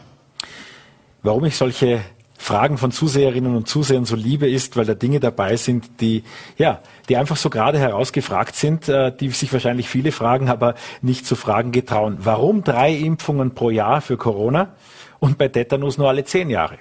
[1.21, 2.01] Warum ich solche
[2.43, 6.23] Fragen von Zuseherinnen und Zusehern so liebe, ist, weil da Dinge dabei sind, die,
[6.57, 11.25] ja, die einfach so gerade herausgefragt sind, äh, die sich wahrscheinlich viele fragen, aber nicht
[11.25, 12.17] zu fragen getrauen.
[12.19, 14.73] Warum drei Impfungen pro Jahr für Corona
[15.19, 16.79] und bei Tetanus nur alle zehn Jahre?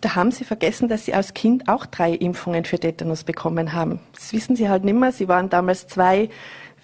[0.00, 3.98] Da haben Sie vergessen, dass Sie als Kind auch drei Impfungen für Tetanus bekommen haben.
[4.14, 5.10] Das wissen Sie halt nicht mehr.
[5.10, 6.28] Sie waren damals zwei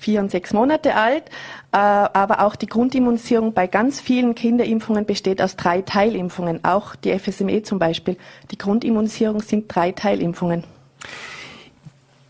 [0.01, 1.24] vier und sechs Monate alt.
[1.72, 6.64] Äh, aber auch die Grundimmunisierung bei ganz vielen Kinderimpfungen besteht aus drei Teilimpfungen.
[6.64, 8.16] Auch die FSME zum Beispiel.
[8.51, 10.64] Die Grundimmunisierung sind drei Teilimpfungen.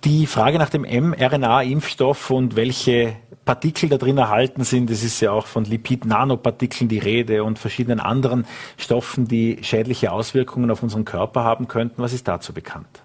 [0.05, 5.31] Die Frage nach dem mRNA-Impfstoff und welche Partikel da drin erhalten sind, es ist ja
[5.33, 8.47] auch von Lipid-Nanopartikeln die Rede und verschiedenen anderen
[8.79, 12.03] Stoffen, die schädliche Auswirkungen auf unseren Körper haben könnten.
[12.03, 13.03] Was ist dazu bekannt?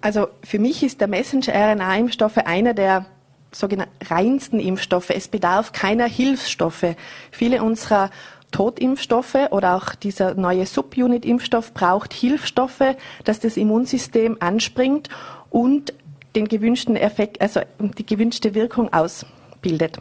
[0.00, 3.06] Also für mich ist der Messenger-RNA-Impfstoff einer der
[3.52, 5.10] sogenannten reinsten Impfstoffe.
[5.10, 6.94] Es bedarf keiner Hilfsstoffe.
[7.30, 8.10] Viele unserer
[8.50, 15.08] Totimpfstoffe oder auch dieser neue Subunit-Impfstoff braucht Hilfsstoffe, dass das Immunsystem anspringt
[15.50, 15.92] und
[16.34, 19.98] den gewünschten Effekt, also die gewünschte Wirkung ausbildet.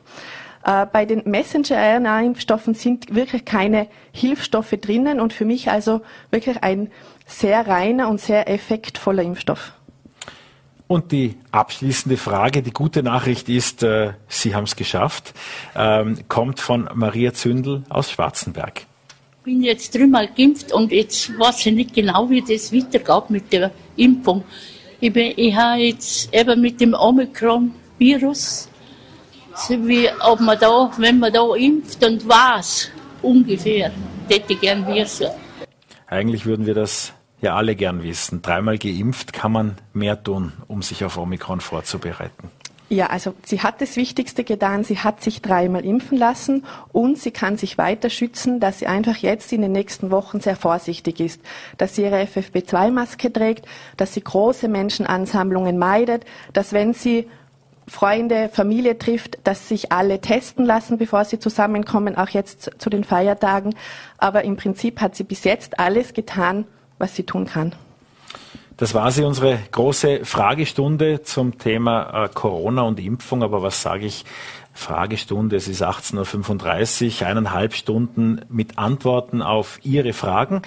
[0.63, 6.91] Äh, bei den Messenger-RNA-Impfstoffen sind wirklich keine Hilfsstoffe drinnen und für mich also wirklich ein
[7.25, 9.73] sehr reiner und sehr effektvoller Impfstoff.
[10.87, 15.33] Und die abschließende Frage, die gute Nachricht ist, äh, Sie haben es geschafft,
[15.75, 18.85] ähm, kommt von Maria Zündel aus Schwarzenberg.
[19.39, 23.51] Ich bin jetzt dreimal geimpft und jetzt weiß ich nicht genau, wie das weitergeht mit
[23.51, 24.43] der Impfung.
[24.99, 28.69] Ich, bin, ich habe jetzt eben mit dem Omikron-Virus,
[29.69, 32.89] wie ob man da, wenn man da impft und was
[33.21, 33.91] ungefähr,
[34.29, 35.27] hätte ich gern wissen.
[36.07, 38.41] Eigentlich würden wir das ja alle gern wissen.
[38.41, 42.49] Dreimal geimpft kann man mehr tun, um sich auf Omikron vorzubereiten.
[42.89, 44.85] Ja, also sie hat das Wichtigste getan.
[44.85, 49.17] Sie hat sich dreimal impfen lassen und sie kann sich weiter schützen, dass sie einfach
[49.17, 51.41] jetzt in den nächsten Wochen sehr vorsichtig ist,
[51.77, 53.65] dass sie ihre FFP2-Maske trägt,
[53.97, 56.23] dass sie große Menschenansammlungen meidet,
[56.53, 57.27] dass wenn sie
[57.89, 63.05] Freunde, Familie trifft, dass sich alle testen lassen, bevor sie zusammenkommen, auch jetzt zu den
[63.05, 63.75] Feiertagen.
[64.17, 66.65] Aber im Prinzip hat sie bis jetzt alles getan,
[66.97, 67.75] was sie tun kann.
[68.77, 73.41] Das war sie, unsere große Fragestunde zum Thema äh, Corona und Impfung.
[73.41, 74.23] Aber was sage ich?
[74.73, 80.61] Fragestunde, es ist 18.35 Uhr, eineinhalb Stunden mit Antworten auf Ihre Fragen.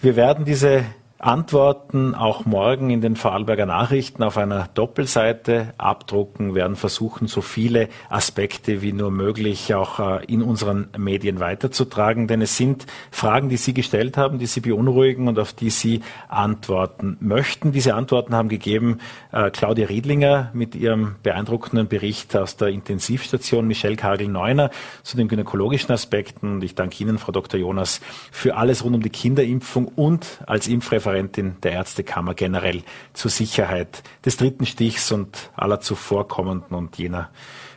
[0.00, 0.86] Wir werden diese
[1.20, 7.88] Antworten auch morgen in den Vorarlberger Nachrichten auf einer Doppelseite abdrucken, werden versuchen, so viele
[8.08, 12.28] Aspekte wie nur möglich auch äh, in unseren Medien weiterzutragen.
[12.28, 16.02] Denn es sind Fragen, die Sie gestellt haben, die Sie beunruhigen und auf die Sie
[16.28, 17.72] antworten möchten.
[17.72, 18.98] Diese Antworten haben gegeben
[19.32, 24.70] äh, Claudia Riedlinger mit ihrem beeindruckenden Bericht aus der Intensivstation, Michelle Kagel-Neuner
[25.02, 26.54] zu den gynäkologischen Aspekten.
[26.54, 27.58] Und ich danke Ihnen, Frau Dr.
[27.58, 28.00] Jonas,
[28.30, 32.82] für alles rund um die Kinderimpfung und als Impfreferent Referentin der Ärztekammer generell
[33.14, 37.30] zur Sicherheit des dritten Stichs und aller zuvorkommenden und jener,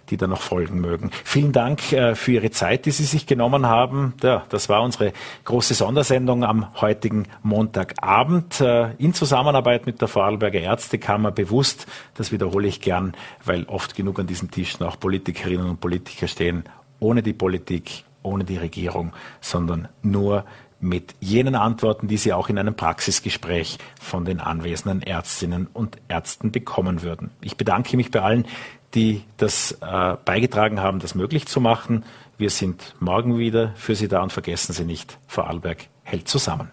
[0.10, 1.12] die da noch folgen mögen.
[1.24, 4.14] Vielen Dank äh, für Ihre Zeit, die Sie sich genommen haben.
[4.22, 5.14] Ja, das war unsere
[5.46, 11.32] große Sondersendung am heutigen Montagabend äh, in Zusammenarbeit mit der Vorarlberger Ärztekammer.
[11.32, 13.14] Bewusst, das wiederhole ich gern,
[13.46, 16.66] weil oft genug an diesen Tischen auch Politikerinnen und Politiker stehen,
[17.00, 20.46] ohne die Politik, ohne die Regierung, sondern nur
[20.82, 26.52] mit jenen Antworten, die Sie auch in einem Praxisgespräch von den anwesenden Ärztinnen und Ärzten
[26.52, 27.32] bekommen würden.
[27.42, 28.46] Ich bedanke mich bei allen,
[28.94, 32.04] die das äh, beigetragen haben, das möglich zu machen.
[32.38, 36.72] Wir sind morgen wieder für Sie da und vergessen Sie nicht, Vorarlberg hält zusammen.